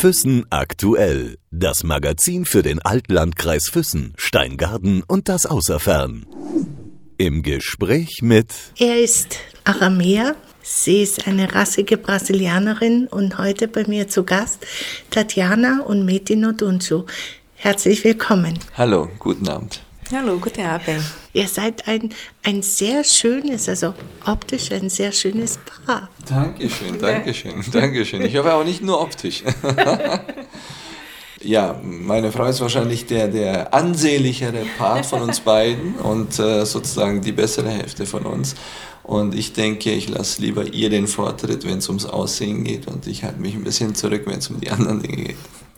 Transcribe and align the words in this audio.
Füssen 0.00 0.46
aktuell. 0.48 1.36
Das 1.50 1.84
Magazin 1.84 2.46
für 2.46 2.62
den 2.62 2.80
Altlandkreis 2.80 3.68
Füssen, 3.70 4.14
Steingarten 4.16 5.02
und 5.06 5.28
das 5.28 5.44
Außerfern. 5.44 6.24
Im 7.18 7.42
Gespräch 7.42 8.20
mit. 8.22 8.50
Er 8.78 8.98
ist 8.98 9.36
Aramäer. 9.64 10.36
Sie 10.62 11.02
ist 11.02 11.26
eine 11.26 11.54
rassige 11.54 11.98
Brasilianerin 11.98 13.08
und 13.08 13.36
heute 13.36 13.68
bei 13.68 13.86
mir 13.86 14.08
zu 14.08 14.24
Gast 14.24 14.66
Tatjana 15.10 15.82
und 15.82 16.06
Metin 16.06 16.46
Oduncu. 16.46 17.04
Herzlich 17.56 18.02
willkommen. 18.02 18.58
Hallo, 18.78 19.10
guten 19.18 19.50
Abend. 19.50 19.82
Hallo, 20.12 20.38
guten 20.40 20.62
Abend. 20.62 21.04
Ihr 21.32 21.46
seid 21.46 21.86
ein, 21.86 22.10
ein 22.42 22.62
sehr 22.62 23.04
schönes, 23.04 23.68
also 23.68 23.94
optisch 24.26 24.72
ein 24.72 24.90
sehr 24.90 25.12
schönes 25.12 25.60
Paar. 25.86 26.08
Dankeschön, 26.28 26.98
Dankeschön, 26.98 27.64
Dankeschön. 27.70 28.22
Ich 28.22 28.36
hoffe 28.36 28.52
auch 28.52 28.64
nicht 28.64 28.82
nur 28.82 29.00
optisch. 29.00 29.44
ja, 31.42 31.80
meine 31.84 32.32
Frau 32.32 32.46
ist 32.46 32.60
wahrscheinlich 32.60 33.06
der, 33.06 33.28
der 33.28 33.72
ansehnlichere 33.72 34.64
Part 34.78 35.06
von 35.06 35.22
uns 35.22 35.38
beiden 35.38 35.94
und 35.94 36.40
äh, 36.40 36.66
sozusagen 36.66 37.20
die 37.20 37.32
bessere 37.32 37.70
Hälfte 37.70 38.04
von 38.04 38.26
uns. 38.26 38.56
Und 39.04 39.36
ich 39.36 39.52
denke, 39.52 39.92
ich 39.92 40.08
lasse 40.08 40.42
lieber 40.42 40.64
ihr 40.64 40.90
den 40.90 41.06
Vortritt, 41.06 41.64
wenn 41.64 41.78
es 41.78 41.88
ums 41.88 42.06
Aussehen 42.06 42.64
geht 42.64 42.88
und 42.88 43.06
ich 43.06 43.22
halte 43.22 43.40
mich 43.40 43.54
ein 43.54 43.62
bisschen 43.62 43.94
zurück, 43.94 44.22
wenn 44.26 44.38
es 44.38 44.50
um 44.50 44.58
die 44.58 44.70
anderen 44.70 45.00
Dinge 45.02 45.24
geht. 45.24 45.36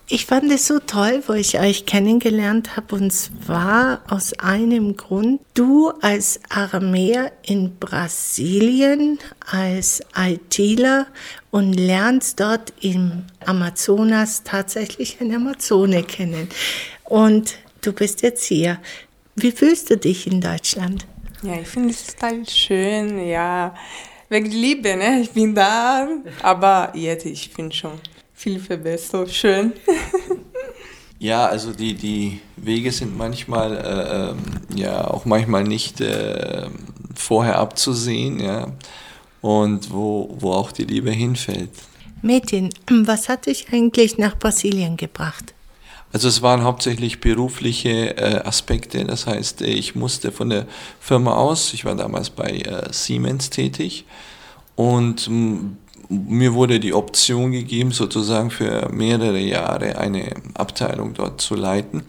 Ich 0.08 0.26
fand 0.26 0.50
es 0.52 0.66
so 0.66 0.78
toll, 0.78 1.22
wo 1.26 1.32
ich 1.32 1.58
euch 1.58 1.86
kennengelernt 1.86 2.76
habe, 2.76 2.96
und 2.96 3.12
zwar 3.12 4.02
aus 4.10 4.38
einem 4.38 4.96
Grund. 4.96 5.40
Du 5.54 5.90
als 6.02 6.40
Aramäer 6.50 7.32
in 7.42 7.76
Brasilien, 7.78 9.18
als 9.50 10.02
ITler 10.14 11.06
und 11.50 11.72
lernst 11.72 12.40
dort 12.40 12.72
im 12.80 13.24
Amazonas 13.46 14.42
tatsächlich 14.42 15.18
eine 15.20 15.36
Amazone 15.36 16.02
kennen. 16.02 16.48
Und 17.04 17.56
du 17.80 17.92
bist 17.92 18.22
jetzt 18.22 18.44
hier. 18.44 18.80
Wie 19.34 19.52
fühlst 19.52 19.88
du 19.88 19.96
dich 19.96 20.26
in 20.26 20.40
Deutschland? 20.40 21.06
Ja, 21.42 21.54
ich 21.60 21.68
finde 21.68 21.90
es 21.90 22.06
total 22.06 22.46
schön, 22.46 23.26
ja. 23.26 23.74
Wegen 24.28 24.50
Liebe, 24.50 24.96
ne? 24.96 25.20
Ich 25.20 25.30
bin 25.30 25.54
da, 25.54 26.08
aber 26.42 26.92
jetzt, 26.94 27.24
ich 27.24 27.48
finde 27.48 27.74
schon 27.74 27.98
viel 28.42 28.58
verbessert. 28.58 29.30
Schön. 29.30 29.72
Ja, 31.18 31.46
also 31.46 31.72
die, 31.72 31.94
die 31.94 32.40
Wege 32.56 32.90
sind 32.90 33.16
manchmal, 33.16 33.76
äh, 33.76 34.30
ähm, 34.30 34.38
ja, 34.74 35.06
auch 35.06 35.24
manchmal 35.24 35.62
nicht 35.62 36.00
äh, 36.00 36.66
vorher 37.14 37.60
abzusehen, 37.60 38.40
ja, 38.40 38.72
und 39.40 39.92
wo, 39.92 40.34
wo 40.40 40.50
auch 40.50 40.72
die 40.72 40.82
Liebe 40.82 41.12
hinfällt. 41.12 41.70
Mädchen, 42.22 42.70
was 42.90 43.28
hat 43.28 43.46
dich 43.46 43.72
eigentlich 43.72 44.18
nach 44.18 44.36
Brasilien 44.36 44.96
gebracht? 44.96 45.54
Also 46.12 46.26
es 46.26 46.42
waren 46.42 46.64
hauptsächlich 46.64 47.20
berufliche 47.20 48.16
äh, 48.16 48.40
Aspekte, 48.44 49.04
das 49.04 49.28
heißt, 49.28 49.60
ich 49.60 49.94
musste 49.94 50.32
von 50.32 50.50
der 50.50 50.66
Firma 50.98 51.36
aus, 51.36 51.72
ich 51.72 51.84
war 51.84 51.94
damals 51.94 52.30
bei 52.30 52.50
äh, 52.50 52.92
Siemens 52.92 53.48
tätig 53.48 54.06
und 54.74 55.30
mir 56.12 56.54
wurde 56.54 56.80
die 56.80 56.94
Option 56.94 57.52
gegeben, 57.52 57.92
sozusagen 57.92 58.50
für 58.50 58.88
mehrere 58.92 59.38
Jahre 59.38 59.98
eine 59.98 60.34
Abteilung 60.54 61.14
dort 61.14 61.40
zu 61.40 61.54
leiten. 61.54 62.02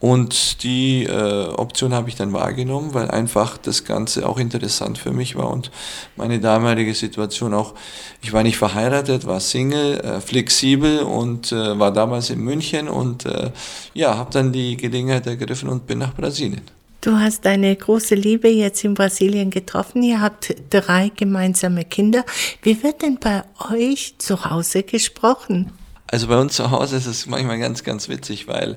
Und 0.00 0.62
die 0.64 1.04
äh, 1.04 1.48
Option 1.48 1.94
habe 1.94 2.10
ich 2.10 2.14
dann 2.14 2.34
wahrgenommen, 2.34 2.92
weil 2.92 3.10
einfach 3.10 3.56
das 3.56 3.84
Ganze 3.84 4.28
auch 4.28 4.38
interessant 4.38 4.98
für 4.98 5.12
mich 5.12 5.34
war 5.34 5.50
und 5.50 5.70
meine 6.16 6.40
damalige 6.40 6.92
Situation 6.92 7.54
auch, 7.54 7.72
ich 8.20 8.34
war 8.34 8.42
nicht 8.42 8.58
verheiratet, 8.58 9.26
war 9.26 9.40
Single, 9.40 10.00
äh, 10.00 10.20
flexibel 10.20 11.00
und 11.00 11.52
äh, 11.52 11.78
war 11.78 11.90
damals 11.90 12.28
in 12.28 12.40
München 12.40 12.88
und 12.88 13.24
äh, 13.24 13.50
ja, 13.94 14.18
habe 14.18 14.30
dann 14.30 14.52
die 14.52 14.76
Gelegenheit 14.76 15.26
ergriffen 15.26 15.70
und 15.70 15.86
bin 15.86 16.00
nach 16.00 16.14
Brasilien. 16.14 16.64
Du 17.04 17.18
hast 17.18 17.44
deine 17.44 17.76
große 17.76 18.14
Liebe 18.14 18.48
jetzt 18.48 18.82
in 18.82 18.94
Brasilien 18.94 19.50
getroffen. 19.50 20.02
Ihr 20.02 20.22
habt 20.22 20.56
drei 20.70 21.10
gemeinsame 21.14 21.84
Kinder. 21.84 22.24
Wie 22.62 22.82
wird 22.82 23.02
denn 23.02 23.18
bei 23.18 23.42
euch 23.70 24.14
zu 24.16 24.46
Hause 24.46 24.84
gesprochen? 24.84 25.70
Also 26.06 26.28
bei 26.28 26.38
uns 26.38 26.54
zu 26.54 26.70
Hause 26.70 26.96
ist 26.96 27.06
es 27.06 27.26
manchmal 27.26 27.58
ganz, 27.58 27.82
ganz 27.82 28.10
witzig, 28.10 28.46
weil 28.46 28.76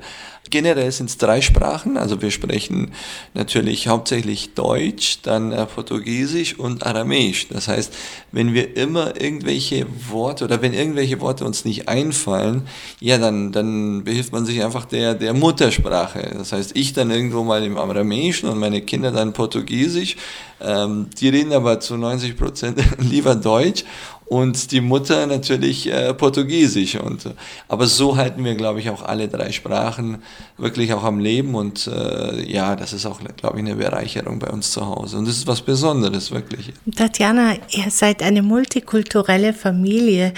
generell 0.49 0.89
sind 0.91 1.09
es 1.09 1.17
drei 1.17 1.41
Sprachen. 1.41 1.97
Also 1.97 2.21
wir 2.21 2.31
sprechen 2.31 2.93
natürlich 3.33 3.89
hauptsächlich 3.89 4.53
Deutsch, 4.53 5.19
dann 5.23 5.51
äh, 5.51 5.65
Portugiesisch 5.65 6.57
und 6.57 6.85
Aramäisch. 6.85 7.49
Das 7.49 7.67
heißt, 7.67 7.93
wenn 8.31 8.53
wir 8.53 8.77
immer 8.77 9.19
irgendwelche 9.19 9.85
Worte 10.09 10.45
oder 10.45 10.61
wenn 10.61 10.73
irgendwelche 10.73 11.19
Worte 11.19 11.43
uns 11.43 11.65
nicht 11.65 11.89
einfallen, 11.89 12.65
ja, 13.01 13.17
dann, 13.17 13.51
dann 13.51 14.05
behilft 14.05 14.31
man 14.31 14.45
sich 14.45 14.63
einfach 14.63 14.85
der, 14.85 15.13
der 15.13 15.33
Muttersprache. 15.33 16.31
Das 16.37 16.53
heißt, 16.53 16.75
ich 16.75 16.93
dann 16.93 17.11
irgendwo 17.11 17.43
mal 17.43 17.63
im 17.63 17.77
Aramäischen 17.77 18.47
und 18.47 18.57
meine 18.57 18.81
Kinder 18.81 19.11
dann 19.11 19.33
Portugiesisch. 19.33 20.15
Ähm, 20.59 21.09
die 21.19 21.29
reden 21.29 21.51
aber 21.51 21.79
zu 21.81 21.97
90 21.97 22.37
Prozent 22.37 22.81
lieber 22.99 23.35
Deutsch 23.35 23.83
und 24.29 24.71
die 24.71 24.81
Mutter 24.81 25.25
natürlich 25.25 25.91
äh, 25.91 26.13
Portugiesisch. 26.13 26.95
Und, 26.95 27.25
äh, 27.25 27.29
aber 27.67 27.87
so 27.87 28.17
halten 28.17 28.43
wir, 28.43 28.55
glaube 28.55 28.79
ich, 28.79 28.89
auch 28.89 29.03
alle 29.03 29.29
drei 29.29 29.51
Sprachen 29.51 30.21
wirklich 30.57 30.93
auch 30.93 31.03
am 31.03 31.19
Leben. 31.19 31.55
Und 31.55 31.87
äh, 31.87 32.43
ja, 32.43 32.75
das 32.75 32.91
ist 32.91 33.05
auch, 33.05 33.21
glaube 33.37 33.57
ich, 33.57 33.65
eine 33.65 33.75
Bereicherung 33.75 34.39
bei 34.39 34.49
uns 34.49 34.71
zu 34.71 34.85
Hause. 34.85 35.17
Und 35.17 35.27
das 35.27 35.37
ist 35.37 35.47
was 35.47 35.61
Besonderes, 35.61 36.31
wirklich. 36.31 36.73
Tatjana, 36.95 37.55
ihr 37.69 37.89
seid 37.89 38.21
eine 38.21 38.41
multikulturelle 38.41 39.53
Familie. 39.53 40.33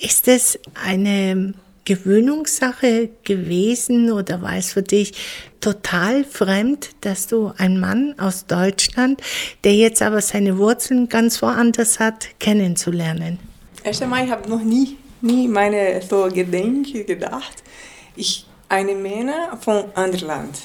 Ist 0.00 0.26
es 0.26 0.58
eine 0.84 1.54
Gewöhnungssache 1.88 3.08
gewesen 3.24 4.12
oder 4.12 4.42
war 4.42 4.56
es 4.56 4.72
für 4.72 4.82
dich 4.82 5.14
total 5.60 6.24
fremd, 6.24 6.90
dass 7.00 7.26
du 7.26 7.52
einen 7.56 7.80
Mann 7.80 8.14
aus 8.18 8.44
Deutschland, 8.46 9.22
der 9.64 9.72
jetzt 9.74 10.02
aber 10.02 10.20
seine 10.20 10.58
Wurzeln 10.58 11.08
ganz 11.08 11.40
woanders 11.40 11.98
hat, 11.98 12.28
kennenzulernen? 12.38 13.38
Erst 13.82 14.02
einmal, 14.02 14.26
ich 14.26 14.30
habe 14.30 14.48
noch 14.50 14.62
nie, 14.62 14.98
nie 15.22 15.48
meine 15.48 16.02
so 16.02 16.28
Gedenke 16.28 17.04
gedacht. 17.04 17.62
Ich 18.16 18.44
eine 18.68 18.94
Männer 18.94 19.58
von 19.58 19.84
anderem 19.94 20.28
Land. 20.28 20.58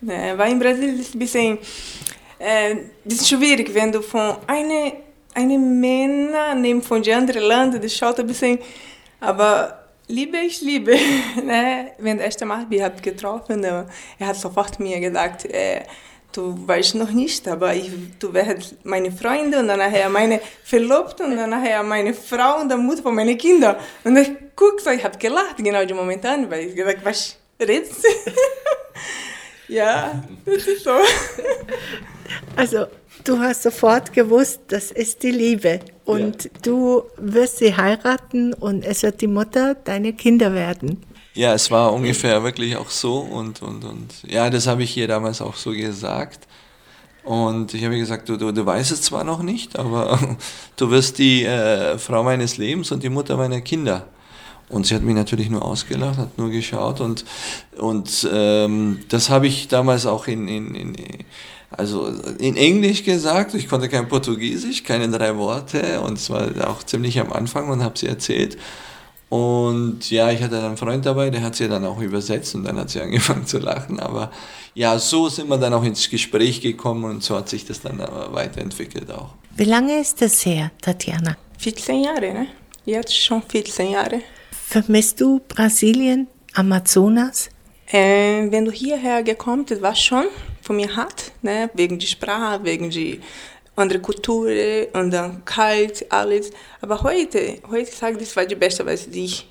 Ne, 0.00 0.34
weil 0.36 0.52
in 0.52 0.60
Brasilien 0.60 1.00
ist 1.00 1.08
es 1.08 1.14
ein 1.14 1.18
bisschen, 1.18 1.58
äh, 2.38 2.76
bisschen 3.04 3.38
schwierig, 3.38 3.74
wenn 3.74 3.90
du 3.90 4.00
von 4.00 4.36
einer 4.46 4.92
eine 5.34 5.58
Männer 5.58 6.54
nimmst 6.54 6.88
von 6.88 7.02
einem 7.02 7.18
anderen 7.18 7.42
Land, 7.42 7.82
das 7.82 7.94
schaut 7.96 8.18
ein 8.18 8.26
bisschen, 8.26 8.58
aber 9.20 9.77
Liebe 10.08 10.38
ich 10.38 10.62
liebe. 10.62 10.96
ne? 11.44 11.92
Wenn 11.98 12.18
erste 12.18 12.46
Mal 12.46 12.66
wir 12.68 12.84
haben 12.84 13.00
getroffen, 13.02 13.62
er 13.62 13.86
hat 14.20 14.36
sofort 14.36 14.80
mir 14.80 14.98
gesagt, 15.00 15.44
äh, 15.44 15.82
du 16.32 16.66
weißt 16.66 16.94
noch 16.94 17.10
nicht, 17.10 17.46
aber 17.46 17.74
ich, 17.74 17.90
du 18.18 18.32
wärst 18.32 18.76
meine 18.84 19.12
Freunde 19.12 19.58
und 19.58 19.68
dann 19.68 19.78
nachher 19.78 20.08
meine 20.08 20.40
Verlobte 20.64 21.24
und 21.24 21.36
dann 21.36 21.50
nachher 21.50 21.82
meine 21.82 22.14
Frau 22.14 22.60
und 22.60 22.70
dann 22.70 22.86
Mutter 22.86 23.02
von 23.02 23.14
meinen 23.14 23.36
Kindern. 23.36 23.76
Und 24.02 24.16
ich 24.16 24.30
guck 24.56 24.80
so, 24.80 24.90
ich 24.90 25.04
habe 25.04 25.18
gelacht 25.18 25.58
genau 25.58 25.82
in 25.82 25.88
dem 25.88 25.96
Moment 25.96 26.24
an, 26.24 26.50
weil 26.50 26.68
ich 26.68 26.74
gesagt, 26.74 27.04
was 27.04 27.36
redest 27.60 28.02
du? 28.02 28.32
ja, 29.74 30.22
das 30.46 30.66
ist 30.66 30.84
so. 30.84 30.92
Also 32.56 32.86
du 33.24 33.38
hast 33.38 33.62
sofort 33.62 34.12
gewusst, 34.12 34.60
das 34.68 34.90
ist 34.90 35.22
die 35.22 35.32
Liebe 35.32 35.80
und 36.08 36.44
ja. 36.44 36.50
du 36.62 37.02
wirst 37.18 37.58
sie 37.58 37.76
heiraten 37.76 38.54
und 38.54 38.82
es 38.82 39.02
wird 39.02 39.20
die 39.20 39.26
Mutter 39.26 39.74
deine 39.74 40.14
Kinder 40.14 40.54
werden. 40.54 41.02
Ja, 41.34 41.52
es 41.52 41.70
war 41.70 41.92
ungefähr 41.92 42.42
wirklich 42.42 42.76
auch 42.76 42.88
so 42.88 43.18
und, 43.18 43.60
und, 43.60 43.84
und 43.84 44.14
ja, 44.26 44.48
das 44.48 44.66
habe 44.66 44.84
ich 44.84 44.96
ihr 44.96 45.06
damals 45.06 45.42
auch 45.42 45.54
so 45.54 45.70
gesagt. 45.72 46.48
Und 47.24 47.74
ich 47.74 47.84
habe 47.84 47.98
gesagt, 47.98 48.26
du, 48.30 48.38
du, 48.38 48.52
du 48.52 48.64
weißt 48.64 48.90
es 48.90 49.02
zwar 49.02 49.22
noch 49.22 49.42
nicht, 49.42 49.78
aber 49.78 50.18
du 50.76 50.90
wirst 50.90 51.18
die 51.18 51.44
äh, 51.44 51.98
Frau 51.98 52.22
meines 52.22 52.56
Lebens 52.56 52.90
und 52.90 53.02
die 53.02 53.10
Mutter 53.10 53.36
meiner 53.36 53.60
Kinder. 53.60 54.06
Und 54.70 54.86
sie 54.86 54.94
hat 54.94 55.02
mich 55.02 55.14
natürlich 55.14 55.50
nur 55.50 55.62
ausgelacht, 55.62 56.16
hat 56.16 56.38
nur 56.38 56.48
geschaut 56.48 57.02
und, 57.02 57.26
und 57.76 58.26
ähm, 58.32 59.00
das 59.10 59.28
habe 59.28 59.46
ich 59.46 59.68
damals 59.68 60.06
auch 60.06 60.26
in, 60.26 60.48
in, 60.48 60.74
in 60.74 60.96
also 61.70 62.08
in 62.38 62.56
Englisch 62.56 63.04
gesagt, 63.04 63.54
ich 63.54 63.68
konnte 63.68 63.88
kein 63.88 64.08
Portugiesisch, 64.08 64.84
keine 64.84 65.08
drei 65.10 65.36
Worte 65.36 66.00
und 66.00 66.18
es 66.18 66.30
war 66.30 66.48
auch 66.68 66.82
ziemlich 66.82 67.20
am 67.20 67.32
Anfang 67.32 67.68
und 67.68 67.82
habe 67.82 67.98
sie 67.98 68.06
erzählt. 68.06 68.56
Und 69.28 70.10
ja, 70.10 70.30
ich 70.30 70.42
hatte 70.42 70.54
dann 70.54 70.64
einen 70.64 70.76
Freund 70.78 71.04
dabei, 71.04 71.28
der 71.28 71.42
hat 71.42 71.54
sie 71.54 71.68
dann 71.68 71.84
auch 71.84 72.00
übersetzt 72.00 72.54
und 72.54 72.64
dann 72.64 72.78
hat 72.78 72.88
sie 72.88 73.00
angefangen 73.02 73.46
zu 73.46 73.58
lachen. 73.58 74.00
Aber 74.00 74.30
ja, 74.74 74.98
so 74.98 75.28
sind 75.28 75.48
wir 75.48 75.58
dann 75.58 75.74
auch 75.74 75.84
ins 75.84 76.08
Gespräch 76.08 76.62
gekommen 76.62 77.04
und 77.04 77.22
so 77.22 77.36
hat 77.36 77.48
sich 77.48 77.66
das 77.66 77.80
dann 77.80 77.98
weiterentwickelt 77.98 79.10
auch. 79.10 79.34
Wie 79.56 79.64
lange 79.64 80.00
ist 80.00 80.22
das 80.22 80.46
her, 80.46 80.70
Tatjana? 80.80 81.36
14 81.58 82.04
Jahre, 82.04 82.32
ne? 82.32 82.46
Jetzt 82.86 83.14
schon 83.14 83.42
14 83.42 83.90
Jahre. 83.90 84.22
Vermisst 84.50 85.20
du 85.20 85.40
Brasilien, 85.46 86.28
Amazonas? 86.54 87.50
Äh, 87.90 88.50
wenn 88.50 88.64
du 88.64 88.70
hierher 88.70 89.22
gekommen 89.22 89.64
bist, 89.64 89.82
war 89.82 89.94
schon 89.94 90.24
von 90.68 90.76
mir 90.76 90.94
hart, 90.94 91.32
ne? 91.40 91.70
wegen 91.72 91.98
der 91.98 92.06
Sprache, 92.06 92.62
wegen 92.62 92.90
der 92.90 93.16
anderen 93.74 94.02
Kultur 94.02 94.50
und 94.92 95.10
dann 95.10 95.42
kalt, 95.46 96.04
alles. 96.12 96.50
Aber 96.82 97.02
heute, 97.02 97.58
heute 97.70 97.90
sage 97.90 98.18
ich, 98.18 98.24
das 98.24 98.36
war 98.36 98.44
die 98.44 98.54
beste, 98.54 98.84
was 98.84 99.06
ich 99.06 99.48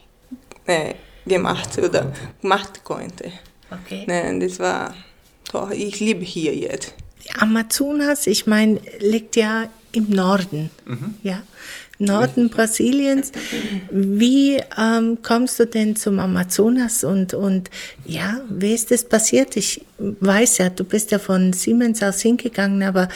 äh, 0.68 0.94
gemacht 1.26 1.76
oder 1.80 2.14
gemacht 2.40 2.84
konnte. 2.84 3.32
Okay. 3.72 4.06
Ne, 4.06 4.38
das 4.40 4.60
war 4.60 4.94
toll. 5.44 5.74
Ich 5.74 6.00
liebe 6.00 6.24
hier 6.24 6.56
jetzt. 6.56 6.94
Amazonas, 7.40 8.28
ich 8.28 8.46
meine, 8.46 8.80
liegt 9.00 9.36
ja 9.36 9.70
im 9.94 10.12
Norden. 10.12 10.70
Ja. 11.24 11.42
Norden 12.00 12.50
Brasiliens. 12.50 13.32
Wie 13.90 14.62
ähm, 14.78 15.18
kommst 15.24 15.60
du 15.60 15.66
denn 15.66 15.96
zum 15.96 16.20
Amazonas 16.20 17.04
und, 17.04 17.34
und 17.34 17.70
ja, 18.06 18.42
wie 18.50 18.74
ist 18.74 18.92
das 18.92 19.04
passiert? 19.04 19.56
Ich 19.58 19.82
weiß 19.98 20.60
ja, 20.60 20.70
du 20.70 20.84
bist 20.84 21.12
ja 21.12 21.20
von 21.20 21.54
Siemens 21.54 22.04
aus 22.04 22.22
hingegangen, 22.22 22.84
aber 22.84 23.08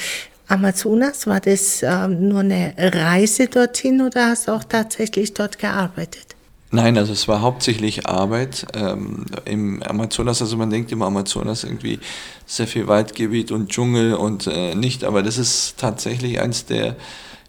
Amazonas, 0.48 1.28
war 1.28 1.40
das 1.40 1.82
ähm, 1.82 2.28
nur 2.28 2.42
eine 2.42 2.74
Reise 2.78 3.48
dorthin 3.48 4.02
oder 4.02 4.28
hast 4.28 4.48
du 4.48 4.52
auch 4.52 4.66
tatsächlich 4.66 5.34
dort 5.34 5.60
gearbeitet? 5.60 6.36
Nein, 6.74 6.98
also 6.98 7.12
es 7.12 7.28
war 7.28 7.42
hauptsächlich 7.42 8.08
Arbeit 8.08 8.66
ähm, 8.74 9.26
im 9.44 9.84
Amazonas. 9.84 10.42
Also 10.42 10.56
man 10.56 10.70
denkt 10.70 10.92
im 10.92 11.02
Amazonas 11.02 11.66
irgendwie 11.66 12.00
sehr 12.46 12.68
viel 12.68 12.88
Waldgebiet 12.88 13.52
und 13.52 13.70
Dschungel 13.70 14.14
und 14.14 14.48
äh, 14.48 14.74
nicht, 14.74 15.04
aber 15.04 15.22
das 15.22 15.38
ist 15.38 15.76
tatsächlich 15.78 16.40
eines 16.40 16.66
der 16.66 16.96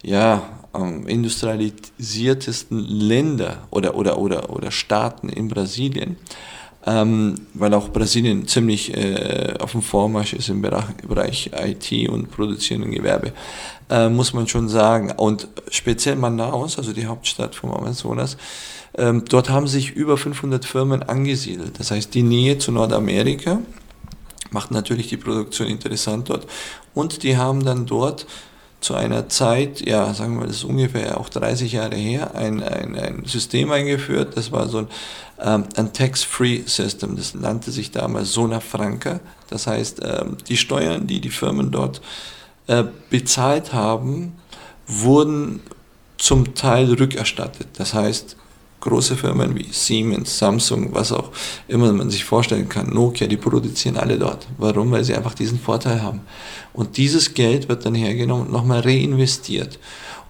ja, 0.02 0.42
ähm, 0.74 1.06
industrialisiertesten 1.06 2.78
Länder 2.78 3.68
oder, 3.70 3.94
oder, 3.94 4.18
oder, 4.18 4.50
oder 4.50 4.70
Staaten 4.70 5.28
in 5.28 5.48
Brasilien. 5.48 6.16
Ähm, 6.84 7.36
weil 7.54 7.74
auch 7.74 7.90
Brasilien 7.90 8.48
ziemlich 8.48 8.96
äh, 8.96 9.54
auf 9.60 9.70
dem 9.70 9.82
Vormarsch 9.82 10.32
ist 10.32 10.48
im 10.48 10.62
Bereich, 10.62 10.84
Bereich 11.06 11.50
IT 11.54 12.08
und 12.08 12.32
produzierenden 12.32 12.90
Gewerbe, 12.90 13.32
äh, 13.88 14.08
muss 14.08 14.32
man 14.32 14.48
schon 14.48 14.68
sagen. 14.68 15.12
Und 15.12 15.46
speziell 15.70 16.16
Manaus, 16.16 16.78
also 16.78 16.92
die 16.92 17.06
Hauptstadt 17.06 17.54
vom 17.54 17.70
Amazonas, 17.70 18.36
ähm, 18.94 19.24
dort 19.28 19.48
haben 19.48 19.68
sich 19.68 19.92
über 19.92 20.16
500 20.16 20.64
Firmen 20.64 21.04
angesiedelt. 21.04 21.78
Das 21.78 21.92
heißt, 21.92 22.12
die 22.14 22.24
Nähe 22.24 22.58
zu 22.58 22.72
Nordamerika 22.72 23.60
macht 24.50 24.72
natürlich 24.72 25.08
die 25.08 25.16
Produktion 25.16 25.68
interessant 25.68 26.30
dort. 26.30 26.48
Und 26.94 27.22
die 27.22 27.36
haben 27.36 27.64
dann 27.64 27.86
dort 27.86 28.26
zu 28.82 28.94
einer 28.94 29.28
Zeit, 29.28 29.80
ja, 29.80 30.12
sagen 30.12 30.38
wir, 30.38 30.46
das 30.46 30.56
ist 30.56 30.64
ungefähr 30.64 31.18
auch 31.18 31.28
30 31.28 31.72
Jahre 31.72 31.96
her, 31.96 32.34
ein, 32.34 32.62
ein, 32.62 32.96
ein 32.96 33.24
System 33.24 33.70
eingeführt. 33.70 34.36
Das 34.36 34.50
war 34.50 34.68
so 34.68 34.78
ein, 34.78 34.88
ähm, 35.40 35.64
ein 35.76 35.92
Tax-Free-System. 35.92 37.16
Das 37.16 37.34
nannte 37.34 37.70
sich 37.70 37.92
damals 37.92 38.32
Zona 38.32 38.60
Franca. 38.60 39.20
Das 39.48 39.66
heißt, 39.66 40.00
ähm, 40.04 40.36
die 40.48 40.56
Steuern, 40.56 41.06
die 41.06 41.20
die 41.20 41.30
Firmen 41.30 41.70
dort 41.70 42.02
äh, 42.66 42.84
bezahlt 43.08 43.72
haben, 43.72 44.34
wurden 44.86 45.60
zum 46.18 46.54
Teil 46.54 46.92
rückerstattet. 46.92 47.68
Das 47.74 47.94
heißt, 47.94 48.36
große 48.82 49.16
Firmen 49.16 49.54
wie 49.56 49.68
Siemens, 49.70 50.38
Samsung, 50.38 50.92
was 50.92 51.12
auch 51.12 51.30
immer 51.68 51.92
man 51.92 52.10
sich 52.10 52.24
vorstellen 52.24 52.68
kann, 52.68 52.90
Nokia, 52.90 53.26
die 53.26 53.36
produzieren 53.36 53.96
alle 53.96 54.18
dort. 54.18 54.46
Warum? 54.58 54.90
Weil 54.90 55.04
sie 55.04 55.14
einfach 55.14 55.34
diesen 55.34 55.58
Vorteil 55.58 56.02
haben. 56.02 56.20
Und 56.72 56.96
dieses 56.96 57.32
Geld 57.32 57.68
wird 57.68 57.86
dann 57.86 57.94
hergenommen 57.94 58.46
und 58.46 58.52
nochmal 58.52 58.80
reinvestiert. 58.80 59.78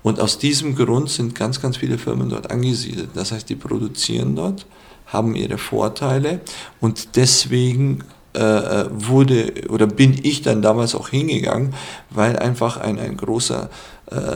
Und 0.02 0.20
aus 0.20 0.38
diesem 0.38 0.74
Grund 0.74 1.08
sind 1.10 1.34
ganz, 1.34 1.60
ganz 1.60 1.78
viele 1.78 1.96
Firmen 1.96 2.28
dort 2.28 2.50
angesiedelt. 2.50 3.10
Das 3.14 3.32
heißt, 3.32 3.48
die 3.48 3.56
produzieren 3.56 4.36
dort, 4.36 4.66
haben 5.06 5.34
ihre 5.34 5.58
Vorteile 5.58 6.40
und 6.80 7.16
deswegen 7.16 8.04
äh, 8.34 8.40
äh 8.40 8.86
wurde 8.90 9.52
oder 9.68 9.86
bin 9.86 10.18
ich 10.22 10.40
dann 10.40 10.62
damals 10.62 10.94
auch 10.94 11.10
hingegangen, 11.10 11.74
weil 12.08 12.38
einfach 12.38 12.78
ein, 12.78 12.98
ein 12.98 13.16
großer 13.16 13.68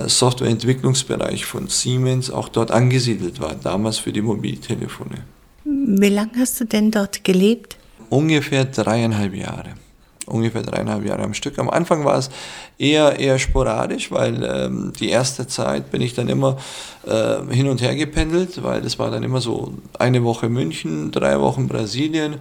Softwareentwicklungsbereich 0.06 1.44
von 1.44 1.68
Siemens 1.68 2.30
auch 2.30 2.48
dort 2.48 2.70
angesiedelt 2.70 3.40
war, 3.40 3.54
damals 3.54 3.98
für 3.98 4.12
die 4.12 4.22
Mobiltelefone. 4.22 5.24
Wie 5.64 6.08
lange 6.08 6.32
hast 6.38 6.60
du 6.60 6.64
denn 6.64 6.90
dort 6.90 7.24
gelebt? 7.24 7.76
Ungefähr 8.08 8.64
dreieinhalb 8.64 9.34
Jahre 9.34 9.74
ungefähr 10.26 10.62
dreieinhalb 10.62 11.04
Jahre 11.06 11.22
am 11.22 11.34
Stück. 11.34 11.58
Am 11.58 11.70
Anfang 11.70 12.04
war 12.04 12.18
es 12.18 12.30
eher, 12.78 13.18
eher 13.18 13.38
sporadisch, 13.38 14.10
weil 14.10 14.42
ähm, 14.44 14.92
die 14.98 15.08
erste 15.08 15.46
Zeit 15.46 15.90
bin 15.90 16.02
ich 16.02 16.14
dann 16.14 16.28
immer 16.28 16.58
äh, 17.06 17.36
hin 17.54 17.68
und 17.68 17.80
her 17.80 17.94
gependelt, 17.94 18.62
weil 18.62 18.82
das 18.82 18.98
war 18.98 19.10
dann 19.10 19.22
immer 19.22 19.40
so 19.40 19.72
eine 19.98 20.24
Woche 20.24 20.48
München, 20.48 21.10
drei 21.12 21.40
Wochen 21.40 21.68
Brasilien 21.68 22.36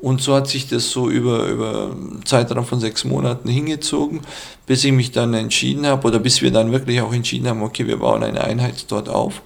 und 0.00 0.22
so 0.22 0.34
hat 0.34 0.48
sich 0.48 0.66
das 0.66 0.90
so 0.90 1.10
über, 1.10 1.46
über 1.46 1.90
einen 1.90 2.24
Zeitraum 2.24 2.64
von 2.64 2.80
sechs 2.80 3.04
Monaten 3.04 3.50
hingezogen, 3.50 4.20
bis 4.66 4.82
ich 4.84 4.92
mich 4.92 5.12
dann 5.12 5.34
entschieden 5.34 5.86
habe 5.86 6.06
oder 6.08 6.18
bis 6.18 6.40
wir 6.40 6.50
dann 6.50 6.72
wirklich 6.72 7.02
auch 7.02 7.12
entschieden 7.12 7.48
haben, 7.48 7.62
okay, 7.62 7.86
wir 7.86 7.98
bauen 7.98 8.22
eine 8.22 8.42
Einheit 8.42 8.86
dort 8.88 9.10
auf. 9.10 9.42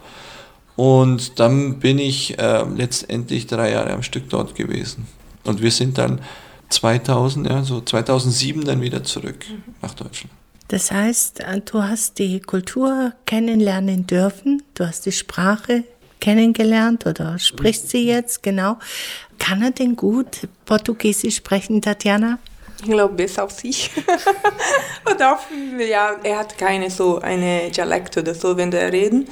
Und 0.76 1.40
dann 1.40 1.80
bin 1.80 1.98
ich 1.98 2.38
äh, 2.38 2.64
letztendlich 2.76 3.46
drei 3.46 3.72
Jahre 3.72 3.92
am 3.92 4.02
Stück 4.02 4.28
dort 4.28 4.54
gewesen. 4.54 5.06
Und 5.44 5.60
wir 5.60 5.70
sind 5.72 5.98
dann 5.98 6.20
2000, 6.68 7.48
ja, 7.48 7.62
so 7.62 7.80
2007 7.80 8.64
dann 8.64 8.80
wieder 8.80 9.04
zurück 9.04 9.44
mhm. 9.48 9.74
nach 9.82 9.94
Deutschland. 9.94 10.30
Das 10.68 10.90
heißt, 10.90 11.40
äh, 11.40 11.60
du 11.60 11.82
hast 11.82 12.18
die 12.18 12.40
Kultur 12.40 13.12
kennenlernen 13.26 14.06
dürfen, 14.06 14.62
du 14.74 14.86
hast 14.86 15.06
die 15.06 15.12
Sprache 15.12 15.84
kennengelernt 16.20 17.06
oder 17.06 17.38
sprichst 17.38 17.90
sie 17.90 18.06
jetzt 18.06 18.42
genau. 18.42 18.78
Kann 19.38 19.62
er 19.62 19.72
denn 19.72 19.94
gut 19.94 20.48
Portugiesisch 20.64 21.36
sprechen, 21.36 21.82
Tatjana? 21.82 22.38
Ich 22.80 22.90
glaube 22.90 23.14
besser 23.14 23.42
als 23.42 23.62
ich. 23.62 23.90
und 25.10 25.22
auch, 25.22 25.40
ja, 25.78 26.16
er 26.22 26.38
hat 26.38 26.56
keine 26.56 26.90
so 26.90 27.18
eine 27.20 27.70
Dialekt 27.70 28.16
oder 28.16 28.34
so, 28.34 28.56
wenn 28.56 28.72
er 28.72 28.90
reden. 28.92 29.28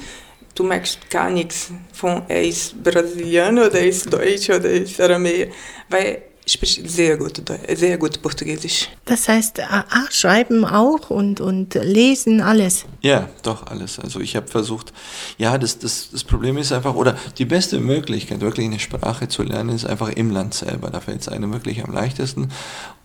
Du 0.55 0.63
merkst 0.63 1.09
gar 1.09 1.31
nichts 1.31 1.71
von, 1.91 2.21
er 2.27 2.43
ist 2.43 2.81
Brasilianer 2.83 3.65
oder 3.67 3.79
er 3.79 3.87
ist 3.87 4.13
Deutsch 4.13 4.49
oder 4.49 4.69
er 4.69 4.83
ist 4.83 5.01
Aramäer. 5.01 5.47
Weil 5.89 6.21
spricht 6.45 6.89
sehr 6.89 7.17
gut, 7.17 7.41
sehr 7.75 7.97
gut 7.97 8.21
Portugiesisch. 8.21 8.89
Das 9.05 9.27
heißt, 9.27 9.61
ah, 9.61 9.85
schreiben 10.09 10.65
auch 10.65 11.09
und, 11.09 11.39
und 11.39 11.73
lesen, 11.75 12.41
alles? 12.41 12.85
Ja, 13.01 13.29
doch, 13.43 13.67
alles. 13.67 13.99
Also 13.99 14.19
ich 14.19 14.35
habe 14.35 14.47
versucht, 14.47 14.93
ja, 15.37 15.57
das, 15.57 15.79
das, 15.79 16.09
das 16.11 16.23
Problem 16.23 16.57
ist 16.57 16.71
einfach, 16.71 16.95
oder 16.95 17.17
die 17.37 17.45
beste 17.45 17.79
Möglichkeit, 17.79 18.41
wirklich 18.41 18.65
eine 18.65 18.79
Sprache 18.79 19.27
zu 19.27 19.43
lernen, 19.43 19.69
ist 19.69 19.85
einfach 19.85 20.09
im 20.09 20.31
Land 20.31 20.53
selber. 20.53 20.89
Da 20.89 20.99
fällt 20.99 21.21
es 21.21 21.29
einem 21.29 21.53
wirklich 21.53 21.83
am 21.83 21.93
leichtesten. 21.93 22.49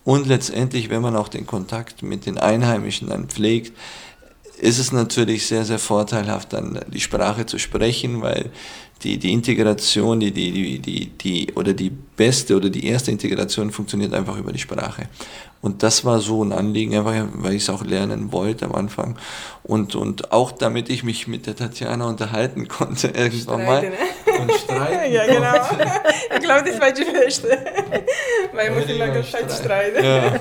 Und 0.03 0.27
letztendlich, 0.27 0.89
wenn 0.89 1.01
man 1.01 1.15
auch 1.15 1.27
den 1.27 1.45
Kontakt 1.45 2.03
mit 2.03 2.25
den 2.25 2.37
Einheimischen 2.37 3.09
dann 3.09 3.27
pflegt, 3.27 3.73
ist 4.59 4.79
es 4.79 4.91
natürlich 4.91 5.47
sehr, 5.47 5.65
sehr 5.65 5.79
vorteilhaft, 5.79 6.53
dann 6.53 6.79
die 6.87 6.99
Sprache 6.99 7.45
zu 7.45 7.57
sprechen, 7.57 8.21
weil 8.21 8.51
die, 9.03 9.17
die 9.17 9.31
Integration, 9.31 10.19
die, 10.19 10.31
die, 10.31 10.51
die, 10.51 10.79
die, 10.79 11.05
die, 11.17 11.53
oder 11.55 11.73
die 11.73 11.89
beste 11.89 12.57
oder 12.57 12.69
die 12.69 12.85
erste 12.85 13.11
Integration 13.11 13.71
funktioniert 13.71 14.13
einfach 14.13 14.37
über 14.37 14.51
die 14.51 14.59
Sprache. 14.59 15.07
Und 15.61 15.83
das 15.83 16.05
war 16.05 16.19
so 16.19 16.43
ein 16.43 16.53
Anliegen, 16.53 16.95
einfach 16.95 17.13
weil 17.33 17.53
ich 17.53 17.63
es 17.63 17.69
auch 17.69 17.83
lernen 17.83 18.31
wollte 18.31 18.65
am 18.65 18.75
Anfang. 18.75 19.17
Und, 19.63 19.95
und 19.95 20.31
auch 20.31 20.51
damit 20.51 20.89
ich 20.89 21.03
mich 21.03 21.27
mit 21.27 21.47
der 21.47 21.55
Tatjana 21.55 22.07
unterhalten 22.07 22.67
konnte 22.67 23.07
irgendwann 23.13 23.65
mal. 23.65 23.81
Ne? 23.81 23.91
Und 24.39 24.51
streiten. 24.53 25.11
ja, 25.13 25.25
genau. 25.25 25.53
ich 26.33 26.39
glaube, 26.39 26.69
das 26.69 26.79
war 26.79 26.91
die 26.91 27.05
Beste. 27.05 27.49
weil 28.53 28.71
man 28.71 28.79
muss 28.79 28.89
immer 28.89 29.07
ganz 29.07 29.27
streiten. 29.27 30.03
Ja. 30.03 30.39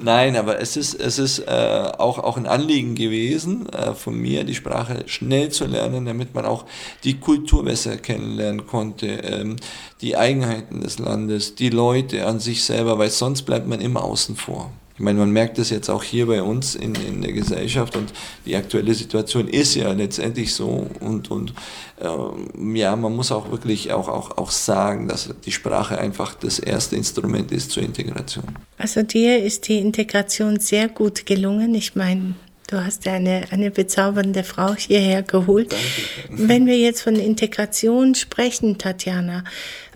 Nein, 0.00 0.36
aber 0.36 0.60
es 0.60 0.76
ist, 0.76 0.94
es 0.94 1.18
ist 1.18 1.40
äh, 1.40 1.92
auch, 1.98 2.18
auch 2.18 2.36
ein 2.36 2.46
Anliegen 2.46 2.94
gewesen 2.94 3.68
äh, 3.68 3.94
von 3.94 4.16
mir, 4.16 4.44
die 4.44 4.54
Sprache 4.54 5.04
schnell 5.06 5.50
zu 5.50 5.66
lernen, 5.66 6.06
damit 6.06 6.34
man 6.34 6.44
auch 6.44 6.64
die 7.04 7.20
Kultur 7.20 7.64
besser 7.64 7.96
kennenlernen 7.98 8.66
konnte, 8.66 9.06
ähm, 9.06 9.56
die 10.00 10.16
Eigenheiten 10.16 10.80
des 10.80 10.98
Landes, 10.98 11.54
die 11.54 11.70
Leute 11.70 12.26
an 12.26 12.40
sich 12.40 12.64
selber, 12.64 12.98
weil 12.98 13.10
sonst 13.10 13.42
bleibt 13.42 13.68
man 13.68 13.80
immer 13.80 14.02
außen 14.02 14.34
vor. 14.34 14.72
Ich 14.94 15.00
meine, 15.00 15.18
man 15.18 15.30
merkt 15.30 15.58
das 15.58 15.70
jetzt 15.70 15.88
auch 15.88 16.02
hier 16.02 16.26
bei 16.26 16.42
uns 16.42 16.74
in, 16.74 16.94
in 16.94 17.22
der 17.22 17.32
Gesellschaft 17.32 17.96
und 17.96 18.12
die 18.44 18.56
aktuelle 18.56 18.94
Situation 18.94 19.48
ist 19.48 19.74
ja 19.74 19.92
letztendlich 19.92 20.54
so 20.54 20.90
und, 21.00 21.30
und 21.30 21.54
ähm, 22.00 22.76
ja, 22.76 22.94
man 22.96 23.14
muss 23.14 23.32
auch 23.32 23.50
wirklich 23.50 23.92
auch, 23.92 24.08
auch, 24.08 24.36
auch 24.36 24.50
sagen, 24.50 25.08
dass 25.08 25.30
die 25.44 25.52
Sprache 25.52 25.98
einfach 25.98 26.34
das 26.34 26.58
erste 26.58 26.96
Instrument 26.96 27.52
ist 27.52 27.70
zur 27.70 27.82
Integration. 27.82 28.44
Also 28.78 29.02
dir 29.02 29.42
ist 29.42 29.68
die 29.68 29.78
Integration 29.78 30.60
sehr 30.60 30.88
gut 30.88 31.26
gelungen. 31.26 31.74
Ich 31.74 31.94
meine, 31.94 32.34
Du 32.72 32.82
hast 32.82 33.04
ja 33.04 33.12
eine, 33.12 33.44
eine 33.50 33.70
bezaubernde 33.70 34.44
Frau 34.44 34.74
hierher 34.74 35.22
geholt. 35.22 35.72
Danke. 35.72 36.48
Wenn 36.48 36.64
wir 36.64 36.78
jetzt 36.78 37.02
von 37.02 37.16
Integration 37.16 38.14
sprechen, 38.14 38.78
Tatjana, 38.78 39.44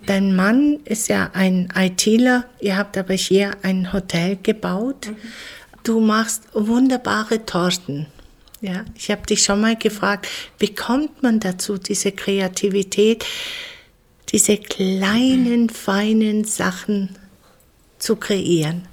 dein 0.09 0.35
Mann 0.35 0.79
ist 0.85 1.09
ja 1.09 1.29
ein 1.33 1.71
ITler, 1.75 2.45
ihr 2.59 2.77
habt 2.77 2.97
aber 2.97 3.13
hier 3.13 3.51
ein 3.61 3.93
Hotel 3.93 4.37
gebaut. 4.41 5.07
Mhm. 5.07 5.15
Du 5.83 5.99
machst 5.99 6.43
wunderbare 6.53 7.45
Torten. 7.45 8.07
Ja, 8.59 8.85
ich 8.95 9.11
habe 9.11 9.25
dich 9.25 9.43
schon 9.43 9.61
mal 9.61 9.75
gefragt, 9.75 10.27
wie 10.57 10.73
kommt 10.73 11.21
man 11.21 11.39
dazu, 11.39 11.77
diese 11.77 12.11
Kreativität, 12.11 13.23
diese 14.29 14.57
kleinen, 14.57 15.69
feinen 15.69 16.43
Sachen 16.43 17.15
zu 17.99 18.15
kreieren? 18.15 18.87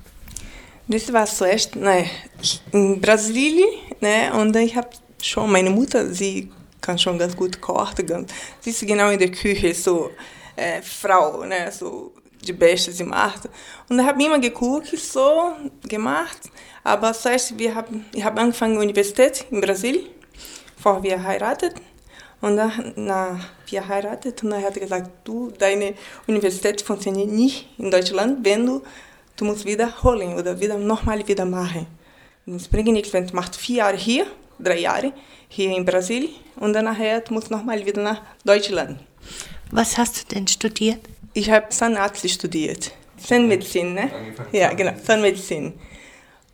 Das 0.87 1.11
war 1.13 1.25
zuerst 1.25 1.77
ne, 1.77 2.05
in 2.73 3.01
Brasilien, 3.01 3.69
ne, 4.01 4.33
und 4.35 4.55
ich 4.55 4.77
habe 4.77 4.91
schon, 5.23 5.51
meine 5.51 5.71
Mutter, 5.71 6.13
sie 6.13 6.51
kann 6.83 6.99
schon 6.99 7.19
ganz 7.19 7.35
gut 7.35 7.59
kochen, 7.59 8.27
sie 8.61 8.71
ist 8.71 8.87
genau 8.87 9.09
in 9.09 9.19
der 9.19 9.31
Küche, 9.31 9.73
so, 9.73 10.11
äh, 10.57 10.83
Frau, 10.83 11.45
ne, 11.45 11.71
so 11.71 12.13
die 12.45 12.53
Beste 12.53 12.93
sie 12.93 13.05
macht. 13.05 13.49
Und 13.89 13.99
ich 13.99 14.07
habe 14.07 14.23
immer 14.23 14.39
geguckt, 14.39 14.89
so 14.99 15.53
gemacht. 15.83 16.39
Aber 16.83 17.13
zuerst, 17.13 17.59
wir 17.59 17.75
haben, 17.75 18.05
ich 18.13 18.23
habe 18.23 18.41
angefangen 18.41 18.77
Universität 18.77 19.47
in 19.51 19.61
Brasilien, 19.61 20.07
bevor 20.77 21.03
wir 21.03 21.23
heiratet. 21.23 21.75
Und 22.41 22.57
dann, 22.57 22.93
na, 22.97 23.41
wir 23.67 23.89
heiratet 23.89 24.43
und 24.43 24.51
dann 24.51 24.63
hat 24.63 24.77
er 24.77 24.83
gesagt, 24.83 25.11
du, 25.25 25.51
deine 25.59 25.95
Universität 26.27 26.83
funktioniert 26.83 27.31
nicht 27.31 27.69
in 27.79 27.91
Deutschland, 27.91 28.45
wenn 28.45 28.67
du, 28.67 28.83
du 29.37 29.47
musst 29.47 29.65
wiederholen 29.65 30.35
oder 30.35 30.61
wieder 30.61 30.77
nochmal 30.77 31.27
wieder 31.27 31.47
machen. 31.47 31.87
Es 32.47 32.69
bringt 32.69 32.89
nichts, 32.89 33.15
wenn 33.15 33.27
du 33.27 33.35
machst 33.35 33.57
vier 33.57 33.77
Jahre 33.77 33.97
hier, 33.97 34.27
drei 34.59 34.81
Jahre 34.81 35.13
hier 35.49 35.75
in 35.75 35.87
Brasilien 35.87 36.35
und 36.57 36.75
dann 36.75 36.85
nachher 36.85 37.21
du 37.21 37.33
nochmal 37.33 37.85
wieder 37.87 38.03
nach 38.03 38.21
Deutschland. 38.45 38.99
Was 39.75 39.99
hast 39.99 40.31
du 40.31 40.35
denn 40.37 40.47
studiert? 40.47 41.01
Ich 41.33 41.51
habe 41.51 41.69
Zahnarzt 41.69 42.31
studiert. 42.31 42.93
Zahnmedizin, 43.17 43.95
ne? 43.95 44.09
Ja, 44.53 44.73
genau, 44.73 44.93
Zahnmedizin. 45.05 45.75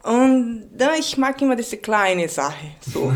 Und 0.02 0.70
da 0.74 0.94
ich 0.94 1.18
mag 1.18 1.42
immer 1.42 1.54
diese 1.54 1.76
kleine 1.76 2.30
Sache, 2.30 2.64
so. 2.80 3.12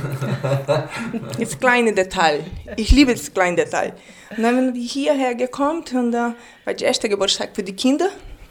das 1.38 1.58
kleine 1.58 1.94
Detail. 1.94 2.44
Ich 2.76 2.90
liebe 2.90 3.14
das 3.14 3.32
kleine 3.32 3.56
Detail. 3.56 3.94
Und 4.36 4.42
dann 4.42 4.56
sind 4.56 4.74
wir 4.74 4.82
hierher 4.82 5.34
gekommen 5.34 5.82
und 5.94 6.12
da 6.12 6.34
war 6.66 6.74
der 6.74 6.88
erste 6.88 7.08
Geburtstag 7.08 7.56
für 7.56 7.62
die 7.62 7.74
Kinder. 7.74 8.10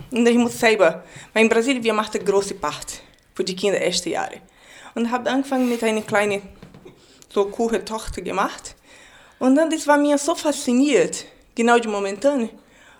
Und 0.10 0.28
ich 0.28 0.38
muss 0.38 0.60
selber, 0.60 1.04
weil 1.34 1.44
in 1.44 1.50
Brasilien 1.50 1.84
wir 1.84 1.94
machen 1.94 2.16
eine 2.16 2.24
große 2.24 2.56
Party 2.56 2.98
für 3.36 3.44
die 3.44 3.56
Kinder 3.56 3.80
erste 3.80 4.10
Jahre. 4.10 4.38
Und 4.96 5.12
habe 5.12 5.30
angefangen 5.30 5.70
mit 5.70 5.84
einer 5.84 6.02
kleinen 6.02 6.42
so 7.30 7.46
Kuchen 7.46 7.86
Tochter 7.86 8.24
gemacht. 8.24 8.76
Und 9.38 9.56
dann 9.56 9.70
das 9.70 9.86
war 9.86 9.98
mir 9.98 10.18
so 10.18 10.34
fasziniert, 10.34 11.26
genau 11.56 11.80
die 11.80 11.88
momentan. 11.88 12.50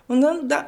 Und 0.08 0.20
dann 0.20 0.48
da, 0.48 0.66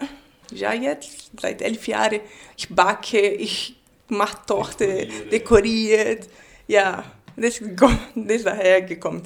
ja 0.53 0.73
jetzt 0.73 1.31
seit 1.41 1.63
elf 1.63 1.87
Jahren, 1.87 2.21
ich 2.57 2.69
backe, 2.69 3.21
ich 3.21 3.77
mache 4.09 4.39
Torte, 4.47 5.09
dekoriert. 5.31 6.29
Ja, 6.67 7.05
das, 7.37 7.61
ist 7.61 8.47
daher 8.47 8.83
gekommen. 8.83 9.23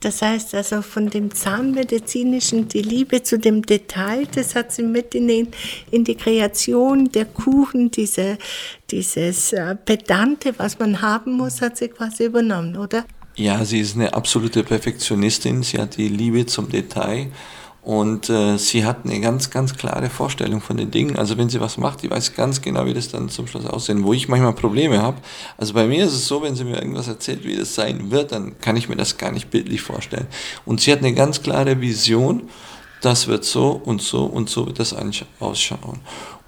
Das 0.00 0.20
heißt 0.20 0.54
also 0.54 0.82
von 0.82 1.08
dem 1.08 1.34
Zahnmedizinischen, 1.34 2.68
die 2.68 2.82
Liebe 2.82 3.22
zu 3.22 3.38
dem 3.38 3.62
Detail, 3.62 4.26
das 4.34 4.54
hat 4.54 4.70
sie 4.72 4.82
mit 4.82 5.14
in, 5.14 5.26
den, 5.26 5.48
in 5.90 6.04
die 6.04 6.14
Kreation 6.14 7.10
der 7.10 7.24
Kuchen, 7.24 7.90
diese, 7.90 8.36
dieses 8.90 9.54
äh, 9.54 9.74
Pedante, 9.74 10.54
was 10.58 10.78
man 10.78 11.00
haben 11.00 11.32
muss, 11.32 11.62
hat 11.62 11.78
sie 11.78 11.88
quasi 11.88 12.26
übernommen, 12.26 12.76
oder? 12.76 13.04
Ja, 13.36 13.64
sie 13.64 13.80
ist 13.80 13.96
eine 13.96 14.12
absolute 14.12 14.62
Perfektionistin, 14.62 15.62
sie 15.62 15.78
hat 15.78 15.96
die 15.96 16.08
Liebe 16.08 16.46
zum 16.46 16.68
Detail 16.68 17.32
und 17.86 18.28
äh, 18.30 18.58
sie 18.58 18.84
hat 18.84 19.04
eine 19.04 19.20
ganz, 19.20 19.50
ganz 19.50 19.76
klare 19.76 20.10
Vorstellung 20.10 20.60
von 20.60 20.76
den 20.76 20.90
Dingen. 20.90 21.14
Also 21.14 21.38
wenn 21.38 21.48
sie 21.48 21.60
was 21.60 21.78
macht, 21.78 22.02
die 22.02 22.10
weiß 22.10 22.34
ganz 22.34 22.60
genau, 22.60 22.84
wie 22.84 22.94
das 22.94 23.10
dann 23.10 23.28
zum 23.28 23.46
Schluss 23.46 23.64
aussehen. 23.64 24.02
Wo 24.02 24.12
ich 24.12 24.26
manchmal 24.26 24.54
Probleme 24.54 25.00
habe. 25.00 25.18
Also 25.56 25.72
bei 25.72 25.86
mir 25.86 26.04
ist 26.04 26.12
es 26.12 26.26
so, 26.26 26.42
wenn 26.42 26.56
sie 26.56 26.64
mir 26.64 26.78
irgendwas 26.82 27.06
erzählt, 27.06 27.44
wie 27.44 27.54
das 27.54 27.76
sein 27.76 28.10
wird, 28.10 28.32
dann 28.32 28.58
kann 28.58 28.76
ich 28.76 28.88
mir 28.88 28.96
das 28.96 29.18
gar 29.18 29.30
nicht 29.30 29.50
bildlich 29.50 29.82
vorstellen. 29.82 30.26
Und 30.64 30.80
sie 30.80 30.90
hat 30.90 30.98
eine 30.98 31.14
ganz 31.14 31.44
klare 31.44 31.80
Vision. 31.80 32.48
Das 33.02 33.28
wird 33.28 33.44
so 33.44 33.80
und 33.84 34.02
so 34.02 34.24
und 34.24 34.50
so 34.50 34.66
wird 34.66 34.80
das 34.80 34.92
ausschauen. 35.38 36.00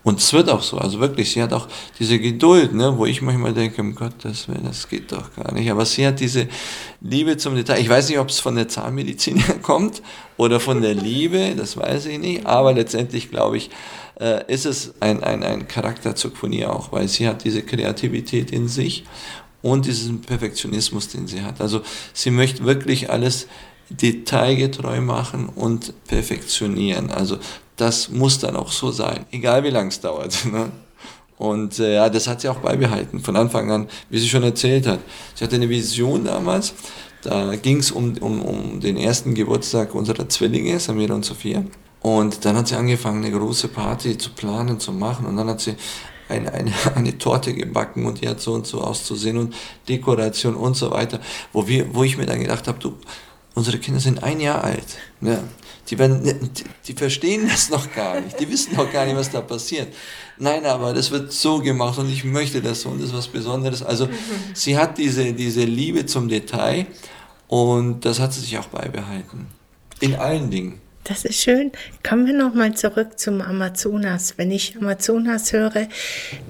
Und 0.09 0.21
es 0.21 0.33
wird 0.33 0.49
auch 0.49 0.63
so, 0.63 0.79
also 0.79 1.01
wirklich, 1.01 1.33
sie 1.33 1.43
hat 1.43 1.53
auch 1.53 1.69
diese 1.99 2.19
Geduld, 2.19 2.73
ne, 2.73 2.97
wo 2.97 3.05
ich 3.05 3.21
manchmal 3.21 3.53
denke, 3.53 3.83
um 3.83 3.95
Gottes 3.95 4.49
Willen, 4.49 4.65
das 4.65 4.89
geht 4.89 5.13
doch 5.13 5.35
gar 5.37 5.53
nicht. 5.53 5.71
Aber 5.71 5.85
sie 5.85 6.07
hat 6.07 6.19
diese 6.19 6.49
Liebe 7.03 7.37
zum 7.37 7.55
Detail. 7.55 7.79
Ich 7.79 7.91
weiß 7.91 8.09
nicht, 8.09 8.19
ob 8.19 8.31
es 8.31 8.41
von 8.41 8.57
der 8.57 8.69
Zahnmedizin 8.69 9.45
kommt 9.63 10.01
oder 10.39 10.61
von 10.61 10.81
der 10.81 10.95
Liebe, 10.95 11.55
das 11.55 11.77
weiß 11.77 12.07
ich 12.07 12.19
nicht. 12.19 12.47
Aber 12.47 12.73
letztendlich, 12.73 13.31
glaube 13.31 13.59
ich, 13.59 13.69
äh, 14.19 14.51
ist 14.51 14.65
es 14.65 14.95
ein, 15.01 15.23
ein, 15.23 15.43
ein 15.43 15.69
Charakterzug 15.69 16.39
von 16.39 16.55
ihr 16.55 16.75
auch, 16.75 16.91
weil 16.91 17.07
sie 17.07 17.29
hat 17.29 17.45
diese 17.45 17.61
Kreativität 17.61 18.51
in 18.51 18.67
sich 18.67 19.05
und 19.61 19.85
diesen 19.85 20.23
Perfektionismus, 20.23 21.09
den 21.09 21.27
sie 21.27 21.43
hat. 21.43 21.61
Also 21.61 21.83
sie 22.15 22.31
möchte 22.31 22.65
wirklich 22.65 23.11
alles 23.11 23.47
detailgetreu 23.91 25.01
machen 25.01 25.49
und 25.49 25.93
perfektionieren. 26.07 27.11
Also 27.11 27.39
das 27.77 28.11
muss 28.11 28.39
dann 28.39 28.57
auch 28.57 28.73
so 28.73 28.91
sein, 28.91 29.25
egal 29.31 29.65
wie 29.65 29.71
lange 29.71 29.89
es 29.89 30.01
dauert. 30.01 30.37
Ne? 30.53 30.71
Und 31.39 31.79
äh, 31.79 31.95
ja, 31.95 32.09
das 32.09 32.27
hat 32.27 32.41
sie 32.41 32.49
auch 32.49 32.59
beibehalten, 32.59 33.21
von 33.21 33.37
Anfang 33.37 33.71
an, 33.71 33.89
wie 34.11 34.19
sie 34.19 34.29
schon 34.29 34.43
erzählt 34.43 34.89
hat. 34.89 34.99
Sie 35.37 35.45
hatte 35.45 35.55
eine 35.55 35.69
Vision 35.69 36.25
damals, 36.25 36.75
da 37.23 37.55
ging 37.55 37.79
es 37.79 37.93
um, 37.93 38.17
um, 38.19 38.43
um 38.43 38.81
den 38.81 38.97
ersten 38.97 39.35
Geburtstag 39.35 39.95
unserer 39.95 40.29
Zwillinge, 40.29 40.81
Samira 40.81 41.15
und 41.15 41.25
Sophia. 41.25 41.63
Und 42.01 42.45
dann 42.45 42.57
hat 42.57 42.69
sie 42.69 42.77
angefangen, 42.77 43.25
eine 43.25 43.37
große 43.37 43.69
Party 43.69 44.17
zu 44.19 44.31
planen, 44.31 44.79
zu 44.79 44.93
machen. 44.93 45.27
Und 45.27 45.37
dann 45.37 45.49
hat 45.49 45.61
sie 45.61 45.75
eine, 46.29 46.53
eine, 46.53 46.73
eine 46.95 47.19
Torte 47.19 47.55
gebacken 47.55 48.07
und 48.07 48.21
die 48.21 48.29
hat 48.29 48.41
so 48.41 48.53
und 48.53 48.67
so 48.67 48.81
auszusehen 48.81 49.37
und 49.37 49.55
Dekoration 49.89 50.55
und 50.55 50.77
so 50.77 50.91
weiter. 50.91 51.21
Wo, 51.53 51.67
wir, 51.67 51.95
wo 51.95 52.05
ich 52.05 52.17
mir 52.17 52.27
dann 52.27 52.41
gedacht 52.41 52.69
habe, 52.69 52.79
du, 52.79 52.95
unsere 53.59 53.79
Kinder 53.79 54.01
sind 54.01 54.23
ein 54.23 54.41
Jahr 54.41 54.65
alt. 54.65 54.97
Ja. 55.21 55.43
Die, 55.91 55.99
werden, 55.99 56.23
die, 56.23 56.65
die, 56.87 56.93
verstehen 56.93 57.49
das 57.49 57.71
noch 57.71 57.93
gar 57.95 58.21
nicht. 58.21 58.39
Die 58.39 58.51
wissen 58.51 58.77
noch 58.77 58.93
gar 58.93 59.07
nicht, 59.07 59.17
was 59.17 59.31
da 59.31 59.41
passiert. 59.41 59.89
Nein, 60.39 60.67
aber 60.67 60.93
das 60.93 61.11
wird 61.11 61.33
so 61.33 61.61
gemacht 61.61 61.99
und 61.99 62.11
ich 62.11 62.25
möchte 62.25 62.61
das 62.61 62.83
so 62.83 62.91
und 62.91 63.01
das 63.01 63.09
ist 63.09 63.17
was 63.17 63.29
Besonderes. 63.29 63.83
Also 63.83 64.07
mhm. 64.07 64.13
sie 64.53 64.77
hat 64.77 64.99
diese, 64.99 65.33
diese 65.33 65.65
Liebe 65.65 66.05
zum 66.05 66.29
Detail 66.29 66.87
und 67.49 68.05
das 68.05 68.21
hat 68.21 68.35
sie 68.35 68.41
sich 68.41 68.59
auch 68.59 68.67
beibehalten. 68.67 69.47
In 70.01 70.15
allen 70.15 70.51
Dingen. 70.51 70.81
Das 71.09 71.25
ist 71.25 71.41
schön. 71.41 71.73
Kommen 72.07 72.27
wir 72.27 72.35
nochmal 72.35 72.75
zurück 72.75 73.19
zum 73.19 73.41
Amazonas. 73.41 74.35
Wenn 74.37 74.51
ich 74.51 74.77
Amazonas 74.77 75.55
höre, 75.55 75.89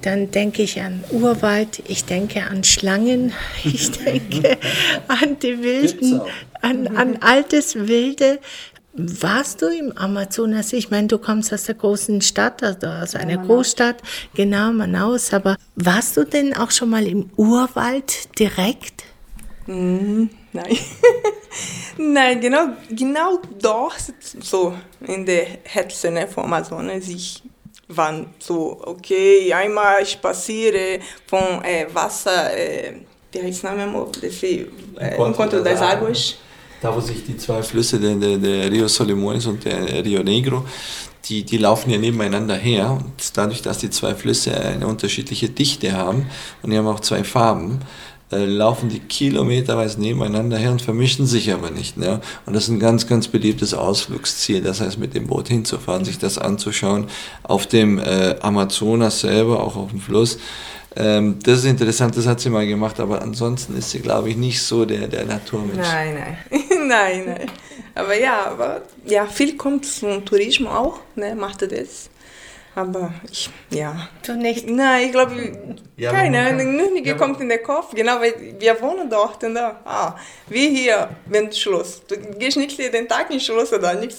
dann 0.01 0.31
denke 0.31 0.63
ich 0.63 0.81
an 0.81 1.01
Urwald, 1.11 1.81
ich 1.87 2.03
denke 2.03 2.43
an 2.43 2.65
Schlangen, 2.65 3.31
ich 3.63 3.89
denke 3.91 4.57
an 5.07 5.39
die 5.41 5.63
Wilden, 5.63 6.21
an, 6.61 6.87
an 6.95 7.17
altes 7.21 7.75
Wilde. 7.75 8.39
Warst 8.93 9.61
du 9.61 9.67
im 9.67 9.95
Amazonas? 9.97 10.73
Ich 10.73 10.89
meine, 10.89 11.07
du 11.07 11.19
kommst 11.19 11.53
aus 11.53 11.63
der 11.63 11.75
großen 11.75 12.21
Stadt, 12.21 12.63
also 12.63 12.87
aus 12.87 13.15
einer 13.15 13.35
ja, 13.35 13.41
Großstadt, 13.43 14.01
genau, 14.33 14.71
Manaus. 14.71 15.31
Aber 15.33 15.57
warst 15.75 16.17
du 16.17 16.25
denn 16.25 16.55
auch 16.55 16.71
schon 16.71 16.89
mal 16.89 17.07
im 17.07 17.29
Urwald 17.37 18.37
direkt? 18.39 19.03
Mm, 19.67 20.25
nein. 20.51 20.77
nein, 21.97 22.41
genau, 22.41 22.69
genau 22.89 23.39
dort, 23.61 24.13
so 24.41 24.73
in 25.05 25.25
der 25.25 25.45
Hetze 25.63 26.11
ne, 26.11 26.27
vom 26.27 26.45
Amazonas, 26.45 27.07
ich 27.07 27.43
war 27.87 28.25
so, 28.39 28.81
okay, 28.83 29.53
einmal 29.53 30.05
spaziere 30.05 30.99
von 31.27 31.63
äh, 31.63 31.85
Wasser, 31.93 32.55
äh, 32.57 32.95
wie 33.31 33.43
heißt 33.43 33.63
der 33.63 33.73
Name, 33.75 34.07
desse, 34.21 34.47
äh, 34.47 35.15
Encontro 35.15 35.59
das 35.61 35.81
Águas 35.81 36.35
da 36.81 36.95
wo 36.95 36.99
sich 36.99 37.25
die 37.25 37.37
zwei 37.37 37.61
Flüsse, 37.61 37.99
der, 37.99 38.15
der, 38.15 38.37
der 38.37 38.71
Rio 38.71 38.87
Solimões 38.87 39.47
und 39.47 39.65
der 39.65 40.03
Rio 40.03 40.23
Negro, 40.23 40.65
die, 41.25 41.43
die 41.43 41.57
laufen 41.57 41.89
ja 41.89 41.97
nebeneinander 41.97 42.55
her 42.55 42.91
und 42.91 43.37
dadurch, 43.37 43.61
dass 43.61 43.79
die 43.79 43.89
zwei 43.89 44.15
Flüsse 44.15 44.59
eine 44.59 44.87
unterschiedliche 44.87 45.49
Dichte 45.49 45.91
haben 45.91 46.27
und 46.61 46.71
die 46.71 46.77
haben 46.77 46.87
auch 46.87 47.01
zwei 47.01 47.23
Farben, 47.23 47.79
äh, 48.31 48.45
laufen 48.45 48.89
die 48.89 48.99
kilometerweise 48.99 49.99
nebeneinander 49.99 50.57
her 50.57 50.71
und 50.71 50.81
vermischen 50.81 51.25
sich 51.25 51.51
aber 51.51 51.71
nicht. 51.71 51.97
Ne? 51.97 52.21
Und 52.45 52.55
das 52.55 52.63
ist 52.63 52.69
ein 52.69 52.79
ganz, 52.79 53.07
ganz 53.07 53.27
beliebtes 53.27 53.73
Ausflugsziel, 53.73 54.61
das 54.61 54.81
heißt 54.81 54.99
mit 54.99 55.15
dem 55.15 55.27
Boot 55.27 55.47
hinzufahren, 55.47 56.05
sich 56.05 56.19
das 56.19 56.37
anzuschauen, 56.37 57.07
auf 57.43 57.65
dem 57.65 57.97
äh, 57.97 58.35
Amazonas 58.41 59.21
selber, 59.21 59.63
auch 59.63 59.75
auf 59.75 59.89
dem 59.89 59.99
Fluss, 59.99 60.37
ähm, 60.95 61.37
das 61.43 61.59
ist 61.59 61.65
interessant, 61.65 62.17
das 62.17 62.25
hat 62.25 62.39
sie 62.39 62.49
mal 62.49 62.65
gemacht, 62.65 62.99
aber 62.99 63.21
ansonsten 63.21 63.77
ist 63.77 63.91
sie, 63.91 63.99
glaube 63.99 64.29
ich, 64.29 64.37
nicht 64.37 64.61
so 64.61 64.85
der, 64.85 65.07
der 65.07 65.25
Naturmensch. 65.25 65.77
Nein, 65.77 66.15
nein. 66.15 66.63
nein, 66.87 67.23
nein. 67.25 67.51
Aber 67.95 68.17
ja, 68.17 68.45
aber 68.47 68.81
ja, 69.05 69.25
viel 69.25 69.55
kommt 69.55 69.85
zum 69.85 70.25
Tourismus 70.25 70.71
auch, 70.71 70.99
ne, 71.15 71.35
macht 71.35 71.61
das. 71.61 72.09
Aber 72.75 73.13
ich, 73.29 73.49
ja. 73.71 74.09
Du 74.25 74.35
nicht? 74.35 74.69
Nein, 74.69 75.07
ich 75.07 75.11
glaube, 75.11 75.79
ja, 75.97 76.11
keine, 76.11 76.53
nichts 76.53 77.09
ja, 77.09 77.15
kommt 77.15 77.41
in 77.41 77.49
den 77.49 77.61
Kopf. 77.61 77.93
Genau, 77.93 78.21
weil 78.21 78.55
wir 78.57 78.79
wohnen 78.81 79.09
dort 79.09 79.43
und 79.43 79.55
da. 79.55 79.81
Ah, 79.83 80.15
wie 80.47 80.69
hier, 80.69 81.09
wenn 81.25 81.51
Schluss. 81.51 82.01
Du 82.07 82.15
gehst 82.37 82.57
nicht 82.57 82.77
den 82.77 83.07
Tag 83.07 83.31
in 83.31 83.39
Schluss 83.39 83.73
oder 83.73 83.95
nicht 83.95 84.15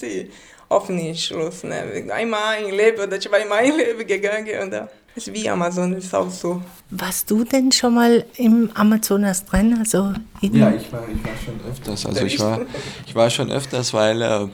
offen 0.69 1.15
Schluss. 1.15 1.65
Ne? 1.65 2.07
Einmal 2.13 2.63
im 2.63 2.77
Leben 2.77 3.01
oder 3.01 3.21
zweimal 3.21 3.65
im 3.65 3.77
Leben 3.77 4.07
gegangen 4.07 4.63
und 4.63 4.71
da. 4.73 4.89
Ist 5.15 5.33
wie 5.33 5.49
Amazonas 5.49 6.05
ist 6.05 6.15
auch 6.15 6.31
so. 6.31 6.63
Warst 6.91 7.31
du 7.31 7.45
denn 7.45 7.73
schon 7.73 7.95
mal 7.95 8.25
im 8.37 8.71
Amazonas 8.75 9.45
drin? 9.45 9.77
Also 9.79 10.13
ja, 10.41 10.73
ich 10.73 10.93
war, 10.93 11.03
ich 11.09 11.25
war 11.25 11.33
schon 11.45 11.61
öfters. 11.71 12.07
Also 12.07 12.25
ich 12.25 12.39
war, 12.39 12.61
ich 13.07 13.15
war 13.15 13.31
schon 13.31 13.51
öfters, 13.51 13.93
weil 13.93 14.23
äh, 14.23 14.49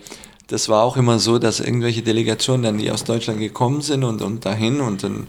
das 0.49 0.69
war 0.69 0.85
auch 0.85 0.97
immer 0.97 1.19
so, 1.19 1.39
dass 1.39 1.59
irgendwelche 1.59 2.03
Delegationen 2.03 2.63
dann, 2.63 2.79
die 2.79 2.91
aus 2.93 3.03
Deutschland 3.03 3.41
gekommen 3.41 3.81
sind 3.81 4.05
und, 4.05 4.23
und 4.23 4.45
dahin 4.45 4.81
und 4.81 5.03
dann, 5.03 5.27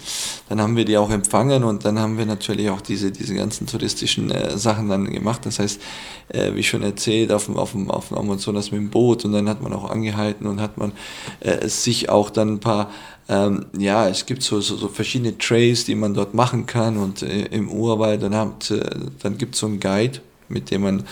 dann 0.48 0.62
haben 0.62 0.76
wir 0.76 0.86
die 0.86 0.98
auch 0.98 1.10
empfangen 1.10 1.64
und 1.64 1.86
dann 1.86 1.98
haben 1.98 2.20
wir 2.20 2.28
natürlich 2.28 2.70
auch 2.70 2.82
diese, 2.82 3.12
diese 3.12 3.34
ganzen 3.34 3.66
touristischen 3.66 4.30
äh, 4.30 4.58
Sachen 4.58 4.90
dann 4.90 5.12
gemacht. 5.12 5.46
Das 5.46 5.58
heißt, 5.58 5.82
äh, 6.30 6.54
wie 6.54 6.62
schon 6.62 6.84
erzählt, 6.84 7.32
auf 7.32 7.46
dem, 7.46 7.58
auf 7.58 7.72
dem, 7.72 7.90
auf 7.90 8.10
dem 8.10 8.18
Amazonas 8.18 8.72
mit 8.72 8.80
dem 8.80 8.90
Boot 8.92 9.26
und 9.26 9.32
dann 9.32 9.50
hat 9.50 9.62
man 9.62 9.74
auch 9.74 9.90
angehalten 9.90 10.46
und 10.46 10.62
hat 10.62 10.78
man 10.78 10.92
äh, 11.40 11.68
sich 11.68 12.10
auch 12.10 12.30
dann 12.30 12.54
ein 12.54 12.60
paar 12.60 12.92
ähm, 13.30 13.66
ja, 13.78 14.08
es 14.08 14.26
gibt 14.26 14.42
so, 14.42 14.62
so, 14.62 14.78
so, 14.78 14.88
verschiedene 14.88 15.38
Trays, 15.38 15.84
die 15.84 15.96
man 15.96 16.14
dort 16.14 16.34
machen 16.34 16.66
kann 16.66 16.96
und 16.96 17.24
äh, 17.24 17.48
im 17.48 17.70
Urwald, 17.70 18.24
dann, 18.24 18.34
äh, 18.34 18.80
dann 19.22 19.38
gibt 19.38 19.56
es 19.56 19.60
so 19.60 19.68
einen 19.68 19.82
Guide, 19.82 20.22
mit 20.50 20.72
dem 20.72 20.82
man 20.82 21.04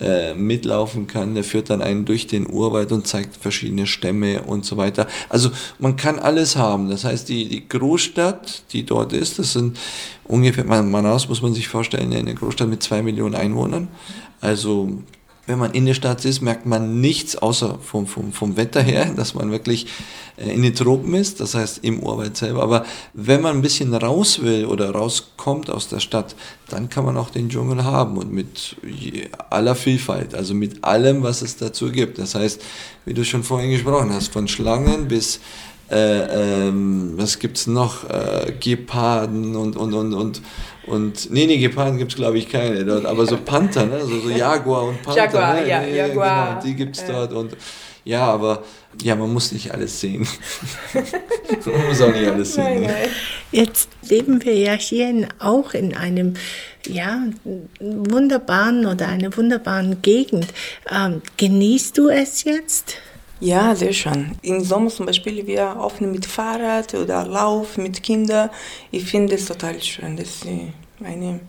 äh, 0.00 0.34
mitlaufen 0.34 1.06
kann. 1.06 1.34
Der 1.34 1.44
führt 1.44 1.70
dann 1.70 1.82
einen 1.82 2.04
durch 2.04 2.26
den 2.26 2.50
Urwald 2.50 2.92
und 2.92 3.06
zeigt 3.06 3.36
verschiedene 3.36 3.86
Stämme 3.86 4.42
und 4.42 4.64
so 4.64 4.76
weiter. 4.76 5.06
Also 5.28 5.50
man 5.78 5.96
kann 5.96 6.18
alles 6.18 6.56
haben. 6.56 6.88
Das 6.88 7.04
heißt, 7.04 7.28
die, 7.28 7.48
die 7.48 7.68
Großstadt, 7.68 8.64
die 8.72 8.84
dort 8.84 9.12
ist, 9.12 9.38
das 9.38 9.52
sind 9.52 9.78
ungefähr, 10.24 10.64
Manaus 10.64 11.28
muss 11.28 11.42
man 11.42 11.54
sich 11.54 11.68
vorstellen, 11.68 12.12
eine 12.12 12.34
Großstadt 12.34 12.68
mit 12.68 12.82
zwei 12.82 13.02
Millionen 13.02 13.34
Einwohnern. 13.34 13.88
Also 14.40 15.02
wenn 15.50 15.58
man 15.58 15.72
in 15.72 15.84
der 15.84 15.94
Stadt 15.94 16.24
ist, 16.24 16.40
merkt 16.42 16.64
man 16.64 17.00
nichts 17.00 17.34
außer 17.34 17.80
vom, 17.82 18.06
vom, 18.06 18.32
vom 18.32 18.56
Wetter 18.56 18.80
her, 18.80 19.12
dass 19.16 19.34
man 19.34 19.50
wirklich 19.50 19.86
äh, 20.36 20.52
in 20.54 20.62
den 20.62 20.74
Tropen 20.74 21.12
ist, 21.14 21.40
das 21.40 21.54
heißt 21.54 21.80
im 21.82 22.00
Urwald 22.00 22.36
selber. 22.36 22.62
Aber 22.62 22.86
wenn 23.14 23.42
man 23.42 23.56
ein 23.56 23.62
bisschen 23.62 23.92
raus 23.92 24.42
will 24.42 24.66
oder 24.66 24.90
rauskommt 24.90 25.68
aus 25.68 25.88
der 25.88 25.98
Stadt, 25.98 26.36
dann 26.68 26.88
kann 26.88 27.04
man 27.04 27.16
auch 27.16 27.30
den 27.30 27.48
Dschungel 27.48 27.82
haben 27.84 28.16
und 28.16 28.32
mit 28.32 28.76
aller 29.50 29.74
Vielfalt, 29.74 30.36
also 30.36 30.54
mit 30.54 30.84
allem, 30.84 31.24
was 31.24 31.42
es 31.42 31.56
dazu 31.56 31.90
gibt. 31.90 32.18
Das 32.18 32.36
heißt, 32.36 32.62
wie 33.04 33.14
du 33.14 33.24
schon 33.24 33.42
vorhin 33.42 33.72
gesprochen 33.72 34.12
hast, 34.12 34.32
von 34.32 34.46
Schlangen 34.46 35.08
bis 35.08 35.40
äh, 35.90 36.68
ähm, 36.68 37.14
was 37.16 37.38
gibt's 37.38 37.66
noch? 37.66 38.08
Äh, 38.08 38.52
Geparden 38.60 39.56
und, 39.56 39.76
und, 39.76 39.94
und, 39.94 40.14
und, 40.14 40.42
und, 40.86 41.30
nee, 41.30 41.46
nee, 41.46 41.58
Geparden 41.58 41.98
gibt's 41.98 42.16
glaube 42.16 42.38
ich 42.38 42.48
keine 42.48 42.84
dort, 42.84 43.06
aber 43.06 43.26
so 43.26 43.36
Panther, 43.36 43.86
ne? 43.86 44.00
so, 44.02 44.20
so 44.20 44.30
Jaguar 44.36 44.84
und 44.84 45.02
Panther. 45.02 45.24
Jaguar, 45.24 45.54
ne? 45.54 45.68
ja, 45.68 45.80
nee, 45.80 45.96
Jaguar. 45.96 46.48
Genau, 46.48 46.62
die 46.62 46.74
gibt's 46.74 47.04
dort 47.06 47.32
und 47.32 47.56
ja, 48.04 48.24
aber 48.24 48.64
ja, 49.02 49.14
man 49.14 49.32
muss 49.32 49.52
nicht 49.52 49.72
alles 49.72 50.00
sehen. 50.00 50.26
man 50.94 51.86
muss 51.86 52.00
auch 52.00 52.12
nicht 52.12 52.28
alles 52.28 52.54
sehen. 52.54 52.64
Nein, 52.64 52.80
ne? 52.80 52.86
nein. 52.86 53.08
Jetzt 53.52 53.90
leben 54.08 54.44
wir 54.44 54.54
ja 54.54 54.72
hier 54.72 55.10
in, 55.10 55.28
auch 55.38 55.74
in 55.74 55.94
einem 55.94 56.34
ja, 56.86 57.22
wunderbaren 57.78 58.86
oder 58.86 59.08
einer 59.08 59.36
wunderbaren 59.36 60.02
Gegend. 60.02 60.46
Ähm, 60.90 61.20
genießt 61.36 61.98
du 61.98 62.08
es 62.08 62.44
jetzt? 62.44 62.96
Ja, 63.40 63.74
sehr 63.74 63.94
schön. 63.94 64.32
Im 64.42 64.62
Sommer 64.62 64.90
zum 64.90 65.06
Beispiel, 65.06 65.46
wir 65.46 65.56
laufen 65.56 66.12
mit 66.12 66.26
Fahrrad 66.26 66.94
oder 66.94 67.26
Lauf 67.26 67.78
mit 67.78 68.02
Kindern. 68.02 68.50
Ich 68.90 69.04
finde 69.04 69.34
es 69.34 69.46
total 69.46 69.80
schön. 69.82 70.16
Das 70.16 70.28
ist 70.28 70.46
eine, 71.02 71.40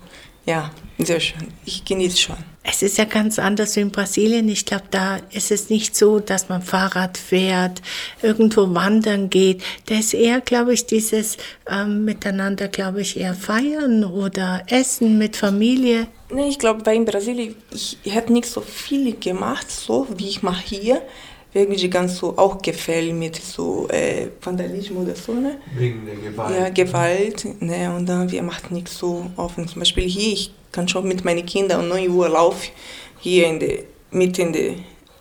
ja, 0.46 0.72
sehr 0.98 1.20
schön. 1.20 1.50
Ich 1.66 1.84
genieße 1.84 2.18
schon. 2.18 2.38
Es 2.64 2.82
ist 2.82 2.98
ja 2.98 3.06
ganz 3.06 3.40
anders 3.40 3.76
in 3.76 3.92
Brasilien. 3.92 4.48
Ich 4.48 4.66
glaube, 4.66 4.86
da 4.90 5.18
ist 5.32 5.52
es 5.52 5.70
nicht 5.70 5.96
so, 5.96 6.20
dass 6.20 6.48
man 6.48 6.62
Fahrrad 6.62 7.18
fährt, 7.18 7.82
irgendwo 8.22 8.74
wandern 8.74 9.30
geht. 9.30 9.62
Da 9.88 9.96
ist 9.96 10.14
eher, 10.14 10.42
glaube 10.42 10.74
ich, 10.74 10.86
dieses 10.86 11.38
ähm, 11.70 12.06
Miteinander, 12.06 12.70
glaube 12.70 13.02
ich, 13.02 13.20
eher 13.20 13.34
feiern 13.34 14.06
oder 14.06 14.64
essen 14.68 15.18
mit 15.18 15.36
Familie. 15.36 16.08
Nee, 16.30 16.48
ich 16.48 16.60
glaube, 16.60 16.86
weil 16.86 16.96
in 16.96 17.06
Brasilien, 17.06 17.56
ich, 17.72 17.98
ich 18.04 18.14
hätte 18.14 18.32
nicht 18.32 18.46
so 18.46 18.62
viel 18.62 19.18
gemacht, 19.18 19.70
so 19.70 20.08
wie 20.16 20.30
ich 20.30 20.44
mache 20.44 20.64
hier. 20.64 21.02
Die 21.54 21.90
ganz 21.90 22.18
so 22.18 22.38
auch 22.38 22.62
Gefälle 22.62 23.14
mit 23.14 23.36
so 23.36 23.88
äh, 23.90 24.28
Vandalismus 24.42 25.04
oder 25.04 25.16
so, 25.16 25.34
ne? 25.34 25.58
Wegen 25.76 26.06
der 26.06 26.16
Gewalt. 26.16 26.58
Ja, 26.58 26.70
Gewalt, 26.70 27.62
ne? 27.62 27.94
Und 27.94 28.08
dann, 28.08 28.32
wir 28.32 28.42
machen 28.42 28.74
nicht 28.74 28.88
so 28.88 29.30
offen. 29.36 29.68
Zum 29.68 29.80
Beispiel 29.80 30.08
hier, 30.08 30.32
ich 30.32 30.54
kann 30.72 30.88
schon 30.88 31.08
mit 31.08 31.26
meinen 31.26 31.46
Kindern 31.46 31.82
um 31.82 31.90
9 31.90 32.10
Uhr 32.10 32.30
laufen, 32.30 32.70
hier 33.20 33.48
in 33.48 33.60
der, 33.60 33.80
mitten 34.12 34.48
in 34.48 34.54
der 34.54 34.74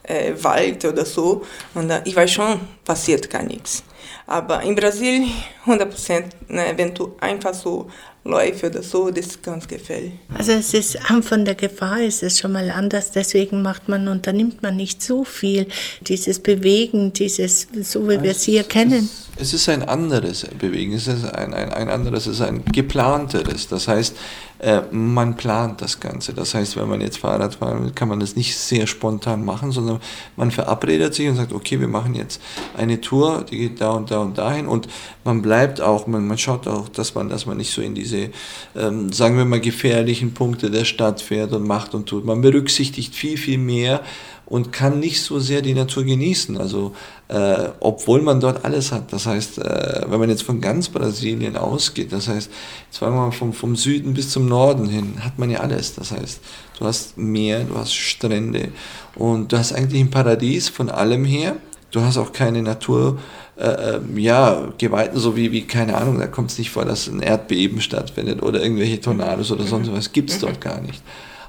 äh, 0.05 0.45
Wald 0.45 0.85
oder 0.85 1.05
so. 1.05 1.43
Und 1.75 1.89
dann, 1.89 2.03
ich 2.05 2.15
weiß 2.15 2.31
schon, 2.31 2.61
passiert 2.85 3.29
gar 3.29 3.43
nichts. 3.43 3.83
Aber 4.27 4.63
in 4.63 4.75
Brasilien, 4.75 5.31
100 5.67 5.91
Prozent, 5.91 6.27
ne, 6.49 6.73
wenn 6.77 6.95
du 6.95 7.17
einfach 7.21 7.55
so 7.55 7.89
läufst 8.25 8.65
oder 8.65 8.83
so, 8.83 9.11
das 9.11 9.27
ist 9.27 9.43
ganz 9.43 9.67
gefährlich. 9.67 10.13
Also 10.37 10.53
es 10.53 10.75
ist 10.75 10.99
von 11.23 11.45
der 11.45 11.55
Gefahr 11.55 12.01
ist 12.01 12.23
es 12.23 12.39
schon 12.39 12.53
mal 12.53 12.71
anders. 12.71 13.13
Deswegen 13.13 13.63
macht 13.63 13.89
man, 13.89 14.09
unternimmt 14.09 14.63
man 14.63 14.77
nicht 14.77 15.03
so 15.03 15.25
viel. 15.25 15.67
Dieses 16.03 16.39
Bewegen, 16.39 17.13
dieses, 17.13 17.69
so 17.83 18.09
wie 18.09 18.23
wir 18.23 18.33
es 18.33 18.43
hier 18.43 18.65
kennen. 18.65 19.09
Es 19.37 19.55
ist 19.55 19.69
ein 19.69 19.83
anderes 19.83 20.47
Bewegen, 20.59 20.93
es 20.93 21.07
ist 21.07 21.25
ein, 21.25 21.55
ein, 21.55 21.73
ein 21.73 21.89
anderes, 21.89 22.27
es 22.27 22.37
ist 22.37 22.43
ein 22.43 22.65
geplanteres. 22.67 23.69
Das 23.69 23.89
heißt, 23.89 24.15
äh, 24.61 24.83
man 24.91 25.37
plant 25.37 25.81
das 25.81 26.01
Ganze. 26.01 26.35
Das 26.35 26.55
heißt, 26.55 26.77
wenn 26.77 26.89
man 26.89 27.01
jetzt 27.01 27.19
Fahrrad 27.19 27.55
fährt, 27.55 27.97
kann 27.97 28.09
man 28.09 28.21
das 28.21 28.37
nicht 28.37 28.57
sehr 28.57 28.87
spontan 28.87 29.45
machen, 29.45 29.73
sondern 29.73 30.01
man 30.37 30.51
verabredet 30.51 31.15
sich 31.15 31.29
und 31.29 31.37
sagt, 31.37 31.53
okay, 31.53 31.81
wir 31.81 31.89
machen 31.89 32.15
jetzt 32.15 32.43
eine 32.77 33.01
Tour, 33.01 33.45
die 33.51 33.57
geht 33.57 33.81
da 33.81 33.93
und 33.93 34.11
da 34.11 34.19
und 34.19 34.37
dahin 34.37 34.67
und 34.67 34.89
man 35.25 35.41
bleibt 35.43 35.81
auch, 35.81 36.07
man, 36.07 36.27
man 36.27 36.39
schaut 36.39 36.67
auch, 36.69 36.89
dass 36.89 37.15
man, 37.15 37.29
dass 37.29 37.47
man 37.47 37.57
nicht 37.57 37.73
so 37.73 37.81
in 37.81 37.95
diese, 37.95 38.31
ähm, 38.77 39.13
sagen 39.13 39.37
wir 39.37 39.45
mal, 39.45 39.61
gefährlichen 39.61 40.35
Punkte 40.35 40.71
der 40.71 40.85
Stadt 40.85 41.23
fährt 41.23 41.53
und 41.53 41.67
macht 41.67 41.95
und 41.95 42.07
tut. 42.07 42.25
Man 42.25 42.41
berücksichtigt 42.41 43.15
viel, 43.15 43.39
viel 43.39 43.59
mehr 43.59 44.03
und 44.51 44.73
kann 44.73 44.99
nicht 44.99 45.23
so 45.23 45.39
sehr 45.39 45.63
die 45.63 45.75
Natur 45.75 46.05
genießen. 46.05 46.59
Also 46.59 46.93
äh, 47.29 47.69
obwohl 47.79 48.21
man 48.21 48.41
dort 48.41 48.65
alles 48.65 48.91
hat. 48.91 49.13
Das 49.13 49.25
heißt, 49.25 49.59
äh, 49.59 50.03
wenn 50.09 50.19
man 50.19 50.29
jetzt 50.29 50.43
von 50.43 50.61
ganz 50.61 50.89
Brasilien 50.89 51.57
ausgeht, 51.57 52.13
das 52.13 52.27
heißt, 52.27 52.51
sagen 52.91 53.15
wir 53.15 53.21
mal 53.21 53.31
vom, 53.31 53.53
vom 53.53 53.77
Süden 53.77 54.13
bis 54.13 54.31
zum 54.31 54.47
Norden 54.47 54.89
hin, 54.89 55.25
hat 55.25 55.39
man 55.39 55.51
ja 55.51 55.61
alles. 55.61 55.95
Das 55.95 56.11
heißt, 56.11 56.41
du 56.79 56.85
hast 56.85 57.17
Meer, 57.17 57.63
du 57.63 57.77
hast 57.77 57.95
Strände 57.95 58.71
und 59.15 59.53
du 59.53 59.57
hast 59.57 59.73
eigentlich 59.73 60.01
ein 60.01 60.11
Paradies 60.11 60.69
von 60.69 60.91
allem 60.91 61.25
her. 61.25 61.57
Du 61.93 62.01
hast 62.01 62.19
auch 62.19 62.33
keine 62.33 62.63
Natur, 62.63 63.21
äh, 63.57 63.69
äh 63.69 64.01
ja, 64.17 64.73
Gewalten, 64.79 65.21
so 65.21 65.37
wie, 65.37 65.53
wie, 65.53 65.63
keine 65.63 65.97
Ahnung, 65.97 66.19
da 66.19 66.27
kommt 66.27 66.51
es 66.51 66.59
nicht 66.59 66.71
vor, 66.71 66.85
dass 66.85 67.07
ein 67.07 67.21
Erdbeben 67.21 67.81
stattfindet 67.81 68.43
oder 68.43 68.61
irgendwelche 68.61 69.01
Tornados 69.01 69.53
oder 69.53 69.65
sonst 69.65 69.93
was, 69.93 70.11
gibt 70.11 70.31
es 70.31 70.41
dort 70.41 70.61
gar 70.61 70.81
nicht. 70.81 71.03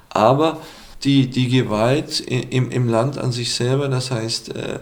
Aber 0.10 0.60
die, 1.04 1.28
die 1.28 1.50
Gewalt 1.50 2.20
im, 2.20 2.70
im 2.72 2.88
Land 2.88 3.18
an 3.18 3.32
sich 3.32 3.54
selber, 3.54 3.88
das 3.88 4.12
heißt, 4.12 4.56
äh, 4.56 4.80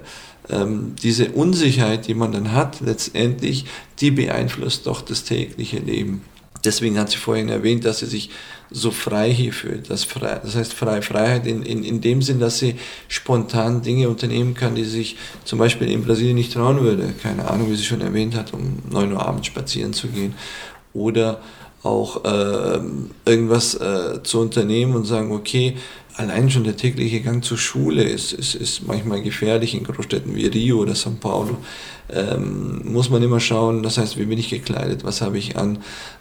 ähm, 0.49 0.95
diese 1.01 1.31
Unsicherheit, 1.31 2.07
die 2.07 2.13
man 2.13 2.31
dann 2.31 2.51
hat, 2.51 2.81
letztendlich, 2.81 3.65
die 3.99 4.11
beeinflusst 4.11 4.87
doch 4.87 5.01
das 5.01 5.23
tägliche 5.23 5.79
Leben. 5.79 6.21
Deswegen 6.65 6.99
hat 6.99 7.09
sie 7.09 7.17
vorhin 7.17 7.47
erwähnt, 7.47 7.85
dass 7.85 7.99
sie 7.99 8.05
sich 8.05 8.31
so 8.69 8.91
frei 8.91 9.31
hier 9.31 9.53
fühlt. 9.53 9.89
Das, 9.89 10.03
frei, 10.03 10.39
das 10.43 10.55
heißt 10.55 10.73
frei, 10.73 11.01
Freiheit 11.01 11.47
in, 11.47 11.63
in, 11.63 11.83
in 11.83 12.01
dem 12.01 12.21
Sinn, 12.21 12.39
dass 12.39 12.59
sie 12.59 12.75
spontan 13.07 13.81
Dinge 13.81 14.09
unternehmen 14.09 14.55
kann, 14.55 14.75
die 14.75 14.83
sie 14.83 14.97
sich 14.97 15.17
zum 15.45 15.57
Beispiel 15.57 15.89
in 15.89 16.03
Brasilien 16.03 16.35
nicht 16.35 16.53
trauen 16.53 16.81
würde. 16.81 17.13
Keine 17.23 17.49
Ahnung, 17.49 17.71
wie 17.71 17.75
sie 17.75 17.85
schon 17.85 18.01
erwähnt 18.01 18.35
hat, 18.35 18.53
um 18.53 18.79
9 18.91 19.13
Uhr 19.13 19.25
abends 19.25 19.47
spazieren 19.47 19.93
zu 19.93 20.07
gehen. 20.07 20.35
Oder 20.93 21.39
auch 21.81 22.25
äh, 22.25 22.79
irgendwas 23.25 23.75
äh, 23.75 24.21
zu 24.23 24.41
unternehmen 24.41 24.95
und 24.95 25.05
sagen, 25.05 25.31
okay, 25.31 25.77
allein 26.19 26.51
schon 26.51 26.65
der 26.65 26.75
tägliche 26.75 27.21
Gang 27.21 27.43
zur 27.43 27.57
Schule 27.57 28.03
ist, 28.03 28.33
ist, 28.33 28.53
ist 28.53 28.85
manchmal 28.85 29.21
gefährlich 29.21 29.73
in 29.73 29.85
Großstädten 29.85 30.35
wie 30.35 30.47
Rio 30.47 30.79
oder 30.79 30.93
São 30.93 31.15
Paulo. 31.15 31.57
Ähm, 32.11 32.81
muss 32.83 33.09
man 33.09 33.23
immer 33.23 33.39
schauen, 33.39 33.83
das 33.83 33.97
heißt, 33.97 34.17
wie 34.17 34.25
bin 34.25 34.37
ich 34.37 34.49
gekleidet, 34.49 35.03
was 35.03 35.21
habe 35.21 35.37
ich 35.37 35.55
an, 35.55 35.77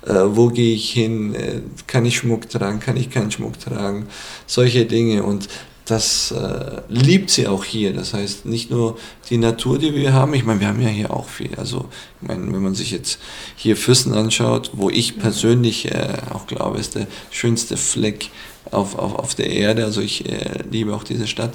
äh, 0.06 0.14
wo 0.26 0.48
gehe 0.48 0.74
ich 0.74 0.90
hin, 0.92 1.34
äh, 1.34 1.62
kann 1.86 2.04
ich 2.06 2.16
Schmuck 2.16 2.48
tragen, 2.48 2.78
kann 2.78 2.96
ich 2.96 3.10
keinen 3.10 3.30
Schmuck 3.30 3.58
tragen, 3.58 4.06
solche 4.46 4.86
Dinge 4.86 5.24
und 5.24 5.48
das 5.86 6.30
äh, 6.32 6.82
liebt 6.88 7.30
sie 7.30 7.46
auch 7.46 7.64
hier. 7.64 7.94
Das 7.94 8.12
heißt, 8.12 8.44
nicht 8.44 8.70
nur 8.70 8.98
die 9.30 9.38
Natur, 9.38 9.78
die 9.78 9.94
wir 9.94 10.12
haben, 10.12 10.34
ich 10.34 10.44
meine, 10.44 10.60
wir 10.60 10.68
haben 10.68 10.82
ja 10.82 10.88
hier 10.88 11.10
auch 11.10 11.26
viel. 11.26 11.54
Also, 11.56 11.88
ich 12.20 12.28
meine, 12.28 12.52
wenn 12.52 12.62
man 12.62 12.74
sich 12.74 12.90
jetzt 12.90 13.18
hier 13.56 13.74
Füssen 13.74 14.12
anschaut, 14.12 14.72
wo 14.74 14.90
ich 14.90 15.18
persönlich 15.18 15.90
äh, 15.90 16.18
auch 16.30 16.46
glaube, 16.46 16.78
ist 16.78 16.94
der 16.94 17.06
schönste 17.30 17.78
Fleck 17.78 18.30
auf, 18.70 18.98
auf, 18.98 19.14
auf 19.14 19.34
der 19.34 19.50
Erde. 19.50 19.84
Also 19.84 20.00
ich 20.00 20.28
äh, 20.28 20.62
liebe 20.70 20.94
auch 20.94 21.04
diese 21.04 21.26
Stadt. 21.26 21.52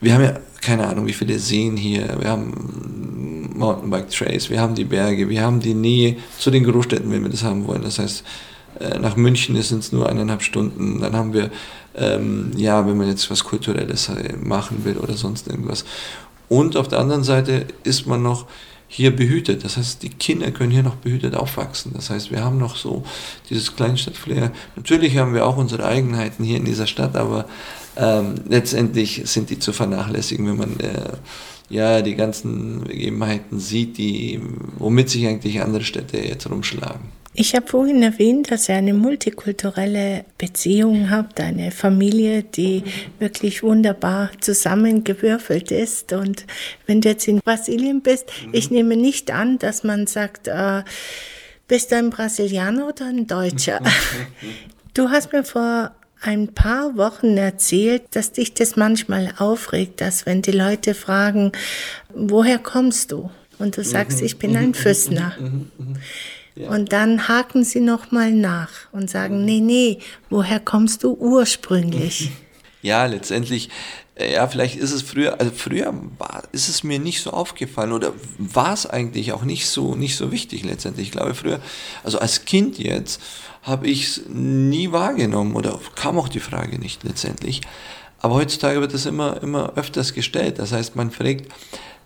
Wir 0.00 0.14
haben 0.14 0.24
ja 0.24 0.38
keine 0.60 0.86
Ahnung, 0.86 1.06
wie 1.06 1.12
viele 1.12 1.38
Seen 1.38 1.76
hier. 1.76 2.16
Wir 2.20 2.30
haben 2.30 3.50
Mountainbike 3.54 4.10
Trails, 4.10 4.48
wir 4.48 4.60
haben 4.60 4.74
die 4.74 4.84
Berge, 4.84 5.28
wir 5.28 5.42
haben 5.42 5.60
die 5.60 5.74
Nähe 5.74 6.16
zu 6.38 6.50
den 6.50 6.64
Großstädten, 6.64 7.10
wenn 7.10 7.22
wir 7.22 7.30
das 7.30 7.44
haben 7.44 7.66
wollen. 7.66 7.82
Das 7.82 7.98
heißt, 7.98 8.24
äh, 8.80 8.98
nach 8.98 9.16
München 9.16 9.60
sind 9.60 9.80
es 9.80 9.92
nur 9.92 10.08
eineinhalb 10.08 10.42
Stunden. 10.42 11.00
Dann 11.00 11.14
haben 11.14 11.34
wir, 11.34 11.50
ähm, 11.94 12.52
ja, 12.56 12.86
wenn 12.86 12.96
man 12.96 13.08
jetzt 13.08 13.30
was 13.30 13.44
Kulturelles 13.44 14.08
äh, 14.08 14.34
machen 14.36 14.84
will 14.84 14.96
oder 14.96 15.14
sonst 15.14 15.48
irgendwas. 15.48 15.84
Und 16.48 16.76
auf 16.76 16.88
der 16.88 16.98
anderen 16.98 17.22
Seite 17.22 17.66
ist 17.84 18.06
man 18.06 18.22
noch 18.22 18.46
hier 18.92 19.14
behütet. 19.14 19.64
Das 19.64 19.76
heißt, 19.76 20.02
die 20.02 20.08
Kinder 20.08 20.50
können 20.50 20.72
hier 20.72 20.82
noch 20.82 20.96
behütet 20.96 21.36
aufwachsen. 21.36 21.92
Das 21.94 22.10
heißt, 22.10 22.32
wir 22.32 22.42
haben 22.42 22.58
noch 22.58 22.74
so 22.74 23.04
dieses 23.48 23.76
Kleinstadtflair. 23.76 24.50
Natürlich 24.74 25.16
haben 25.16 25.32
wir 25.32 25.46
auch 25.46 25.56
unsere 25.56 25.84
Eigenheiten 25.84 26.42
hier 26.42 26.56
in 26.56 26.64
dieser 26.64 26.88
Stadt, 26.88 27.14
aber 27.14 27.46
ähm, 27.96 28.34
letztendlich 28.48 29.22
sind 29.26 29.48
die 29.50 29.60
zu 29.60 29.72
vernachlässigen, 29.72 30.44
wenn 30.48 30.56
man 30.56 30.80
äh, 30.80 31.12
ja, 31.68 32.02
die 32.02 32.16
ganzen 32.16 32.82
Begebenheiten 32.82 33.60
sieht, 33.60 33.96
die, 33.96 34.40
womit 34.76 35.08
sich 35.08 35.24
eigentlich 35.28 35.62
andere 35.62 35.84
Städte 35.84 36.18
jetzt 36.18 36.50
rumschlagen. 36.50 37.19
Ich 37.40 37.54
habe 37.54 37.66
vorhin 37.66 38.02
erwähnt, 38.02 38.50
dass 38.50 38.68
ihr 38.68 38.74
eine 38.74 38.92
multikulturelle 38.92 40.26
Beziehung 40.36 41.08
habt, 41.08 41.40
eine 41.40 41.70
Familie, 41.70 42.42
die 42.42 42.84
wirklich 43.18 43.62
wunderbar 43.62 44.28
zusammengewürfelt 44.42 45.70
ist. 45.70 46.12
Und 46.12 46.44
wenn 46.86 47.00
du 47.00 47.08
jetzt 47.08 47.26
in 47.28 47.38
Brasilien 47.38 48.02
bist, 48.02 48.26
mhm. 48.44 48.50
ich 48.52 48.70
nehme 48.70 48.94
nicht 48.94 49.30
an, 49.30 49.58
dass 49.58 49.84
man 49.84 50.06
sagt, 50.06 50.48
äh, 50.48 50.82
bist 51.66 51.92
du 51.92 51.96
ein 51.96 52.10
Brasilianer 52.10 52.88
oder 52.88 53.06
ein 53.06 53.26
Deutscher? 53.26 53.80
du 54.92 55.08
hast 55.08 55.32
mir 55.32 55.42
vor 55.42 55.92
ein 56.20 56.48
paar 56.48 56.98
Wochen 56.98 57.38
erzählt, 57.38 58.02
dass 58.10 58.32
dich 58.32 58.52
das 58.52 58.76
manchmal 58.76 59.32
aufregt, 59.38 60.02
dass 60.02 60.26
wenn 60.26 60.42
die 60.42 60.52
Leute 60.52 60.92
fragen, 60.92 61.52
woher 62.10 62.58
kommst 62.58 63.12
du? 63.12 63.30
Und 63.58 63.78
du 63.78 63.82
sagst, 63.82 64.20
mhm. 64.20 64.26
ich 64.26 64.38
bin 64.38 64.58
ein 64.58 64.68
mhm. 64.68 64.74
Füßner. 64.74 65.38
Ja. 66.54 66.70
Und 66.70 66.92
dann 66.92 67.28
haken 67.28 67.64
sie 67.64 67.80
nochmal 67.80 68.32
nach 68.32 68.70
und 68.92 69.08
sagen, 69.08 69.44
nee, 69.44 69.60
nee, 69.60 69.98
woher 70.28 70.60
kommst 70.60 71.04
du 71.04 71.14
ursprünglich? 71.14 72.30
Ja, 72.82 73.04
letztendlich, 73.04 73.68
äh, 74.14 74.32
ja, 74.32 74.48
vielleicht 74.48 74.76
ist 74.76 74.92
es 74.92 75.02
früher, 75.02 75.38
also 75.38 75.52
früher 75.54 75.92
war, 76.16 76.44
ist 76.52 76.70
es 76.70 76.82
mir 76.82 76.98
nicht 76.98 77.20
so 77.20 77.30
aufgefallen 77.30 77.92
oder 77.92 78.14
war 78.38 78.72
es 78.72 78.86
eigentlich 78.86 79.34
auch 79.34 79.42
nicht 79.42 79.66
so, 79.66 79.94
nicht 79.94 80.16
so 80.16 80.32
wichtig 80.32 80.64
letztendlich. 80.64 81.08
Ich 81.08 81.12
glaube 81.12 81.34
früher, 81.34 81.60
also 82.04 82.18
als 82.18 82.46
Kind 82.46 82.78
jetzt, 82.78 83.20
habe 83.62 83.88
ich 83.88 84.04
es 84.04 84.22
nie 84.28 84.92
wahrgenommen 84.92 85.54
oder 85.54 85.78
kam 85.94 86.18
auch 86.18 86.28
die 86.28 86.40
Frage 86.40 86.78
nicht 86.78 87.04
letztendlich. 87.04 87.60
Aber 88.18 88.34
heutzutage 88.34 88.80
wird 88.80 88.94
es 88.94 89.06
immer, 89.06 89.42
immer 89.42 89.74
öfters 89.76 90.12
gestellt. 90.12 90.58
Das 90.58 90.72
heißt, 90.72 90.96
man 90.96 91.10
fragt 91.10 91.50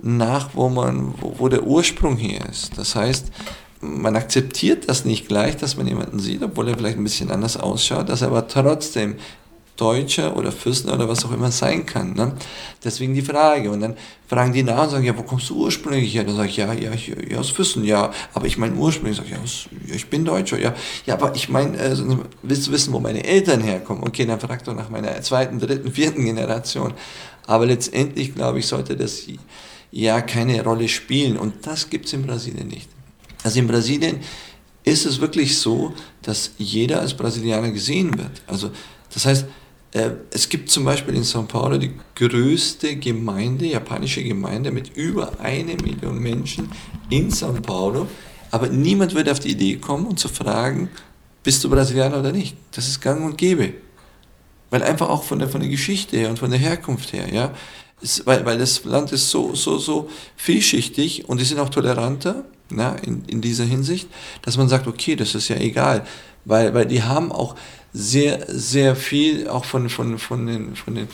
nach, 0.01 0.51
wo, 0.55 0.69
man, 0.69 1.15
wo, 1.21 1.37
wo 1.39 1.49
der 1.49 1.65
Ursprung 1.65 2.17
hier 2.17 2.45
ist. 2.47 2.77
Das 2.79 2.95
heißt, 2.95 3.33
man 3.81 4.17
akzeptiert 4.17 4.89
das 4.89 5.05
nicht 5.05 5.29
gleich, 5.29 5.57
dass 5.57 5.77
man 5.77 5.87
jemanden 5.87 6.19
sieht, 6.19 6.43
obwohl 6.43 6.69
er 6.69 6.77
vielleicht 6.77 6.99
ein 6.99 7.05
bisschen 7.05 7.31
anders 7.31 7.57
ausschaut, 7.57 8.09
dass 8.09 8.23
er 8.23 8.29
aber 8.29 8.49
trotzdem 8.49 9.17
Deutscher 9.77 10.37
oder 10.37 10.53
Fürsten 10.53 10.91
oder 10.91 11.09
was 11.09 11.25
auch 11.25 11.33
immer 11.33 11.51
sein 11.51 11.85
kann. 11.85 12.15
Ne? 12.15 12.33
Deswegen 12.85 13.13
die 13.13 13.23
Frage. 13.23 13.71
Und 13.71 13.81
dann 13.81 13.97
fragen 14.29 14.53
die 14.53 14.63
nach 14.63 14.85
und 14.85 14.91
sagen, 14.91 15.05
ja, 15.05 15.17
wo 15.17 15.23
kommst 15.23 15.51
du 15.51 15.57
ursprünglich 15.57 16.15
her? 16.15 16.23
Dann 16.23 16.37
sage 16.37 16.49
ich, 16.49 16.57
ja, 16.57 16.73
ja, 16.73 16.93
ich, 16.93 17.09
ja, 17.29 17.39
aus 17.39 17.51
Füssen, 17.51 17.83
ja. 17.83 18.13
Aber 18.35 18.47
ich 18.47 18.57
meine 18.57 18.75
ursprünglich, 18.77 19.17
sage 19.17 19.31
ich, 19.31 19.35
ja, 19.35 19.43
aus, 19.43 19.67
ja, 19.87 19.95
ich 19.97 20.09
bin 20.09 20.25
Deutscher, 20.25 20.61
ja. 20.61 20.75
Ja, 21.07 21.15
aber 21.15 21.35
ich 21.35 21.49
meine, 21.49 21.77
äh, 21.77 21.97
willst 22.43 22.69
du 22.69 22.73
wissen, 22.73 22.93
wo 22.93 23.01
meine 23.01 23.25
Eltern 23.25 23.63
herkommen? 23.63 24.05
Okay, 24.05 24.27
dann 24.27 24.39
frag 24.39 24.63
doch 24.65 24.77
nach 24.77 24.91
meiner 24.91 25.21
zweiten, 25.23 25.59
dritten, 25.59 25.91
vierten 25.91 26.25
Generation. 26.25 26.95
Aber 27.47 27.67
letztendlich, 27.67 28.35
glaube 28.35 28.61
ich, 28.61 28.67
sollte 28.69 28.97
das 28.97 29.23
ja 29.91 30.21
keine 30.21 30.63
Rolle 30.63 30.89
spielen. 30.89 31.37
Und 31.37 31.67
das 31.67 31.91
gibt 31.91 32.07
es 32.07 32.13
in 32.13 32.25
Brasilien 32.25 32.69
nicht. 32.69 32.94
Also 33.45 33.61
in 33.61 33.69
Brasilien 33.69 34.21
ist 34.83 35.07
es 35.07 35.21
wirklich 35.21 35.57
so, 35.57 35.95
dass 36.23 36.53
jeder 36.59 37.01
als 37.01 37.15
Brasilianer 37.15 37.71
gesehen 37.71 38.19
wird. 38.19 38.43
Also 38.47 38.71
das 39.13 39.27
heißt, 39.27 39.47
äh, 39.93 40.11
es 40.31 40.49
gibt 40.49 40.71
zum 40.71 40.85
Beispiel 40.85 41.15
in 41.15 41.23
São 41.23 41.47
Paulo 41.47 41.79
die 41.79 41.93
größte 42.17 42.97
Gemeinde, 42.97 43.67
japanische 43.67 44.25
Gemeinde 44.25 44.73
mit 44.73 44.97
über 44.97 45.39
eine 45.41 45.77
Million 45.77 46.19
Menschen 46.19 46.71
in 47.11 47.31
São 47.31 47.61
Paulo, 47.61 48.09
aber 48.51 48.69
niemand 48.69 49.15
würde 49.15 49.31
auf 49.31 49.41
die 49.41 49.51
Idee 49.51 49.77
kommen 49.77 50.07
und 50.07 50.19
zu 50.19 50.29
fragen, 50.29 50.89
bist 51.43 51.63
du 51.63 51.71
Brasilianer 51.71 52.19
oder 52.21 52.33
nicht? 52.33 52.57
Das 52.73 52.89
ist 52.89 53.01
gang 53.01 53.25
und 53.25 53.37
gäbe. 53.37 53.75
Weil 54.75 54.83
einfach 54.83 55.09
auch 55.09 55.23
von 55.23 55.39
der, 55.39 55.49
von 55.49 55.61
der 55.61 55.71
Geschichte 55.71 56.17
her 56.17 56.31
und 56.31 56.41
von 56.41 56.51
der 56.51 56.59
Herkunft 56.59 57.13
her, 57.13 57.33
ja, 57.33 57.53
ist, 58.01 58.27
weil, 58.27 58.45
weil 58.45 58.59
das 58.59 58.85
Land 58.85 59.13
ist 59.13 59.31
so, 59.31 59.55
so, 59.55 59.79
so 59.79 60.11
vielschichtig 60.35 61.29
und 61.29 61.39
die 61.39 61.45
sind 61.45 61.61
auch 61.61 61.69
toleranter 61.69 62.45
na, 62.71 62.97
in, 62.97 63.23
in 63.27 63.41
dieser 63.41 63.63
Hinsicht, 63.63 64.09
dass 64.43 64.57
man 64.57 64.69
sagt, 64.69 64.89
okay, 64.89 65.15
das 65.15 65.37
ist 65.37 65.47
ja 65.47 65.55
egal, 65.59 66.05
weil, 66.45 66.75
weil 66.75 66.87
die 66.87 67.05
haben 67.05 67.31
auch 67.31 67.55
sehr, 67.93 68.47
sehr 68.49 68.97
viel 68.97 69.47
auch 69.47 69.65
von, 69.65 69.89
von, 69.89 70.19
von, 70.19 70.45
den, 70.49 70.75
von 70.75 70.97
den, 70.97 71.07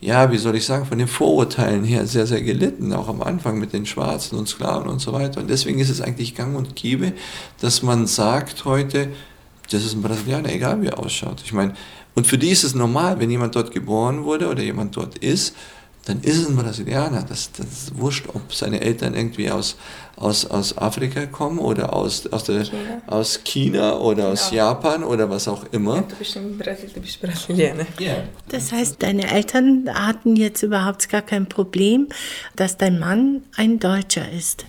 ja, 0.00 0.32
wie 0.32 0.38
soll 0.38 0.56
ich 0.56 0.64
sagen, 0.64 0.86
von 0.86 0.96
den 0.96 1.06
Vorurteilen 1.06 1.84
her 1.84 2.06
sehr, 2.06 2.26
sehr 2.26 2.40
gelitten, 2.40 2.94
auch 2.94 3.08
am 3.08 3.22
Anfang 3.22 3.58
mit 3.58 3.74
den 3.74 3.84
Schwarzen 3.84 4.38
und 4.38 4.48
Sklaven 4.48 4.88
und 4.88 5.00
so 5.00 5.12
weiter. 5.12 5.42
Und 5.42 5.50
deswegen 5.50 5.80
ist 5.80 5.90
es 5.90 6.00
eigentlich 6.00 6.34
gang 6.34 6.56
und 6.56 6.76
gäbe, 6.76 7.12
dass 7.60 7.82
man 7.82 8.06
sagt 8.06 8.64
heute, 8.64 9.10
das 9.70 9.84
ist 9.84 9.94
ein 9.94 10.02
Brasilianer, 10.02 10.50
egal 10.50 10.80
wie 10.82 10.86
er 10.86 10.98
ausschaut. 10.98 11.42
Ich 11.44 11.52
meine, 11.52 11.74
und 12.14 12.26
für 12.26 12.38
die 12.38 12.50
ist 12.50 12.64
es 12.64 12.74
normal, 12.74 13.18
wenn 13.18 13.30
jemand 13.30 13.56
dort 13.56 13.72
geboren 13.72 14.24
wurde 14.24 14.48
oder 14.48 14.62
jemand 14.62 14.96
dort 14.96 15.18
ist, 15.18 15.54
dann 16.04 16.20
ist 16.22 16.36
es 16.36 16.48
ein 16.48 16.56
Brasilianer. 16.56 17.22
Das, 17.22 17.52
das 17.52 17.66
ist 17.66 17.98
wurscht, 17.98 18.26
ob 18.34 18.52
seine 18.52 18.80
Eltern 18.80 19.14
irgendwie 19.14 19.50
aus, 19.50 19.76
aus, 20.16 20.44
aus 20.46 20.76
Afrika 20.76 21.26
kommen 21.26 21.58
oder 21.58 21.92
aus, 21.92 22.26
aus, 22.26 22.44
der, 22.44 22.64
China. 22.64 23.02
aus 23.06 23.44
China 23.44 23.98
oder 23.98 24.28
aus 24.28 24.50
ja. 24.50 24.68
Japan 24.68 25.04
oder 25.04 25.30
was 25.30 25.46
auch 25.46 25.64
immer. 25.70 25.96
Ja, 25.96 26.02
du 26.02 26.16
bist, 26.16 26.38
Brasil, 26.58 26.90
du 26.92 27.00
bist 27.00 27.20
Brasilianer. 27.20 27.86
Yeah. 28.00 28.24
Das 28.48 28.72
heißt, 28.72 29.00
deine 29.02 29.30
Eltern 29.30 29.88
hatten 29.92 30.34
jetzt 30.34 30.62
überhaupt 30.62 31.08
gar 31.08 31.22
kein 31.22 31.48
Problem, 31.48 32.08
dass 32.56 32.76
dein 32.76 32.98
Mann 32.98 33.42
ein 33.56 33.78
Deutscher 33.78 34.30
ist? 34.30 34.66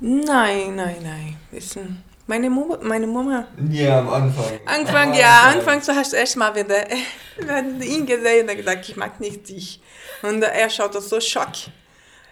Nein, 0.00 0.76
nein, 0.76 0.96
nein. 1.02 1.36
Wissen. 1.50 2.09
Meine 2.30 2.48
Mama, 2.48 2.78
meine 2.80 3.08
Mama. 3.08 3.48
Ja, 3.72 3.98
am 3.98 4.08
Anfang. 4.08 4.60
Anfang, 4.64 5.14
ja, 5.14 5.50
Anfang 5.52 5.82
so 5.82 5.92
hast 5.92 6.12
du 6.12 6.16
erst 6.16 6.36
mal 6.36 6.54
wieder 6.54 6.86
ihn 7.84 8.06
gesehen 8.06 8.48
und 8.48 8.56
gesagt, 8.56 8.88
ich 8.88 8.94
mag 8.94 9.18
nicht 9.18 9.48
dich. 9.48 9.80
Und 10.22 10.40
er 10.40 10.70
schaut 10.70 10.94
so 11.02 11.20
schock. 11.20 11.54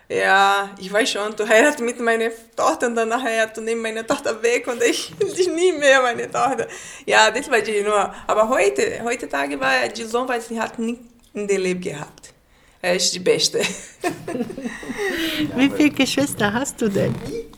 Ja, 0.09 0.71
ich 0.79 0.93
weiß 0.93 1.11
schon, 1.11 1.35
du 1.35 1.49
heiratest 1.49 1.81
mit 1.81 1.99
meiner 1.99 2.31
Tochter 2.55 2.87
und 2.87 2.95
dann 2.95 3.09
nachher 3.09 3.49
du 3.49 3.61
nimmst 3.61 3.83
meine 3.83 4.07
Tochter 4.07 4.41
weg 4.41 4.69
und 4.69 4.81
ich 4.85 5.13
dich 5.37 5.49
nie 5.49 5.73
mehr 5.73 6.01
meine 6.01 6.31
Tochter. 6.31 6.69
Ja, 7.05 7.33
das 7.33 7.51
war 7.51 7.61
die 7.61 7.83
nur. 7.83 8.15
Aber 8.29 8.49
heute, 8.49 9.01
heutzutage 9.03 9.59
war 9.59 9.89
die 9.89 10.05
Sohn, 10.05 10.29
weil 10.29 10.41
sie 10.41 10.61
hat 10.61 10.79
nie 10.79 11.01
in 11.35 11.49
dem 11.49 11.61
Leben 11.61 11.81
gehabt. 11.81 12.35
Er 12.81 12.95
ist 12.95 13.13
die 13.15 13.19
Beste. 13.19 13.61
Wie 15.57 15.71
viele 15.71 15.91
Geschwister 15.91 16.53
hast 16.53 16.81
du 16.81 16.89
denn? 16.89 17.15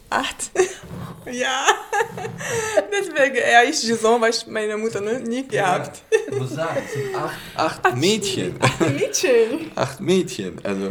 Acht. 0.09 0.51
Ja. 1.31 1.67
Deswegen, 2.91 3.37
er 3.37 3.63
ist 3.65 3.87
die 3.87 3.93
Sohn, 3.93 4.21
was 4.21 4.47
meine 4.47 4.77
Mutter 4.77 5.01
nie 5.01 5.47
gehabt. 5.47 6.03
Ja, 6.11 6.39
du 6.39 6.45
sagst, 6.45 6.97
acht, 7.55 7.85
acht 7.85 7.97
Mädchen. 7.97 8.57
Acht 8.59 8.81
Mädchen. 8.81 9.71
acht 9.77 10.01
Mädchen. 10.01 10.65
Also 10.65 10.89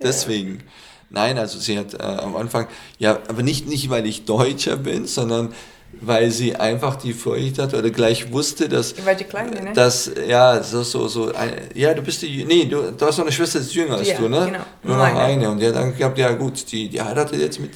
deswegen. 0.00 0.56
Ja. 0.58 0.62
Nein, 1.10 1.38
also 1.38 1.58
sie 1.58 1.78
hat 1.78 1.94
äh, 1.94 2.02
am 2.02 2.36
Anfang, 2.36 2.68
ja, 2.98 3.18
aber 3.28 3.42
nicht, 3.42 3.66
nicht, 3.66 3.90
weil 3.90 4.06
ich 4.06 4.24
Deutscher 4.24 4.76
bin, 4.76 5.06
sondern 5.06 5.52
weil 6.00 6.30
sie 6.30 6.56
einfach 6.56 6.96
die 6.96 7.12
Furcht 7.12 7.58
hatte 7.58 7.78
oder 7.78 7.90
gleich 7.90 8.32
wusste, 8.32 8.68
dass. 8.68 8.94
Weil 9.04 9.16
die 9.16 9.24
Kleine, 9.24 9.62
ne? 9.62 9.72
Dass, 9.72 10.10
ja, 10.26 10.62
so, 10.62 10.82
so, 10.82 11.06
so, 11.08 11.32
ja, 11.74 11.94
du 11.94 12.02
bist 12.02 12.22
die, 12.22 12.44
nee, 12.44 12.64
du, 12.64 12.92
du 12.92 13.06
hast 13.06 13.18
noch 13.18 13.24
eine 13.24 13.32
Schwester, 13.32 13.60
die 13.60 13.66
ist 13.66 13.74
jünger 13.74 13.96
als 13.96 14.08
ja, 14.08 14.18
du, 14.18 14.28
ne? 14.28 14.46
Genau. 14.46 14.64
Nur 14.82 14.96
noch 14.96 15.14
eine. 15.14 15.50
Und 15.50 15.60
der 15.60 15.72
dann 15.72 15.96
gehabt, 15.96 16.18
ja 16.18 16.32
gut, 16.32 16.70
die, 16.72 16.88
die 16.88 17.00
heiratet 17.00 17.40
jetzt 17.40 17.60
mit, 17.60 17.70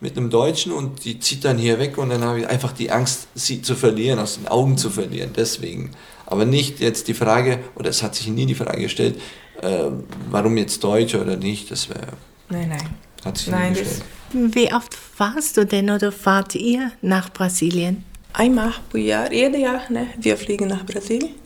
mit 0.00 0.16
einem 0.16 0.30
Deutschen 0.30 0.72
und 0.72 1.04
die 1.04 1.18
zieht 1.18 1.44
dann 1.44 1.58
hier 1.58 1.78
weg 1.78 1.98
und 1.98 2.10
dann 2.10 2.22
habe 2.22 2.40
ich 2.40 2.48
einfach 2.48 2.72
die 2.72 2.90
Angst, 2.90 3.28
sie 3.34 3.62
zu 3.62 3.74
verlieren, 3.74 4.18
aus 4.18 4.36
den 4.36 4.48
Augen 4.48 4.76
zu 4.76 4.90
verlieren, 4.90 5.30
deswegen. 5.36 5.90
Aber 6.26 6.44
nicht 6.44 6.80
jetzt 6.80 7.08
die 7.08 7.14
Frage, 7.14 7.58
oder 7.74 7.90
es 7.90 8.02
hat 8.02 8.14
sich 8.14 8.28
nie 8.28 8.46
die 8.46 8.54
Frage 8.54 8.82
gestellt, 8.82 9.20
äh, 9.62 9.84
warum 10.30 10.56
jetzt 10.56 10.82
Deutsch 10.84 11.14
oder 11.14 11.36
nicht, 11.36 11.70
das 11.70 11.88
wäre 11.88 12.08
Nein, 12.48 12.68
nein. 12.68 12.94
Hat 13.24 13.38
sich 13.38 13.48
nein, 13.48 13.74
das, 13.74 14.00
Wie 14.36 14.72
oft 14.72 14.98
warst 15.16 15.56
du 15.56 15.64
denn 15.64 15.90
oder 15.90 16.10
fahrt 16.10 16.56
ihr 16.56 16.90
nach 17.02 17.32
Brasilien? 17.32 18.04
Einmal 18.32 18.72
pro 18.90 18.98
Jahr, 18.98 19.32
jedes 19.32 19.60
Jahr. 19.60 19.80
Ne? 19.88 20.08
Wir 20.18 20.36
fliegen 20.36 20.66
nach 20.66 20.84
Brasilien. 20.84 21.36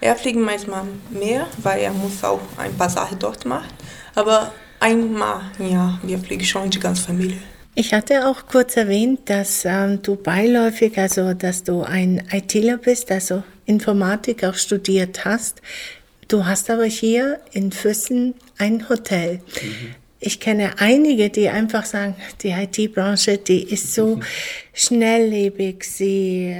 Er 0.00 0.16
fliegt 0.16 0.38
manchmal 0.38 0.84
mehr, 1.10 1.46
weil 1.58 1.80
er 1.80 1.92
muss 1.92 2.24
auch 2.24 2.40
ein 2.56 2.74
paar 2.78 2.88
Sachen 2.88 3.18
dort 3.18 3.44
machen. 3.44 3.68
Aber 4.14 4.54
einmal 4.80 5.42
im 5.58 5.70
Jahr, 5.70 6.00
wir 6.02 6.18
fliegen 6.18 6.46
schon 6.46 6.70
die 6.70 6.80
ganze 6.80 7.02
Familie. 7.02 7.36
Ich 7.74 7.92
hatte 7.92 8.26
auch 8.26 8.46
kurz 8.50 8.74
erwähnt, 8.74 9.28
dass 9.28 9.66
ähm, 9.66 10.00
du 10.00 10.16
beiläufig, 10.16 10.96
also 10.98 11.34
dass 11.34 11.62
du 11.62 11.82
ein 11.82 12.26
ITler 12.32 12.78
bist, 12.78 13.12
also 13.12 13.42
Informatik 13.66 14.44
auch 14.44 14.54
studiert 14.54 15.26
hast. 15.26 15.60
Du 16.28 16.46
hast 16.46 16.70
aber 16.70 16.86
hier 16.86 17.38
in 17.52 17.70
Füssen 17.70 18.32
ein 18.56 18.88
Hotel. 18.88 19.40
Mhm 19.60 19.94
ich 20.20 20.38
kenne 20.38 20.78
einige, 20.78 21.30
die 21.30 21.48
einfach 21.48 21.86
sagen, 21.86 22.14
die 22.42 22.50
IT-Branche, 22.50 23.38
die 23.38 23.62
ist 23.62 23.94
so 23.94 24.20
schnelllebig, 24.74 25.82
sie 25.84 26.54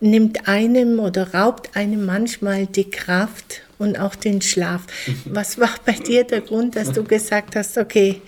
nimmt 0.00 0.48
einem 0.48 0.98
oder 0.98 1.32
raubt 1.32 1.76
einem 1.76 2.04
manchmal 2.04 2.66
die 2.66 2.90
Kraft 2.90 3.62
und 3.78 3.98
auch 3.98 4.16
den 4.16 4.42
Schlaf. 4.42 4.82
Was 5.24 5.58
war 5.58 5.70
bei 5.86 5.92
dir 5.92 6.24
der 6.24 6.40
Grund, 6.40 6.76
dass 6.76 6.92
du 6.92 7.04
gesagt 7.04 7.56
hast, 7.56 7.78
okay, 7.78 8.20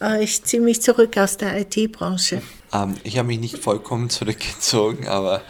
äh, 0.00 0.24
ich 0.24 0.42
ziehe 0.42 0.62
mich 0.62 0.80
zurück 0.80 1.16
aus 1.18 1.36
der 1.36 1.60
IT-Branche? 1.60 2.42
Ähm, 2.72 2.94
ich 3.02 3.18
habe 3.18 3.28
mich 3.28 3.40
nicht 3.40 3.58
vollkommen 3.58 4.10
zurückgezogen, 4.10 5.08
aber 5.08 5.42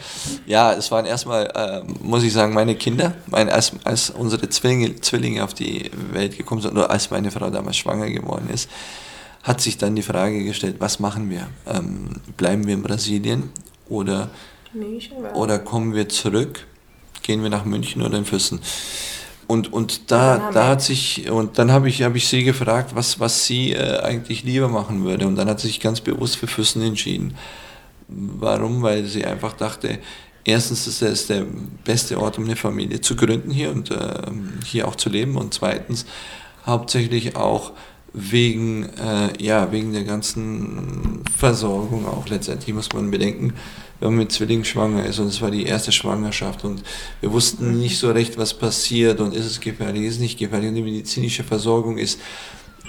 ja, 0.45 0.73
es 0.73 0.91
waren 0.91 1.05
erstmal, 1.05 1.45
äh, 1.55 1.83
muss 2.03 2.23
ich 2.23 2.33
sagen, 2.33 2.53
meine 2.53 2.75
Kinder, 2.75 3.15
mein, 3.27 3.49
als, 3.49 3.73
als 3.83 4.09
unsere 4.09 4.49
Zwillinge, 4.49 4.99
Zwillinge 5.01 5.43
auf 5.43 5.53
die 5.53 5.91
Welt 6.11 6.37
gekommen 6.37 6.61
sind, 6.61 6.71
oder 6.71 6.89
als 6.89 7.11
meine 7.11 7.31
Frau 7.31 7.49
damals 7.49 7.77
schwanger 7.77 8.09
geworden 8.09 8.49
ist, 8.51 8.69
hat 9.43 9.61
sich 9.61 9.77
dann 9.77 9.95
die 9.95 10.03
Frage 10.03 10.43
gestellt, 10.43 10.75
was 10.79 10.99
machen 10.99 11.29
wir? 11.29 11.47
Ähm, 11.67 12.09
bleiben 12.37 12.67
wir 12.67 12.73
in 12.73 12.83
Brasilien 12.83 13.51
oder, 13.89 14.29
oder 15.33 15.59
kommen 15.59 15.93
wir 15.93 16.09
zurück? 16.09 16.65
Gehen 17.23 17.43
wir 17.43 17.49
nach 17.49 17.65
München 17.65 18.01
oder 18.01 18.17
in 18.17 18.25
Füssen? 18.25 18.61
Und, 19.51 19.73
und 19.73 20.11
da, 20.11 20.49
da 20.53 20.69
hat 20.69 20.81
sich, 20.81 21.29
und 21.29 21.57
dann 21.57 21.73
habe 21.73 21.89
ich, 21.89 22.03
hab 22.03 22.15
ich 22.15 22.25
sie 22.25 22.45
gefragt, 22.45 22.95
was, 22.95 23.19
was 23.19 23.43
sie 23.45 23.73
äh, 23.73 23.99
eigentlich 23.99 24.43
lieber 24.43 24.69
machen 24.69 25.03
würde. 25.03 25.27
Und 25.27 25.35
dann 25.35 25.49
hat 25.49 25.59
sie 25.59 25.67
sich 25.67 25.81
ganz 25.81 25.99
bewusst 25.99 26.37
für 26.37 26.47
Füssen 26.47 26.81
entschieden. 26.81 27.35
Warum? 28.07 28.81
Weil 28.81 29.03
sie 29.03 29.25
einfach 29.25 29.51
dachte, 29.51 29.99
erstens 30.45 30.87
ist 30.87 31.01
es 31.01 31.27
der 31.27 31.45
beste 31.83 32.17
Ort, 32.17 32.37
um 32.37 32.45
eine 32.45 32.55
Familie 32.55 33.01
zu 33.01 33.17
gründen 33.17 33.51
hier 33.51 33.71
und 33.71 33.91
äh, 33.91 34.21
hier 34.65 34.87
auch 34.87 34.95
zu 34.95 35.09
leben. 35.09 35.35
Und 35.35 35.53
zweitens 35.53 36.05
hauptsächlich 36.65 37.35
auch 37.35 37.73
wegen, 38.13 38.89
äh, 38.97 39.41
ja, 39.41 39.71
wegen 39.71 39.93
der 39.93 40.03
ganzen 40.03 41.21
Versorgung 41.35 42.05
auch 42.05 42.27
letztendlich 42.27 42.75
muss 42.75 42.91
man 42.93 43.09
bedenken, 43.09 43.53
wenn 43.99 44.09
man 44.09 44.19
mit 44.19 44.31
Zwillingen 44.31 44.65
schwanger 44.65 45.05
ist 45.05 45.19
und 45.19 45.27
es 45.27 45.41
war 45.41 45.51
die 45.51 45.65
erste 45.65 45.91
Schwangerschaft 45.91 46.65
und 46.65 46.83
wir 47.21 47.31
wussten 47.31 47.79
nicht 47.79 47.99
so 47.99 48.11
recht, 48.11 48.37
was 48.37 48.53
passiert 48.53 49.21
und 49.21 49.33
ist 49.33 49.45
es 49.45 49.59
gefährlich, 49.61 50.03
ist 50.03 50.15
es 50.15 50.19
nicht 50.19 50.39
gefährlich 50.39 50.69
und 50.69 50.75
die 50.75 50.81
medizinische 50.81 51.43
Versorgung 51.43 51.97
ist 51.97 52.19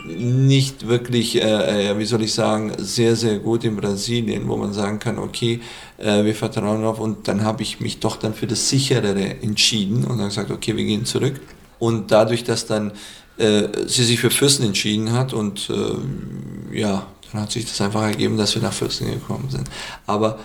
nicht 0.07 0.89
wirklich, 0.89 1.41
äh, 1.41 1.91
äh, 1.91 1.99
wie 1.99 2.05
soll 2.05 2.23
ich 2.23 2.35
sagen, 2.35 2.73
sehr, 2.79 3.15
sehr 3.15 3.39
gut 3.39 3.65
in 3.65 3.77
Brasilien, 3.77 4.49
wo 4.49 4.57
man 4.57 4.73
sagen 4.73 4.99
kann, 4.99 5.19
okay, 5.19 5.61
äh, 5.99 6.25
wir 6.25 6.35
vertrauen 6.35 6.85
auf 6.85 6.99
und 6.99 7.29
dann 7.29 7.45
habe 7.45 7.63
ich 7.63 7.81
mich 7.81 8.01
doch 8.01 8.17
dann 8.17 8.35
für 8.35 8.47
das 8.47 8.69
Sicherere 8.69 9.43
entschieden 9.43 10.05
und 10.05 10.19
dann 10.19 10.29
gesagt, 10.29 10.51
okay, 10.51 10.77
wir 10.77 10.85
gehen 10.85 11.05
zurück. 11.05 11.41
Und 11.79 12.11
dadurch, 12.11 12.45
dass 12.45 12.67
dann 12.67 12.93
äh, 13.39 13.69
sie 13.87 14.05
sich 14.05 14.21
für 14.21 14.31
Fürsten 14.31 14.65
entschieden 14.65 15.13
hat 15.13 15.33
und 15.33 15.71
äh, 15.71 16.77
ja, 16.79 17.07
dann 17.33 17.43
hat 17.43 17.53
sich 17.53 17.65
das 17.65 17.81
einfach 17.81 18.03
ergeben, 18.03 18.37
dass 18.37 18.55
wir 18.55 18.63
nach 18.63 18.73
Fürsten 18.73 19.11
gekommen 19.11 19.49
sind. 19.51 19.69
Aber 20.07 20.39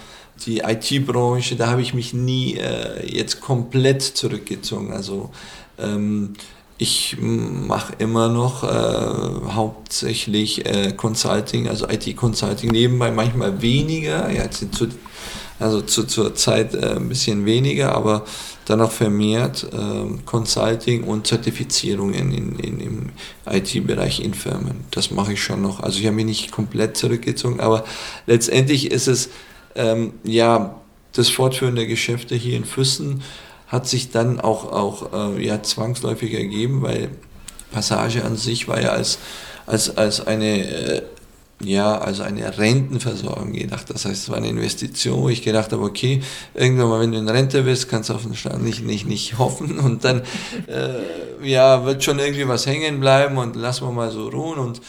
die 0.46 0.60
IT-Branche, 0.60 1.56
da 1.56 1.68
habe 1.68 1.82
ich 1.82 1.94
mich 1.94 2.14
nie 2.14 2.56
äh, 2.56 3.06
jetzt 3.06 3.42
komplett 3.42 4.02
zurückgezogen. 4.02 4.94
Also 4.94 5.32
ähm, 5.80 6.34
ich 6.78 7.18
mache 7.20 7.94
immer 7.98 8.30
noch 8.30 8.64
äh, 8.64 9.52
hauptsächlich 9.52 10.66
äh, 10.66 10.94
Consulting, 10.94 11.68
also 11.68 11.88
IT-Consulting 11.90 12.70
nebenbei, 12.70 13.10
manchmal 13.10 13.62
weniger, 13.62 14.32
ja, 14.32 14.50
zu, 14.52 14.68
also 15.60 15.82
zu, 15.82 16.04
zur 16.04 16.36
Zeit 16.36 16.76
äh, 16.76 16.96
ein 16.96 17.10
bisschen 17.10 17.46
weniger, 17.46 17.96
aber 17.96 18.26
dann 18.68 18.82
auch 18.82 18.92
vermehrt 18.92 19.66
äh, 19.72 20.24
Consulting 20.26 21.04
und 21.06 21.26
Zertifizierungen 21.26 22.34
in, 22.34 22.60
in, 22.60 22.80
im 22.80 23.10
IT-Bereich 23.50 24.20
in 24.20 24.34
Firmen. 24.34 24.84
Das 24.92 25.10
mache 25.10 25.34
ich 25.34 25.44
schon 25.44 25.62
noch. 25.62 25.80
Also 25.80 26.00
ich 26.00 26.06
habe 26.06 26.18
mich 26.18 26.26
nicht 26.26 26.52
komplett 26.52 26.98
zurückgezogen, 26.98 27.62
aber 27.62 27.86
letztendlich 28.26 28.92
ist 28.92 29.08
es 29.08 29.30
ähm, 29.76 30.14
ja 30.24 30.76
das 31.14 31.30
Fortführen 31.30 31.76
der 31.76 31.88
Geschäfte 31.88 32.36
hier 32.36 32.58
in 32.58 32.66
Füssen 32.66 33.24
hat 33.68 33.88
sich 33.88 34.12
dann 34.12 34.40
auch, 34.40 34.72
auch 34.72 35.36
äh, 35.36 35.46
ja, 35.46 35.62
zwangsläufig 35.62 36.34
ergeben, 36.34 36.82
weil 36.82 37.10
Passage 37.72 38.24
an 38.24 38.36
sich 38.38 38.68
war 38.68 38.82
ja 38.82 38.90
als, 38.90 39.20
als, 39.66 39.98
als 39.98 40.26
eine 40.26 40.68
äh, 40.68 41.02
ja, 41.64 41.98
also 41.98 42.24
eine 42.24 42.58
Rentenversorgung 42.58 43.54
gedacht. 43.54 43.90
Das 43.90 44.06
heißt, 44.06 44.24
es 44.24 44.30
war 44.30 44.38
eine 44.38 44.50
Investition, 44.50 45.22
wo 45.22 45.30
ich 45.30 45.42
gedacht 45.42 45.72
habe, 45.72 45.84
okay, 45.84 46.22
irgendwann 46.54 46.90
mal, 46.90 47.00
wenn 47.00 47.12
du 47.12 47.18
in 47.18 47.30
Rente 47.30 47.64
bist, 47.64 47.90
kannst 47.90 48.10
du 48.10 48.14
auf 48.14 48.24
den 48.24 48.36
Staat 48.36 48.62
nicht, 48.62 48.86
nicht, 48.86 49.08
nicht 49.08 49.38
hoffen 49.40 49.80
und 49.80 50.04
dann, 50.04 50.22
äh, 50.68 51.48
ja, 51.48 51.84
wird 51.86 52.04
schon 52.04 52.20
irgendwie 52.20 52.48
was 52.48 52.68
hängen 52.68 53.00
bleiben 53.00 53.38
und 53.38 53.56
lassen 53.56 53.88
wir 53.88 53.92
mal 53.92 54.12
so 54.12 54.30
ruhen. 54.30 54.60
Und 54.60 54.82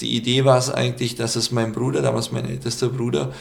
die 0.00 0.16
Idee 0.16 0.44
war 0.44 0.58
es 0.58 0.70
eigentlich, 0.70 1.16
dass 1.16 1.36
es 1.36 1.50
mein 1.50 1.72
Bruder, 1.72 2.00
damals 2.02 2.30
mein 2.30 2.48
ältester 2.48 2.88
Bruder, 2.88 3.32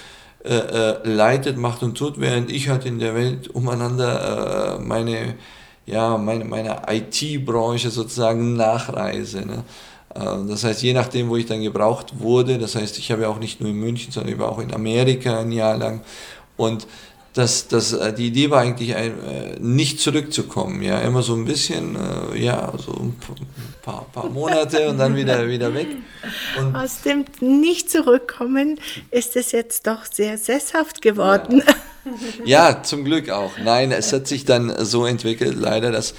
äh, 0.43 0.55
äh, 0.55 1.07
leitet, 1.07 1.57
macht 1.57 1.83
und 1.83 1.97
tut, 1.97 2.19
während 2.19 2.51
ich 2.51 2.69
halt 2.69 2.85
in 2.85 2.99
der 2.99 3.15
Welt 3.15 3.49
umeinander 3.49 4.77
äh, 4.77 4.83
meine, 4.83 5.35
ja, 5.85 6.17
meine, 6.17 6.43
meine 6.43 6.81
IT-Branche 6.89 7.91
sozusagen 7.91 8.55
nachreise. 8.55 9.45
Ne? 9.45 9.63
Äh, 10.15 10.47
das 10.47 10.63
heißt, 10.63 10.81
je 10.83 10.93
nachdem, 10.93 11.29
wo 11.29 11.37
ich 11.37 11.45
dann 11.45 11.61
gebraucht 11.61 12.19
wurde, 12.19 12.57
das 12.57 12.75
heißt, 12.75 12.97
ich 12.97 13.11
habe 13.11 13.23
ja 13.23 13.29
auch 13.29 13.39
nicht 13.39 13.61
nur 13.61 13.69
in 13.69 13.77
München, 13.77 14.11
sondern 14.11 14.33
ich 14.33 14.39
war 14.39 14.49
auch 14.49 14.59
in 14.59 14.73
Amerika 14.73 15.39
ein 15.39 15.51
Jahr 15.51 15.77
lang 15.77 16.01
und 16.57 16.87
dass 17.33 17.67
das, 17.67 17.93
äh, 17.93 18.13
die 18.13 18.27
Idee 18.27 18.51
war 18.51 18.61
eigentlich 18.61 18.95
ein, 18.95 19.11
äh, 19.23 19.59
nicht 19.59 19.99
zurückzukommen, 19.99 20.83
ja, 20.83 20.99
immer 20.99 21.23
so 21.23 21.33
ein 21.33 21.45
bisschen, 21.45 21.97
ja, 22.35 22.71
so 22.77 22.91
ein 22.93 23.15
paar, 23.81 24.05
paar 24.13 24.29
Monate 24.29 24.87
und 24.89 24.99
dann 24.99 25.15
wieder, 25.15 25.47
wieder 25.47 25.73
weg. 25.73 25.87
Und 26.59 26.75
Aus 26.75 27.01
dem 27.01 27.25
nicht 27.39 27.89
zurückkommen 27.89 28.79
ist 29.09 29.35
es 29.35 29.51
jetzt 29.51 29.87
doch 29.87 30.05
sehr 30.05 30.37
sesshaft 30.37 31.01
geworden. 31.01 31.63
Ja. 32.45 32.69
ja, 32.71 32.83
zum 32.83 33.03
Glück 33.03 33.29
auch. 33.29 33.57
Nein, 33.63 33.91
es 33.91 34.13
hat 34.13 34.27
sich 34.27 34.45
dann 34.45 34.73
so 34.85 35.05
entwickelt, 35.05 35.55
leider, 35.57 35.91
dass 35.91 36.13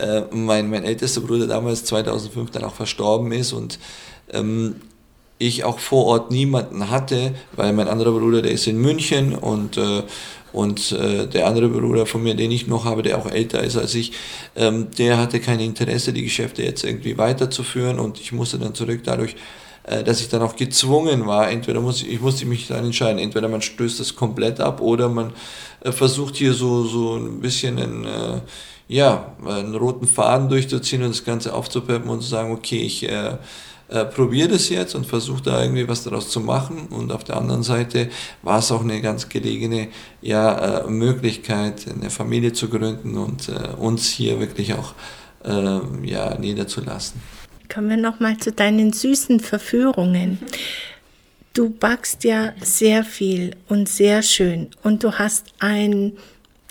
äh, 0.00 0.22
mein, 0.30 0.70
mein 0.70 0.84
ältester 0.84 1.20
Bruder 1.20 1.46
damals 1.46 1.84
2005 1.84 2.50
dann 2.50 2.64
auch 2.64 2.74
verstorben 2.74 3.32
ist 3.32 3.52
und 3.52 3.78
ähm, 4.32 4.76
ich 5.38 5.64
auch 5.64 5.78
vor 5.78 6.04
Ort 6.06 6.30
niemanden 6.30 6.90
hatte, 6.90 7.34
weil 7.52 7.72
mein 7.72 7.88
anderer 7.88 8.12
Bruder, 8.12 8.42
der 8.42 8.52
ist 8.52 8.66
in 8.66 8.78
München 8.78 9.34
und 9.34 9.78
äh, 9.78 10.02
und 10.52 10.92
äh, 10.92 11.26
der 11.28 11.46
andere 11.46 11.68
Bruder 11.68 12.06
von 12.06 12.22
mir, 12.22 12.34
den 12.34 12.50
ich 12.50 12.66
noch 12.66 12.84
habe, 12.84 13.02
der 13.02 13.18
auch 13.18 13.30
älter 13.30 13.62
ist 13.62 13.76
als 13.76 13.94
ich, 13.94 14.12
ähm, 14.56 14.88
der 14.98 15.18
hatte 15.18 15.40
kein 15.40 15.60
Interesse, 15.60 16.12
die 16.12 16.24
Geschäfte 16.24 16.62
jetzt 16.62 16.84
irgendwie 16.84 17.18
weiterzuführen 17.18 17.98
und 17.98 18.20
ich 18.20 18.32
musste 18.32 18.58
dann 18.58 18.74
zurück 18.74 19.02
dadurch, 19.04 19.36
äh, 19.84 20.02
dass 20.02 20.20
ich 20.20 20.28
dann 20.28 20.42
auch 20.42 20.56
gezwungen 20.56 21.26
war, 21.26 21.50
entweder 21.50 21.80
muss 21.80 22.02
ich, 22.02 22.10
ich 22.10 22.20
musste 22.20 22.46
mich 22.46 22.66
dann 22.66 22.84
entscheiden, 22.84 23.18
entweder 23.18 23.48
man 23.48 23.62
stößt 23.62 24.00
das 24.00 24.16
komplett 24.16 24.60
ab 24.60 24.80
oder 24.80 25.08
man 25.08 25.32
äh, 25.84 25.92
versucht 25.92 26.36
hier 26.36 26.52
so, 26.52 26.84
so 26.84 27.16
ein 27.16 27.40
bisschen 27.40 27.78
einen, 27.78 28.04
äh, 28.04 28.40
ja, 28.90 29.36
einen 29.46 29.76
roten 29.76 30.08
Faden 30.08 30.48
durchzuziehen 30.48 31.02
und 31.04 31.10
das 31.10 31.24
Ganze 31.24 31.54
aufzupeppen 31.54 32.10
und 32.10 32.22
zu 32.22 32.28
sagen, 32.28 32.50
okay, 32.52 32.82
ich 32.82 33.08
äh, 33.08 33.36
äh, 33.88 34.04
probiere 34.04 34.48
das 34.48 34.68
jetzt 34.68 34.96
und 34.96 35.06
versuche 35.06 35.42
da 35.44 35.62
irgendwie 35.62 35.86
was 35.86 36.02
daraus 36.02 36.28
zu 36.28 36.40
machen. 36.40 36.88
Und 36.90 37.12
auf 37.12 37.22
der 37.22 37.36
anderen 37.36 37.62
Seite 37.62 38.10
war 38.42 38.58
es 38.58 38.72
auch 38.72 38.82
eine 38.82 39.00
ganz 39.00 39.28
gelegene 39.28 39.88
ja, 40.20 40.80
äh, 40.80 40.90
Möglichkeit, 40.90 41.86
eine 41.88 42.10
Familie 42.10 42.52
zu 42.52 42.68
gründen 42.68 43.16
und 43.16 43.48
äh, 43.48 43.76
uns 43.78 44.08
hier 44.08 44.40
wirklich 44.40 44.74
auch 44.74 44.94
äh, 45.44 45.78
ja, 46.04 46.36
niederzulassen. 46.36 47.22
Kommen 47.72 47.90
wir 47.90 47.96
nochmal 47.96 48.38
zu 48.38 48.50
deinen 48.50 48.92
süßen 48.92 49.38
Verführungen. 49.38 50.40
Du 51.52 51.70
backst 51.70 52.24
ja 52.24 52.54
sehr 52.60 53.04
viel 53.04 53.54
und 53.68 53.88
sehr 53.88 54.22
schön 54.22 54.70
und 54.82 55.04
du 55.04 55.12
hast 55.12 55.46
ein 55.60 56.14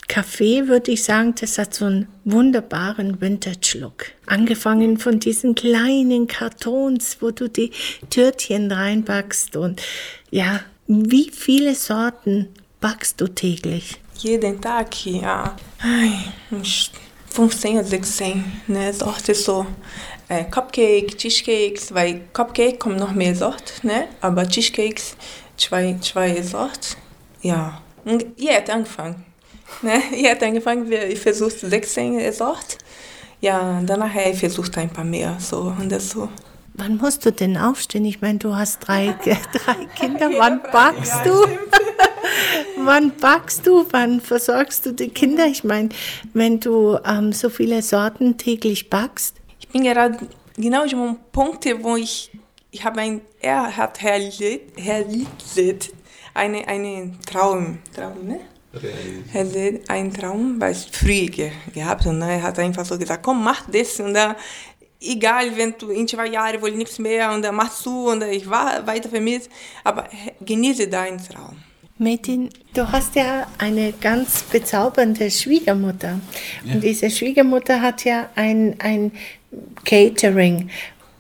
Kaffee 0.10 0.68
würde 0.68 0.92
ich 0.92 1.04
sagen, 1.04 1.36
das 1.40 1.60
hat 1.60 1.76
so 1.76 1.86
einen 1.86 2.08
wunderbaren 2.26 3.22
Vintage-Look. 3.22 4.08
Angefangen 4.26 4.98
von 4.98 5.20
diesen 5.20 5.54
kleinen 5.54 6.28
Kartons, 6.28 7.18
wo 7.22 7.30
du 7.30 7.48
die 7.48 7.72
Törtchen 8.10 8.72
reinbackst 8.72 9.56
und 9.56 9.82
ja, 10.32 10.62
wie 10.88 11.30
viele 11.30 11.76
Sorten 11.76 12.50
backst 12.82 13.22
du 13.22 13.28
täglich? 13.28 14.02
Jeden 14.18 14.60
Tag, 14.60 15.06
ja. 15.06 15.56
Ai, 15.80 16.12
uns 16.50 16.90
15 17.30 17.78
oder 17.78 17.84
16 17.84 18.44
ne, 18.68 18.92
Sorte 18.92 19.36
so. 19.36 19.68
Äh, 20.28 20.46
Cupcake, 20.46 21.18
Cheesecakes, 21.18 21.94
weil 21.94 22.22
Cupcake 22.34 22.80
kommt 22.80 22.98
noch 22.98 23.14
mehr 23.14 23.36
Sorten, 23.36 23.88
ne? 23.88 24.08
aber 24.22 24.48
Cheesecakes 24.48 25.16
zwei, 25.56 25.98
zwei 26.02 26.42
Sorten. 26.42 26.98
Ja, 27.44 27.82
und 28.06 28.26
jetzt 28.38 28.72
angefangen. 28.72 29.29
Ne? 29.82 30.02
Ich 30.12 30.30
hatte 30.30 30.46
angefangen, 30.46 30.92
ich 30.92 31.20
versuchte 31.20 31.70
16 31.70 32.32
Sorten. 32.34 32.78
Ja, 33.42 33.82
danach 33.86 34.14
habe 34.14 34.32
ich 34.32 34.40
versucht 34.40 34.78
ein 34.78 34.90
paar 34.90 35.06
mehr. 35.06 35.38
So, 35.40 35.74
und 35.80 35.90
das 35.92 36.10
so. 36.10 36.30
Wann 36.74 36.98
musst 36.98 37.26
du 37.26 37.32
denn 37.32 37.58
aufstehen? 37.58 38.06
Ich 38.06 38.22
meine, 38.22 38.40
du 38.40 38.56
hast 38.56 38.80
drei, 38.80 39.16
drei 39.24 39.86
Kinder. 39.96 40.30
Wann 40.38 40.62
backst 40.62 41.26
du? 41.26 41.32
Wann 42.78 43.12
backst 43.18 43.66
du? 43.68 43.86
Wann 43.92 44.22
versorgst 44.22 44.86
du 44.86 44.94
die 44.94 45.10
Kinder? 45.10 45.46
Ich 45.46 45.64
meine, 45.64 45.90
wenn 46.34 46.60
du 46.60 46.98
ähm, 47.06 47.34
so 47.34 47.50
viele 47.50 47.82
Sorten 47.82 48.38
täglich 48.38 48.90
backst. 48.90 49.36
Ich 49.60 49.68
bin 49.70 49.84
gerade 49.84 50.20
genau 50.56 50.84
in 50.84 50.90
einem 50.90 51.18
Punkt, 51.32 51.66
wo 51.82 51.96
ich, 51.96 52.32
ich 52.72 52.84
habe 52.84 53.02
ein, 53.02 53.22
er 53.42 53.76
hat 53.76 54.02
realisiert, 54.04 54.62
realisiert 54.78 55.90
eine, 56.34 56.68
eine 56.68 57.14
Traum, 57.26 57.80
Traum, 57.94 58.26
ne? 58.26 58.40
Hätte 59.32 59.82
einen 59.88 60.14
Traum, 60.14 60.60
weil 60.60 60.76
früh 60.76 61.28
gehabt 61.28 62.06
und 62.06 62.22
er 62.22 62.42
hat 62.42 62.60
einfach 62.60 62.86
so 62.86 62.98
gesagt, 62.98 63.24
komm, 63.24 63.44
mach 63.44 63.70
das 63.70 64.00
und 64.00 64.14
dann, 64.14 64.36
egal, 65.02 65.56
wenn 65.56 65.76
du 65.78 65.90
in 65.90 66.08
zwei 66.08 66.28
Jahren 66.28 66.62
wohl 66.62 66.72
nichts 66.72 67.00
mehr 67.00 67.32
und 67.32 67.44
dann 67.44 67.56
machst 67.56 67.86
du 67.86 68.10
und 68.12 68.24
ich 68.24 68.50
war 68.50 68.86
weiter 68.86 69.10
vermisst, 69.10 69.50
aber 69.84 70.08
genieße 70.42 70.88
deinen 70.88 71.18
Traum. 71.18 71.58
Metin, 72.00 72.50
du 72.74 72.90
hast 72.90 73.16
ja 73.16 73.46
eine 73.58 73.92
ganz 73.92 74.44
bezaubernde 74.44 75.30
Schwiegermutter. 75.30 76.22
Ja. 76.64 76.74
Und 76.74 76.82
diese 76.82 77.10
Schwiegermutter 77.10 77.82
hat 77.82 78.06
ja 78.06 78.30
ein, 78.36 78.76
ein 78.80 79.12
Catering. 79.84 80.70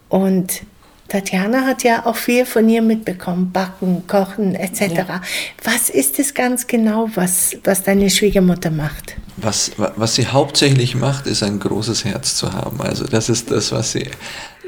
Und 0.07 0.61
Tatjana 1.09 1.65
hat 1.65 1.83
ja 1.83 2.05
auch 2.05 2.15
viel 2.15 2.45
von 2.45 2.69
ihr 2.69 2.81
mitbekommen, 2.81 3.51
Backen, 3.51 4.07
Kochen 4.07 4.55
etc. 4.55 4.81
Ja. 4.95 5.21
Was 5.63 5.89
ist 5.89 6.19
es 6.19 6.33
ganz 6.33 6.67
genau, 6.67 7.09
was, 7.15 7.57
was 7.63 7.83
deine 7.83 8.09
Schwiegermutter 8.09 8.71
macht? 8.71 9.15
Was, 9.37 9.71
was 9.77 10.15
sie 10.15 10.27
hauptsächlich 10.27 10.95
macht, 10.95 11.27
ist 11.27 11.43
ein 11.43 11.59
großes 11.59 12.05
Herz 12.05 12.35
zu 12.35 12.53
haben. 12.53 12.81
Also 12.81 13.05
das 13.05 13.29
ist 13.29 13.51
das, 13.51 13.71
was 13.71 13.93
sie 13.93 14.07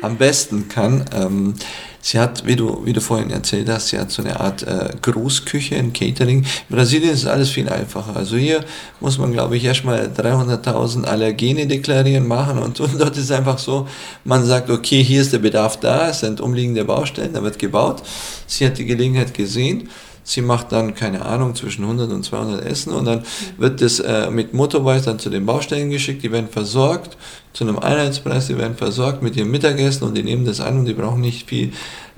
am 0.01 0.17
besten 0.17 0.67
kann. 0.67 1.05
Ähm, 1.13 1.53
sie 2.01 2.19
hat, 2.19 2.45
wie 2.45 2.55
du, 2.55 2.85
wie 2.85 2.93
du 2.93 3.01
vorhin 3.01 3.29
erzählt 3.29 3.69
hast, 3.69 3.89
sie 3.89 3.99
hat 3.99 4.11
so 4.11 4.23
eine 4.23 4.39
Art 4.39 4.63
äh, 4.63 4.89
Großküche, 5.01 5.75
ein 5.75 5.93
Catering. 5.93 6.39
In 6.69 6.75
Brasilien 6.75 7.13
ist 7.13 7.25
alles 7.25 7.49
viel 7.49 7.69
einfacher. 7.69 8.15
Also 8.15 8.37
hier 8.37 8.65
muss 8.99 9.17
man, 9.17 9.31
glaube 9.31 9.57
ich, 9.57 9.63
erstmal 9.63 10.07
300.000 10.07 11.03
Allergene 11.03 11.67
deklarieren, 11.67 12.27
machen 12.27 12.57
und, 12.59 12.79
und 12.79 12.99
dort 12.99 13.17
ist 13.17 13.31
einfach 13.31 13.59
so, 13.59 13.87
man 14.23 14.45
sagt, 14.45 14.69
okay, 14.69 15.03
hier 15.03 15.21
ist 15.21 15.33
der 15.33 15.39
Bedarf 15.39 15.79
da, 15.79 16.09
es 16.09 16.21
sind 16.21 16.41
umliegende 16.41 16.85
Baustellen, 16.85 17.33
da 17.33 17.43
wird 17.43 17.59
gebaut. 17.59 18.01
Sie 18.47 18.65
hat 18.65 18.77
die 18.77 18.85
Gelegenheit 18.85 19.33
gesehen 19.33 19.89
Sie 20.23 20.41
macht 20.41 20.71
dann, 20.71 20.93
keine 20.93 21.25
Ahnung, 21.25 21.55
zwischen 21.55 21.83
100 21.83 22.11
und 22.11 22.23
200 22.23 22.63
Essen 22.65 22.93
und 22.93 23.05
dann 23.05 23.23
wird 23.57 23.81
das 23.81 23.99
äh, 23.99 24.29
mit 24.29 24.53
Motorbikes 24.53 25.05
dann 25.05 25.19
zu 25.19 25.29
den 25.29 25.45
Baustellen 25.45 25.89
geschickt, 25.89 26.23
die 26.23 26.31
werden 26.31 26.49
versorgt 26.49 27.17
zu 27.53 27.63
einem 27.63 27.79
Einheitspreis, 27.79 28.47
die 28.47 28.57
werden 28.57 28.75
versorgt 28.75 29.23
mit 29.23 29.35
ihrem 29.35 29.51
Mittagessen 29.51 30.05
und 30.05 30.15
die 30.15 30.23
nehmen 30.23 30.45
das 30.45 30.61
an 30.61 30.79
und 30.79 30.85
die 30.85 30.93
brauchen 30.93 31.21
nicht 31.21 31.49
viel 31.49 31.73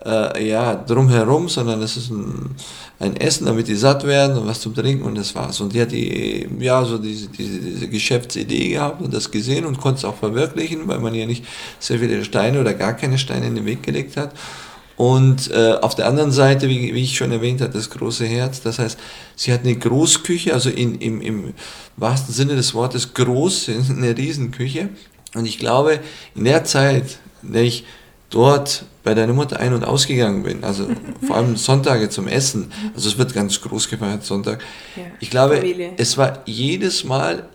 äh, 0.06 0.50
ja, 0.50 0.76
drumherum, 0.76 1.48
sondern 1.48 1.82
es 1.82 1.98
ist 1.98 2.12
ein, 2.12 2.52
ein, 3.00 3.16
Essen, 3.16 3.46
damit 3.46 3.68
die 3.68 3.76
satt 3.76 4.06
werden 4.06 4.38
und 4.38 4.48
was 4.48 4.60
zum 4.60 4.76
Trinken 4.76 5.04
und 5.04 5.18
das 5.18 5.34
war's. 5.34 5.62
Und 5.62 5.74
die 5.74 5.82
hat 5.82 5.92
die, 5.92 6.48
ja, 6.60 6.84
so 6.84 6.98
diese, 6.98 7.28
diese, 7.28 7.60
diese 7.60 7.88
Geschäftsidee 7.88 8.70
gehabt 8.70 9.02
und 9.02 9.14
das 9.14 9.32
gesehen 9.32 9.66
und 9.66 9.80
konnte 9.80 10.00
es 10.00 10.06
auch 10.06 10.16
verwirklichen, 10.16 10.88
weil 10.88 11.00
man 11.00 11.16
ihr 11.16 11.26
nicht 11.26 11.46
sehr 11.80 12.00
viele 12.00 12.24
Steine 12.26 12.60
oder 12.60 12.74
gar 12.74 12.94
keine 12.94 13.18
Steine 13.18 13.48
in 13.48 13.56
den 13.56 13.66
Weg 13.66 13.84
gelegt 13.84 14.18
hat. 14.18 14.34
Und 14.96 15.50
äh, 15.52 15.74
auf 15.82 15.96
der 15.96 16.08
anderen 16.08 16.32
Seite, 16.32 16.70
wie, 16.70 16.94
wie 16.94 17.04
ich 17.04 17.18
schon 17.18 17.32
erwähnt 17.32 17.62
habe, 17.62 17.74
das 17.74 17.90
große 17.90 18.26
Herz. 18.26 18.62
Das 18.62 18.80
heißt, 18.80 19.00
sie 19.36 19.52
hat 19.52 19.62
eine 19.62 19.76
Großküche, 19.76 20.54
also 20.54 20.70
in, 20.70 20.96
im, 21.00 21.22
im 21.22 21.54
wahrsten 21.98 22.34
Sinne 22.34 22.56
des 22.56 22.74
Wortes 22.74 23.14
groß, 23.14 23.70
eine 23.90 24.16
Riesenküche. 24.16 24.90
Und 25.36 25.46
ich 25.46 25.58
glaube, 25.58 26.00
in 26.36 26.44
der 26.44 26.64
Zeit, 26.64 27.18
in 27.42 27.54
der 27.54 27.64
ich 27.64 27.86
dort 28.30 28.86
bei 29.04 29.14
deiner 29.14 29.34
Mutter 29.34 29.60
ein- 29.60 29.74
und 29.74 29.84
ausgegangen 29.84 30.44
bin, 30.44 30.64
also 30.64 30.88
vor 31.28 31.38
allem 31.38 31.56
Sonntage 31.56 32.10
zum 32.10 32.28
Essen, 32.28 32.72
also 32.96 33.10
es 33.10 33.18
wird 33.18 33.34
ganz 33.34 33.60
groß 33.62 33.90
gefeiert 33.90 34.24
Sonntag. 34.24 34.62
Ja, 34.96 35.04
ich 35.20 35.30
glaube, 35.30 35.58
Familie. 35.58 35.94
es 35.98 36.18
war 36.18 36.44
jedes 36.46 37.04
Mal 37.04 37.50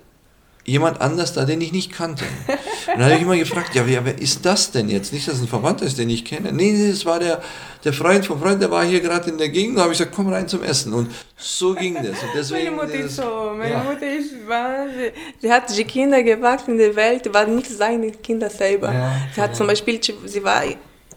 jemand 0.68 1.00
anders 1.00 1.32
da, 1.32 1.44
den 1.44 1.60
ich 1.60 1.72
nicht 1.72 1.92
kannte. 1.92 2.24
Und 2.46 3.00
dann 3.00 3.04
habe 3.04 3.14
ich 3.14 3.22
immer 3.22 3.36
gefragt, 3.36 3.74
ja, 3.74 3.86
wer, 3.86 4.04
wer 4.04 4.18
ist 4.18 4.44
das 4.44 4.70
denn 4.70 4.88
jetzt? 4.88 5.12
Nicht, 5.12 5.26
dass 5.26 5.36
es 5.36 5.40
ein 5.40 5.48
Verwandter 5.48 5.86
ist, 5.86 5.98
den 5.98 6.10
ich 6.10 6.24
kenne. 6.24 6.52
Nee, 6.52 6.72
nee, 6.72 6.90
das 6.90 7.06
war 7.06 7.18
der, 7.18 7.42
der 7.84 7.92
Freund 7.92 8.26
vom 8.26 8.40
Freund, 8.40 8.60
der 8.60 8.70
war 8.70 8.84
hier 8.84 9.00
gerade 9.00 9.30
in 9.30 9.38
der 9.38 9.48
Gegend. 9.48 9.78
Da 9.78 9.82
habe 9.82 9.92
ich 9.92 9.98
gesagt, 9.98 10.14
komm 10.14 10.28
rein 10.32 10.46
zum 10.46 10.62
Essen. 10.62 10.92
Und 10.92 11.10
so 11.36 11.74
ging 11.74 11.94
das. 11.94 12.22
Und 12.22 12.30
deswegen 12.34 12.76
Meine 12.76 12.86
Mutter 12.86 13.04
ist 13.04 13.16
so, 13.16 13.52
meine 13.56 13.72
ja. 13.72 13.82
Mutter 13.82 14.06
ist 14.06 14.34
Wahnsinn. 14.46 15.12
Sie 15.40 15.50
hat 15.50 15.76
die 15.76 15.84
Kinder 15.84 16.22
gewachsen 16.22 16.72
in 16.72 16.78
der 16.78 16.96
Welt, 16.96 17.32
waren 17.32 17.56
nicht 17.56 17.70
seine 17.70 18.10
Kinder 18.10 18.50
selber. 18.50 18.92
Ja, 18.92 19.12
sie 19.34 19.40
hat 19.40 19.56
zum 19.56 19.66
Beispiel, 19.66 20.00
sie 20.02 20.44
war 20.44 20.62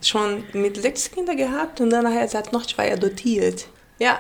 schon 0.01 0.43
mit 0.53 0.81
sechs 0.81 1.11
Kindern 1.11 1.35
gehabt 1.35 1.81
und 1.81 1.89
dann 1.89 2.05
nachher, 2.05 2.27
sie 2.27 2.37
hat 2.37 2.53
noch 2.53 2.65
zwei 2.65 2.93
adoptiert. 2.93 3.67
Ja. 4.01 4.17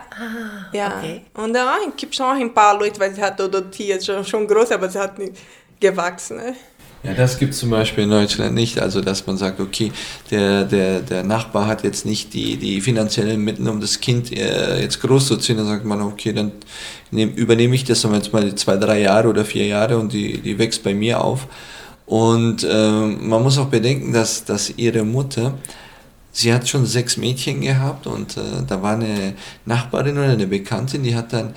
ja. 0.73 0.87
Ah, 0.87 0.99
okay. 0.99 1.21
Und 1.33 1.53
da 1.53 1.75
gibt 1.97 2.13
es 2.13 2.19
noch 2.19 2.35
ein 2.35 2.53
paar 2.53 2.77
Leute, 2.77 2.99
weil 2.99 3.15
sie 3.15 3.21
hat 3.21 3.41
adoptiert, 3.41 4.05
schon, 4.05 4.23
schon 4.23 4.47
groß, 4.47 4.71
aber 4.73 4.87
sie 4.87 4.99
hat 4.99 5.17
nicht 5.17 5.33
gewachsen. 5.79 6.37
Ne? 6.37 6.55
Ja, 7.01 7.15
das 7.15 7.39
gibt 7.39 7.55
es 7.55 7.59
zum 7.61 7.71
Beispiel 7.71 8.03
in 8.03 8.11
Deutschland 8.11 8.53
nicht. 8.53 8.79
Also, 8.79 9.01
dass 9.01 9.25
man 9.25 9.37
sagt, 9.37 9.59
okay, 9.59 9.91
der, 10.29 10.65
der, 10.65 10.99
der 10.99 11.23
Nachbar 11.23 11.65
hat 11.65 11.83
jetzt 11.83 12.05
nicht 12.05 12.31
die, 12.35 12.57
die 12.57 12.79
finanziellen 12.79 13.43
Mittel, 13.43 13.67
um 13.69 13.81
das 13.81 13.99
Kind 13.99 14.31
äh, 14.31 14.79
jetzt 14.79 15.01
großzuziehen. 15.01 15.57
Dann 15.57 15.65
sagt 15.65 15.83
man, 15.83 15.99
okay, 16.03 16.31
dann 16.31 16.51
nehm, 17.09 17.33
übernehme 17.33 17.73
ich 17.73 17.83
das 17.83 18.03
jetzt 18.03 18.31
mal 18.31 18.53
zwei, 18.53 18.77
drei 18.77 19.01
Jahre 19.01 19.29
oder 19.29 19.43
vier 19.43 19.65
Jahre 19.65 19.97
und 19.97 20.13
die, 20.13 20.37
die 20.41 20.59
wächst 20.59 20.83
bei 20.83 20.93
mir 20.93 21.23
auf. 21.23 21.47
Und 22.05 22.67
ähm, 22.69 23.27
man 23.27 23.41
muss 23.41 23.57
auch 23.57 23.69
bedenken, 23.69 24.13
dass, 24.13 24.45
dass 24.45 24.69
ihre 24.77 25.03
Mutter, 25.03 25.55
sie 26.31 26.53
hat 26.53 26.67
schon 26.67 26.85
sechs 26.85 27.17
Mädchen 27.17 27.61
gehabt 27.61 28.07
und 28.07 28.37
äh, 28.37 28.41
da 28.67 28.81
war 28.81 28.93
eine 28.93 29.33
Nachbarin 29.65 30.17
oder 30.17 30.29
eine 30.29 30.47
Bekanntin, 30.47 31.03
die 31.03 31.15
hat 31.15 31.33
dann, 31.33 31.53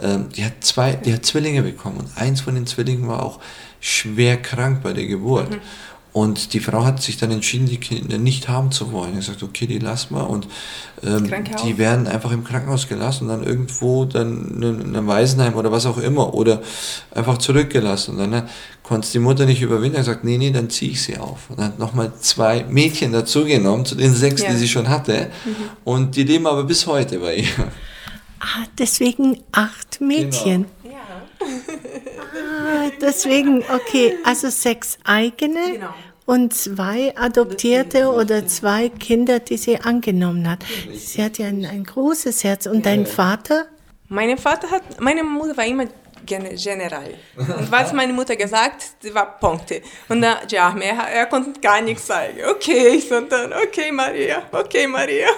ähm, 0.00 0.28
die 0.36 0.44
hat 0.44 0.62
zwei, 0.64 0.92
die 0.92 1.12
hat 1.12 1.24
Zwillinge 1.24 1.62
bekommen 1.62 1.98
und 1.98 2.16
eins 2.16 2.40
von 2.40 2.54
den 2.54 2.66
Zwillingen 2.66 3.08
war 3.08 3.22
auch 3.22 3.40
schwer 3.80 4.36
krank 4.36 4.82
bei 4.82 4.92
der 4.92 5.06
Geburt. 5.06 5.58
Und 6.20 6.52
die 6.52 6.60
Frau 6.60 6.84
hat 6.84 7.00
sich 7.02 7.16
dann 7.16 7.30
entschieden, 7.30 7.66
die 7.66 7.78
Kinder 7.78 8.18
nicht 8.18 8.48
haben 8.48 8.70
zu 8.72 8.92
wollen. 8.92 9.14
Er 9.14 9.22
sagt, 9.22 9.42
okay, 9.42 9.66
die 9.66 9.78
lassen 9.78 10.14
wir. 10.16 10.28
Und 10.28 10.46
ähm, 11.04 11.30
die 11.64 11.78
werden 11.78 12.06
einfach 12.08 12.32
im 12.32 12.42
Krankenhaus 12.44 12.88
gelassen 12.88 13.24
und 13.24 13.28
dann 13.30 13.44
irgendwo 13.44 14.04
dann 14.04 14.60
in 14.62 14.96
einem 14.96 15.06
Waisenheim 15.06 15.54
oder 15.54 15.70
was 15.70 15.86
auch 15.86 15.98
immer 15.98 16.34
oder 16.34 16.60
einfach 17.14 17.38
zurückgelassen. 17.38 18.12
Und 18.12 18.18
dann 18.18 18.34
hat- 18.34 18.48
konnte 18.82 19.10
die 19.12 19.18
Mutter 19.18 19.44
nicht 19.46 19.60
überwinden. 19.62 19.96
Er 19.96 20.00
hat 20.00 20.06
gesagt, 20.06 20.24
nee, 20.24 20.38
nee, 20.38 20.50
dann 20.50 20.70
ziehe 20.70 20.92
ich 20.92 21.02
sie 21.02 21.18
auf. 21.18 21.50
Und 21.50 21.58
dann 21.58 21.66
hat 21.66 21.78
nochmal 21.78 22.10
zwei 22.20 22.64
Mädchen 22.68 23.12
dazugenommen, 23.12 23.84
zu 23.84 23.94
den 23.94 24.14
sechs, 24.14 24.42
Ja. 24.42 24.50
die 24.50 24.56
sie 24.56 24.68
schon 24.68 24.88
hatte. 24.88 25.30
Und 25.84 26.16
die 26.16 26.24
leben 26.24 26.46
aber 26.46 26.64
bis 26.64 26.86
heute 26.86 27.18
bei 27.18 27.36
ihr. 27.36 27.48
Ah, 28.40 28.64
deswegen 28.78 29.38
acht 29.52 30.00
Mädchen. 30.00 30.66
Ja. 30.84 30.90
Ah, 31.40 32.90
deswegen, 33.00 33.62
okay, 33.74 34.14
also 34.24 34.48
sechs 34.48 34.98
eigene 35.04 35.60
Genau. 35.74 35.94
Und 36.28 36.52
zwei 36.52 37.16
adoptierte 37.16 38.12
oder 38.12 38.46
zwei 38.46 38.90
Kinder, 38.90 39.38
die 39.38 39.56
sie 39.56 39.80
angenommen 39.80 40.46
hat. 40.46 40.58
Sie 40.94 41.24
hat 41.24 41.38
ja 41.38 41.46
ein, 41.46 41.64
ein 41.64 41.84
großes 41.84 42.44
Herz. 42.44 42.66
Und 42.66 42.84
dein 42.84 43.06
Vater? 43.06 43.64
Mein 44.08 44.36
Vater 44.36 44.70
hat, 44.70 45.00
meine 45.00 45.24
Mutter 45.24 45.56
war 45.56 45.64
immer 45.64 45.86
Gen- 46.26 46.54
General. 46.54 47.14
Und 47.34 47.72
was 47.72 47.94
meine 47.94 48.12
Mutter 48.12 48.36
gesagt, 48.36 48.82
sie 49.00 49.14
war 49.14 49.38
Punkte. 49.38 49.80
Und 50.10 50.20
dann, 50.20 50.36
ja, 50.50 50.70
mehr, 50.72 50.96
er 50.96 51.24
konnte 51.24 51.58
gar 51.60 51.80
nichts 51.80 52.06
sagen. 52.06 52.36
Okay, 52.50 53.00
sondern, 53.00 53.54
okay, 53.54 53.90
Maria, 53.90 54.42
okay, 54.52 54.86
Maria. 54.86 55.28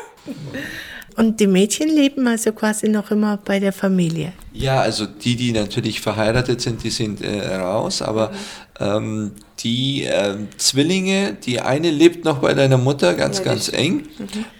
Und 1.16 1.38
die 1.38 1.46
Mädchen 1.46 1.88
leben 1.88 2.26
also 2.26 2.52
quasi 2.52 2.88
noch 2.88 3.12
immer 3.12 3.36
bei 3.36 3.60
der 3.60 3.72
Familie. 3.72 4.32
Ja, 4.52 4.80
also 4.80 5.06
die, 5.06 5.36
die 5.36 5.52
natürlich 5.52 6.00
verheiratet 6.00 6.60
sind, 6.60 6.82
die 6.82 6.90
sind 6.90 7.20
äh, 7.20 7.54
raus, 7.54 8.02
aber 8.02 8.32
ähm, 8.80 9.32
die 9.62 10.04
ähm, 10.04 10.48
Zwillinge, 10.56 11.34
die 11.34 11.60
eine 11.60 11.90
lebt 11.90 12.24
noch 12.24 12.38
bei 12.38 12.54
deiner 12.54 12.78
Mutter 12.78 13.14
ganz, 13.14 13.38
Ja, 13.38 13.44
ganz 13.44 13.70
eng, 13.70 14.08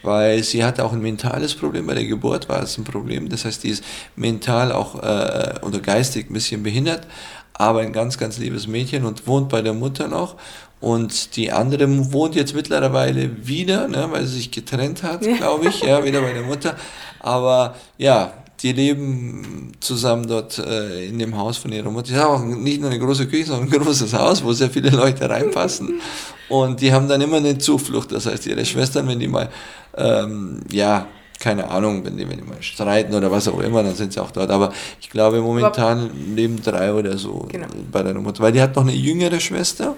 weil 0.03 0.43
sie 0.43 0.63
hatte 0.65 0.85
auch 0.85 0.93
ein 0.93 1.01
mentales 1.01 1.55
Problem 1.55 1.87
bei 1.87 1.95
der 1.95 2.05
Geburt, 2.05 2.49
war 2.49 2.63
es 2.63 2.77
ein 2.77 2.85
Problem. 2.85 3.29
Das 3.29 3.45
heißt, 3.45 3.65
die 3.65 3.71
ist 3.71 3.85
mental 4.17 4.73
auch 4.73 4.97
äh, 5.03 5.55
oder 5.63 5.81
geistig 5.81 6.29
ein 6.29 6.35
bisschen 6.35 6.63
behindert, 6.63 7.07
aber 7.55 7.81
ein 7.81 7.93
ganz, 7.93 8.19
ganz 8.19 8.39
liebes 8.39 8.67
Mädchen 8.67 9.05
und 9.05 9.27
wohnt 9.27 9.49
bei 9.49 9.63
der 9.63 9.75
Mutter 9.75 10.09
noch. 10.09 10.37
Und 10.81 11.37
die 11.37 11.53
andere 11.53 11.87
wohnt 12.13 12.35
jetzt 12.35 12.55
mittlerweile 12.55 13.47
wieder, 13.47 13.87
ne, 13.87 14.07
weil 14.11 14.27
sie 14.27 14.37
sich 14.37 14.51
getrennt 14.51 15.03
hat, 15.03 15.21
glaube 15.21 15.69
ich, 15.69 15.83
ja, 15.83 16.03
wieder 16.05 16.23
bei 16.23 16.33
der 16.33 16.43
Mutter. 16.43 16.75
Aber 17.21 17.75
ja, 17.99 18.33
die 18.63 18.73
leben 18.73 19.73
zusammen 19.81 20.27
dort 20.27 20.59
äh, 20.59 21.07
in 21.07 21.19
dem 21.19 21.37
Haus 21.37 21.57
von 21.57 21.73
ihrer 21.73 21.91
Mutter. 21.91 22.09
Sie 22.09 22.17
haben 22.17 22.35
auch 22.35 22.45
nicht 22.45 22.81
nur 22.81 22.91
eine 22.91 22.99
große 22.99 23.27
Küche, 23.27 23.47
sondern 23.47 23.73
ein 23.73 23.81
großes 23.81 24.13
Haus, 24.13 24.45
wo 24.45 24.53
sehr 24.53 24.71
viele 24.71 24.91
Leute 24.91 25.29
reinpassen. 25.29 26.01
Und 26.49 26.81
die 26.81 26.93
haben 26.93 27.09
dann 27.09 27.21
immer 27.21 27.37
eine 27.37 27.57
Zuflucht. 27.59 28.13
Das 28.13 28.27
heißt, 28.27 28.47
ihre 28.47 28.65
Schwestern, 28.67 29.07
wenn 29.09 29.21
die 29.21 29.29
mal, 29.29 29.49
ähm, 29.97 30.61
ja, 30.71 31.07
keine 31.41 31.69
Ahnung, 31.71 32.05
wenn 32.05 32.17
die, 32.19 32.29
wenn 32.29 32.37
die 32.37 32.45
mal 32.45 32.63
streiten 32.63 33.15
oder 33.15 33.31
was 33.31 33.49
auch 33.49 33.59
immer, 33.61 33.83
dann 33.83 33.95
sind 33.97 34.13
sie 34.13 34.21
auch 34.21 34.31
dort. 34.31 34.51
Aber 34.51 34.73
ich 35.01 35.09
glaube, 35.09 35.41
momentan 35.41 36.11
leben 36.37 36.61
drei 36.63 36.93
oder 36.93 37.17
so 37.17 37.47
Genau. 37.51 37.67
bei 37.91 38.03
deiner 38.03 38.21
Mutter. 38.21 38.43
Weil 38.43 38.53
die 38.53 38.61
hat 38.61 38.77
noch 38.77 38.83
eine 38.83 38.93
jüngere 38.93 39.41
Schwester, 39.41 39.97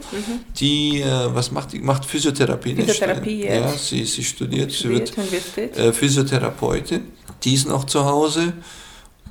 die, 0.60 1.00
äh, 1.00 1.34
was 1.34 1.50
macht 1.50 1.72
die? 1.72 1.80
Macht 1.80 2.04
Physiotherapie. 2.04 2.70
in 2.70 2.76
Physiotherapie. 2.76 3.44
Ja, 3.44 3.54
jetzt. 3.56 3.88
sie, 3.88 4.04
sie 4.04 4.22
studiert, 4.22 4.70
sie 4.70 4.88
wird 4.88 5.12
äh, 5.76 5.92
Physiotherapeutin. 5.92 7.08
Die 7.42 7.54
ist 7.54 7.66
noch 7.68 7.84
zu 7.84 8.04
Hause. 8.04 8.52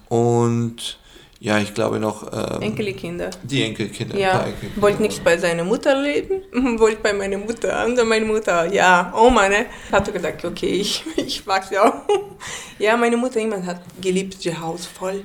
Und 0.09 0.99
ja, 1.43 1.57
ich 1.57 1.73
glaube 1.73 1.99
noch 1.99 2.31
ähm, 2.31 2.61
Enkelkinder. 2.61 3.31
die 3.41 3.63
Enkelkinder. 3.63 4.15
Ja, 4.15 4.43
Enkelkinder. 4.43 4.79
wollte 4.79 5.01
nicht 5.01 5.23
bei 5.23 5.39
seiner 5.39 5.63
Mutter 5.63 5.99
leben, 5.99 6.43
wollte 6.79 7.01
bei 7.01 7.13
meiner 7.13 7.39
Mutter. 7.39 7.83
Und 7.83 7.95
dann 7.97 8.07
meine 8.07 8.25
Mutter, 8.25 8.71
ja, 8.71 9.11
Oma, 9.17 9.49
ne? 9.49 9.65
Hat 9.91 10.13
gesagt, 10.13 10.45
okay, 10.45 10.67
ich, 10.67 11.03
ich 11.17 11.43
ja 11.71 11.83
auch. 11.89 12.01
Ja, 12.77 12.95
meine 12.95 13.17
Mutter 13.17 13.39
immer 13.39 13.65
hat 13.65 13.81
geliebt, 13.99 14.45
das 14.45 14.59
Haus 14.59 14.85
voll. 14.85 15.23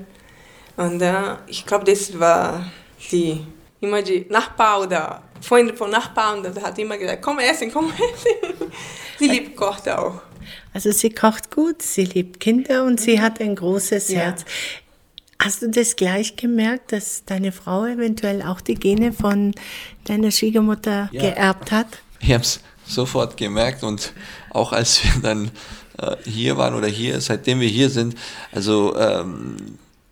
Und 0.78 1.02
äh, 1.02 1.36
ich 1.48 1.66
glaube, 1.66 1.84
das 1.84 2.18
war 2.18 2.64
die, 3.10 3.46
immer 3.80 4.00
die 4.00 4.24
Nachbar 4.30 4.80
oder 4.80 5.22
Freunde 5.42 5.76
von 5.76 5.90
Nachbarn, 5.90 6.42
das 6.42 6.62
hat 6.62 6.78
immer 6.78 6.96
gesagt, 6.96 7.20
komm 7.20 7.38
essen, 7.40 7.70
komm 7.70 7.90
essen. 7.92 8.70
Sie 9.18 9.28
liebt 9.28 9.54
kocht 9.54 9.86
auch. 9.88 10.22
Also 10.72 10.92
sie 10.92 11.10
kocht 11.10 11.50
gut, 11.54 11.82
sie 11.82 12.04
liebt 12.04 12.40
Kinder 12.40 12.84
und 12.84 13.00
sie 13.00 13.20
hat 13.20 13.38
ein 13.40 13.54
großes 13.54 14.08
Ja. 14.08 14.20
Herz. 14.20 14.44
Hast 15.38 15.62
du 15.62 15.68
das 15.70 15.96
gleich 15.96 16.36
gemerkt, 16.36 16.92
dass 16.92 17.24
deine 17.24 17.52
Frau 17.52 17.84
eventuell 17.84 18.42
auch 18.42 18.60
die 18.60 18.74
Gene 18.74 19.12
von 19.12 19.54
deiner 20.04 20.30
Schwiegermutter 20.30 21.08
Ja. 21.12 21.20
geerbt 21.22 21.70
hat? 21.72 21.86
Ich 22.20 22.32
habe 22.32 22.42
es 22.42 22.60
sofort 22.86 23.36
gemerkt 23.36 23.82
und 23.82 24.12
auch 24.50 24.72
als 24.72 25.02
wir 25.04 25.20
dann 25.22 25.50
äh, 25.98 26.16
hier 26.24 26.56
waren 26.56 26.74
oder 26.74 26.88
hier, 26.88 27.20
seitdem 27.20 27.60
wir 27.60 27.68
hier 27.68 27.90
sind, 27.90 28.16
also 28.52 28.96
ähm, 28.96 29.56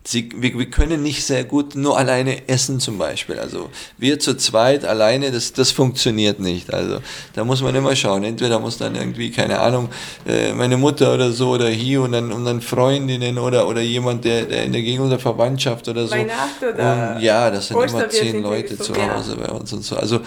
Sie, 0.07 0.29
wir, 0.37 0.59
wir 0.59 0.69
können 0.69 1.03
nicht 1.03 1.25
sehr 1.25 1.45
gut 1.45 1.77
nur 1.77 1.97
alleine 1.97 2.47
essen 2.47 2.79
zum 2.79 2.99
Beispiel. 2.99 3.39
Also 3.39 3.71
wir 3.97 4.19
zu 4.19 4.37
zweit 4.37 4.85
alleine, 4.85 5.33
das, 5.33 5.55
das 5.55 5.71
funktioniert 5.71 6.41
nicht. 6.41 6.75
Also 6.75 6.99
da 7.33 7.45
muss 7.45 7.63
man 7.63 7.75
immer 7.75 7.97
schauen. 7.97 8.23
Entweder 8.23 8.59
muss 8.59 8.77
dann 8.77 8.97
irgendwie, 8.97 9.31
keine 9.31 9.61
Ahnung, 9.61 9.89
äh, 10.27 10.53
meine 10.53 10.77
Mutter 10.77 11.15
oder 11.15 11.33
so 11.33 11.51
oder 11.51 11.69
hier 11.69 12.03
und 12.03 12.13
dann, 12.13 12.33
und 12.33 12.45
dann 12.45 12.61
Freundinnen 12.61 13.39
oder, 13.39 13.67
oder 13.67 13.81
jemand, 13.81 14.27
der, 14.27 14.45
der 14.45 14.65
in 14.65 14.73
der 14.73 14.83
Gegend 14.83 15.11
der 15.11 15.19
Verwandtschaft 15.19 15.89
oder 15.89 16.07
so. 16.07 16.15
Weihnacht 16.15 16.63
oder 16.63 17.15
und 17.17 17.23
ja, 17.23 17.51
das 17.51 17.69
sind 17.69 17.83
immer 17.83 18.09
zehn 18.11 18.43
Leute 18.43 18.77
so, 18.77 18.93
zu. 18.93 18.95
Hause 18.95 19.37
bei 19.37 19.49
uns 19.49 19.73
und 19.73 19.85
so. 19.85 19.97
Also 19.97 20.21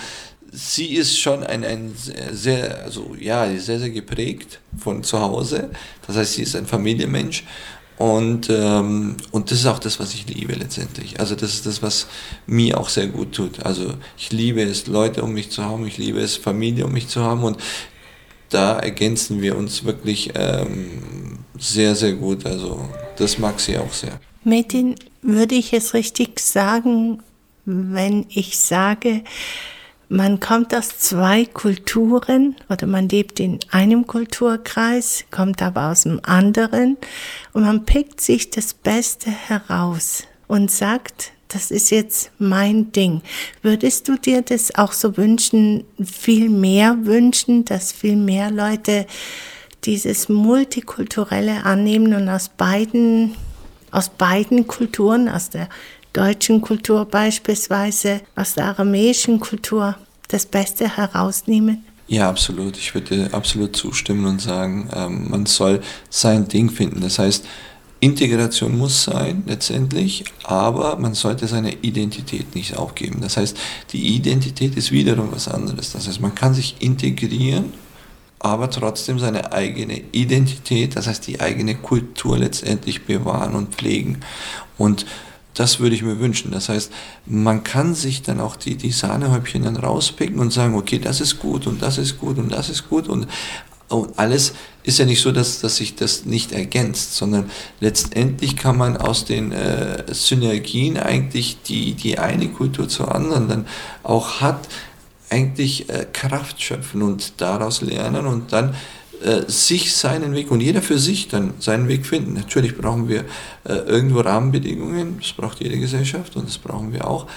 sie 0.52 0.96
ist 0.96 1.20
schon 1.20 1.44
ein, 1.44 1.64
ein 1.64 1.94
sehr, 2.32 2.84
also 2.84 3.16
ja, 3.20 3.48
sehr, 3.58 3.80
sehr 3.80 3.90
geprägt 3.92 4.60
von 4.78 5.04
zu 5.04 5.20
Hause. 5.22 5.70
Das 6.06 6.16
heißt, 6.16 6.34
sie 6.34 6.44
ist 6.44 6.56
ein 6.56 6.66
Familienmensch. 6.66 7.44
Und, 7.98 8.50
ähm, 8.52 9.18
und 9.32 9.50
das 9.50 9.60
ist 9.60 9.66
auch 9.66 9.80
das, 9.80 10.00
was 10.00 10.14
ich 10.14 10.28
liebe 10.28 10.54
letztendlich. 10.54 11.20
Also 11.20 11.36
das 11.36 11.56
ist 11.56 11.66
das, 11.66 11.82
was 11.82 12.08
mir 12.46 12.80
auch 12.80 12.90
sehr 12.90 13.08
gut 13.08 13.34
tut. 13.34 13.66
Also 13.66 13.94
ich 14.18 14.32
liebe 14.32 14.62
es, 14.62 14.86
Leute 14.86 15.24
um 15.24 15.34
mich 15.34 15.50
zu 15.50 15.64
haben, 15.64 15.86
ich 15.88 15.98
liebe 15.98 16.20
es, 16.20 16.38
Familie 16.38 16.86
um 16.86 16.94
mich 16.94 17.08
zu 17.08 17.22
haben 17.22 17.44
und 17.44 17.58
da 18.50 18.78
ergänzen 18.78 19.42
wir 19.42 19.58
uns 19.58 19.84
wirklich 19.84 20.32
ähm, 20.36 21.40
sehr, 21.58 21.96
sehr 21.96 22.14
gut. 22.14 22.46
Also 22.46 22.88
das 23.18 23.40
mag 23.40 23.60
sie 23.60 23.78
auch 23.78 23.92
sehr. 23.92 24.20
Metin, 24.44 24.96
würde 25.24 25.56
ich 25.56 25.74
es 25.74 25.94
richtig 25.94 26.40
sagen, 26.40 27.24
wenn 27.66 28.26
ich 28.30 28.60
sage, 28.60 29.24
man 30.10 30.40
kommt 30.40 30.74
aus 30.74 31.00
zwei 31.00 31.46
Kulturen 31.46 32.56
oder 32.70 32.88
man 32.88 33.10
lebt 33.10 33.40
in 33.40 33.60
einem 33.72 34.08
Kulturkreis, 34.08 35.26
kommt 35.32 35.62
aber 35.62 35.92
aus 35.92 36.04
dem 36.04 36.22
anderen 36.24 36.98
und 37.54 37.64
man 37.64 37.86
pickt 37.86 38.22
sich 38.22 38.50
das 38.50 38.74
Beste 38.74 39.30
heraus 39.30 40.24
und 40.48 40.72
sagt, 40.72 41.32
das 41.50 41.72
ist 41.72 41.92
jetzt 41.92 42.32
mein 42.40 42.92
Ding. 42.92 43.22
Würdest 43.62 44.08
du 44.08 44.18
dir 44.18 44.42
das 44.42 44.76
auch 44.76 44.92
so 44.92 45.18
wünschen, 45.18 45.84
viel 46.04 46.50
mehr 46.50 47.06
wünschen, 47.06 47.66
dass 47.66 47.92
viel 47.92 48.16
mehr 48.16 48.52
Leute 48.52 49.08
dieses 49.84 50.30
Multikulturelle 50.30 51.64
annehmen 51.64 52.14
und 52.14 52.28
aus 52.30 52.50
beiden, 52.50 53.36
aus 53.92 54.10
beiden 54.10 54.68
Kulturen, 54.68 55.30
aus 55.30 55.50
der 55.50 55.70
deutschen 56.18 56.62
Kultur 56.62 57.06
beispielsweise, 57.06 58.22
aus 58.36 58.56
der 58.56 58.66
aramäischen 58.66 59.40
Kultur 59.40 59.96
das 60.30 60.46
Beste 60.46 60.98
herausnehmen? 60.98 61.86
Ja, 62.08 62.30
absolut. 62.30 62.78
Ich 62.78 62.94
würde 62.96 63.30
absolut 63.34 63.76
zustimmen 63.76 64.26
und 64.26 64.42
sagen, 64.42 64.90
ähm, 64.96 65.30
man 65.30 65.46
soll 65.46 65.82
sein 66.10 66.48
Ding 66.48 66.70
finden. 66.70 67.02
Das 67.02 67.20
heißt, 67.20 67.46
Integration 68.00 68.78
muss 68.78 69.04
sein 69.04 69.44
letztendlich, 69.46 70.24
aber 70.44 70.98
man 70.98 71.14
sollte 71.14 71.48
seine 71.48 71.74
Identität 71.82 72.56
nicht 72.56 72.78
aufgeben. 72.78 73.22
Das 73.22 73.38
heißt, 73.38 73.58
die 73.92 74.16
Identität 74.16 74.76
ist 74.78 74.92
wiederum 74.92 75.32
was 75.32 75.48
anderes. 75.48 75.94
Das 75.94 76.08
heißt, 76.08 76.22
man 76.22 76.34
kann 76.34 76.54
sich 76.54 76.76
integrieren, 76.80 77.74
aber 78.40 78.70
trotzdem 78.70 79.20
seine 79.20 79.52
eigene 79.52 80.02
Identität, 80.12 80.96
das 80.96 81.08
heißt 81.08 81.26
die 81.28 81.42
eigene 81.42 81.76
Kultur 81.76 82.38
letztendlich 82.38 83.06
bewahren 83.06 83.56
und 83.56 83.76
pflegen. 83.76 84.20
Und 84.78 85.06
das 85.58 85.80
würde 85.80 85.96
ich 85.96 86.04
mir 86.04 86.20
wünschen. 86.20 86.52
Das 86.52 86.70
heißt, 86.70 86.92
man 87.26 87.64
kann 87.64 87.96
sich 87.96 88.22
dann 88.22 88.40
auch 88.40 88.56
die, 88.56 88.76
die 88.76 88.92
Sahnehäubchen 88.92 89.64
dann 89.64 89.76
rauspicken 89.76 90.40
und 90.40 90.54
sagen, 90.54 90.76
okay, 90.76 91.00
das 91.00 91.20
ist 91.20 91.40
gut 91.40 91.66
und 91.66 91.82
das 91.82 91.98
ist 91.98 92.20
gut 92.20 92.38
und 92.38 92.52
das 92.52 92.70
ist 92.70 92.88
gut 92.90 93.08
und, 93.08 93.28
und 93.90 94.20
alles 94.20 94.54
ist 94.84 95.00
ja 95.00 95.06
nicht 95.06 95.22
so, 95.22 95.32
dass, 95.32 95.60
dass 95.60 95.78
sich 95.78 95.96
das 95.96 96.26
nicht 96.26 96.52
ergänzt, 96.52 97.16
sondern 97.16 97.50
letztendlich 97.80 98.56
kann 98.56 98.78
man 98.78 98.98
aus 98.98 99.26
den 99.26 99.52
äh, 99.52 100.04
Synergien 100.14 100.98
eigentlich 100.98 101.64
die, 101.64 101.94
die 101.94 102.20
eine 102.20 102.50
Kultur 102.50 102.88
zur 102.88 103.14
anderen 103.14 103.48
dann 103.48 103.68
auch 104.04 104.42
hat, 104.42 104.68
eigentlich 105.30 105.90
äh, 105.90 106.06
Kraft 106.14 106.62
schöpfen 106.62 107.02
und 107.02 107.42
daraus 107.42 107.82
lernen 107.82 108.28
und 108.28 108.54
dann 108.54 108.76
sich 109.48 109.96
seinen 109.96 110.34
Weg 110.34 110.52
und 110.52 110.62
jeder 110.62 110.82
für 110.82 111.00
sich 111.00 111.28
dann 111.28 111.54
seinen 111.60 111.88
Weg 111.88 112.06
finden. 112.06 112.34
Natürlich 112.34 112.78
brauchen 112.78 113.08
wir 113.08 113.22
äh, 113.66 113.74
irgendwo 113.74 114.20
Rahmenbedingungen, 114.20 115.18
das 115.20 115.34
braucht 115.34 115.60
jede 115.60 115.80
Gesellschaft 115.80 116.36
und 116.36 116.48
das 116.48 116.58
brauchen 116.58 116.94
wir 116.94 117.08
auch, 117.08 117.28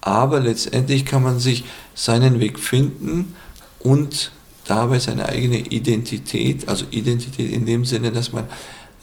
aber 0.00 0.40
letztendlich 0.40 1.04
kann 1.04 1.22
man 1.22 1.38
sich 1.38 1.64
seinen 1.94 2.40
Weg 2.40 2.58
finden 2.58 3.34
und 3.80 4.32
dabei 4.66 4.98
seine 4.98 5.28
eigene 5.28 5.58
Identität, 5.58 6.68
also 6.68 6.86
Identität 6.90 7.52
in 7.52 7.66
dem 7.66 7.84
Sinne, 7.84 8.12
dass 8.12 8.32
man 8.32 8.44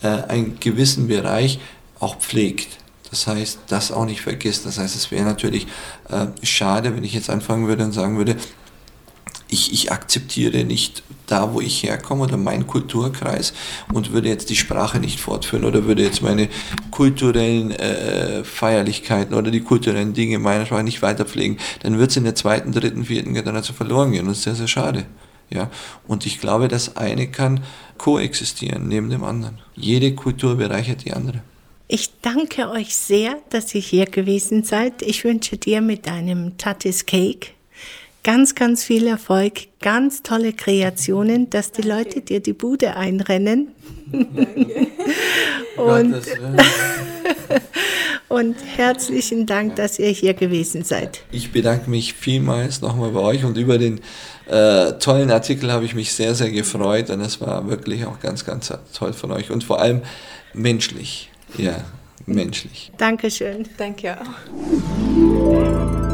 äh, 0.01 0.07
einen 0.07 0.59
gewissen 0.59 1.07
Bereich 1.07 1.59
auch 1.99 2.17
pflegt. 2.19 2.77
Das 3.09 3.27
heißt, 3.27 3.59
das 3.67 3.91
auch 3.91 4.05
nicht 4.05 4.21
vergisst. 4.21 4.65
Das 4.65 4.79
heißt, 4.79 4.95
es 4.95 5.11
wäre 5.11 5.23
natürlich 5.23 5.67
äh, 6.09 6.27
schade, 6.41 6.95
wenn 6.95 7.03
ich 7.03 7.13
jetzt 7.13 7.29
anfangen 7.29 7.67
würde 7.67 7.83
und 7.83 7.91
sagen 7.91 8.17
würde, 8.17 8.35
ich, 9.53 9.71
ich 9.71 9.91
akzeptiere 9.91 10.65
nicht 10.65 11.03
da, 11.27 11.53
wo 11.53 11.61
ich 11.61 11.83
herkomme 11.83 12.23
oder 12.23 12.37
meinen 12.37 12.67
Kulturkreis 12.67 13.53
und 13.93 14.11
würde 14.11 14.27
jetzt 14.27 14.49
die 14.49 14.55
Sprache 14.55 14.99
nicht 14.99 15.19
fortführen 15.19 15.63
oder 15.63 15.85
würde 15.85 16.03
jetzt 16.03 16.21
meine 16.21 16.49
kulturellen 16.91 17.71
äh, 17.71 18.43
Feierlichkeiten 18.43 19.33
oder 19.33 19.51
die 19.51 19.61
kulturellen 19.61 20.13
Dinge 20.13 20.39
meiner 20.39 20.65
Sprache 20.65 20.83
nicht 20.83 21.01
weiterpflegen, 21.01 21.57
dann 21.81 21.97
wird 21.97 22.11
es 22.11 22.17
in 22.17 22.23
der 22.23 22.35
zweiten, 22.35 22.71
dritten, 22.71 23.05
vierten 23.05 23.33
Generation 23.33 23.77
verloren 23.77 24.11
gehen 24.11 24.21
und 24.21 24.29
das 24.29 24.39
ist 24.39 24.43
sehr, 24.43 24.55
sehr 24.55 24.67
schade. 24.67 25.05
Ja, 25.49 25.69
und 26.07 26.25
ich 26.25 26.39
glaube, 26.39 26.67
das 26.67 26.97
eine 26.97 27.27
kann 27.27 27.63
koexistieren 27.97 28.87
neben 28.87 29.11
dem 29.11 29.23
anderen. 29.23 29.59
Jede 29.75 30.15
Kultur 30.15 30.55
bereichert 30.55 31.05
die 31.05 31.13
andere. 31.13 31.43
Ich 31.87 32.09
danke 32.21 32.71
euch 32.71 32.95
sehr, 32.95 33.37
dass 33.51 33.75
ihr 33.75 33.81
hier 33.81 34.05
gewesen 34.05 34.63
seid. 34.63 35.03
Ich 35.03 35.23
wünsche 35.23 35.57
dir 35.57 35.81
mit 35.81 36.07
deinem 36.07 36.57
Tatis 36.57 37.05
Cake 37.05 37.49
ganz, 38.23 38.55
ganz 38.55 38.83
viel 38.83 39.07
Erfolg, 39.07 39.67
ganz 39.81 40.23
tolle 40.23 40.53
Kreationen, 40.53 41.49
dass 41.49 41.71
die 41.71 41.81
Leute 41.81 42.21
dir 42.21 42.39
die 42.39 42.53
Bude 42.53 42.95
einrennen. 42.95 43.69
und, 45.77 46.15
und 48.29 48.55
herzlichen 48.75 49.45
Dank, 49.45 49.75
dass 49.75 49.99
ihr 49.99 50.09
hier 50.09 50.33
gewesen 50.33 50.83
seid. 50.83 51.21
Ich 51.31 51.51
bedanke 51.51 51.89
mich 51.89 52.13
vielmals 52.13 52.81
nochmal 52.81 53.11
bei 53.11 53.19
euch 53.19 53.43
und 53.43 53.57
über 53.57 53.77
den 53.77 53.99
äh, 54.47 54.93
tollen 54.93 55.31
Artikel 55.31 55.71
habe 55.71 55.85
ich 55.85 55.95
mich 55.95 56.13
sehr, 56.13 56.35
sehr 56.35 56.51
gefreut 56.51 57.09
und 57.09 57.21
es 57.21 57.41
war 57.41 57.67
wirklich 57.69 58.05
auch 58.05 58.19
ganz, 58.19 58.45
ganz 58.45 58.73
toll 58.93 59.13
von 59.13 59.31
euch 59.31 59.51
und 59.51 59.63
vor 59.63 59.81
allem 59.81 60.01
menschlich. 60.53 61.29
Ja, 61.57 61.83
menschlich. 62.25 62.91
Dankeschön. 62.97 63.67
Danke 63.77 64.17
auch. 64.19 66.13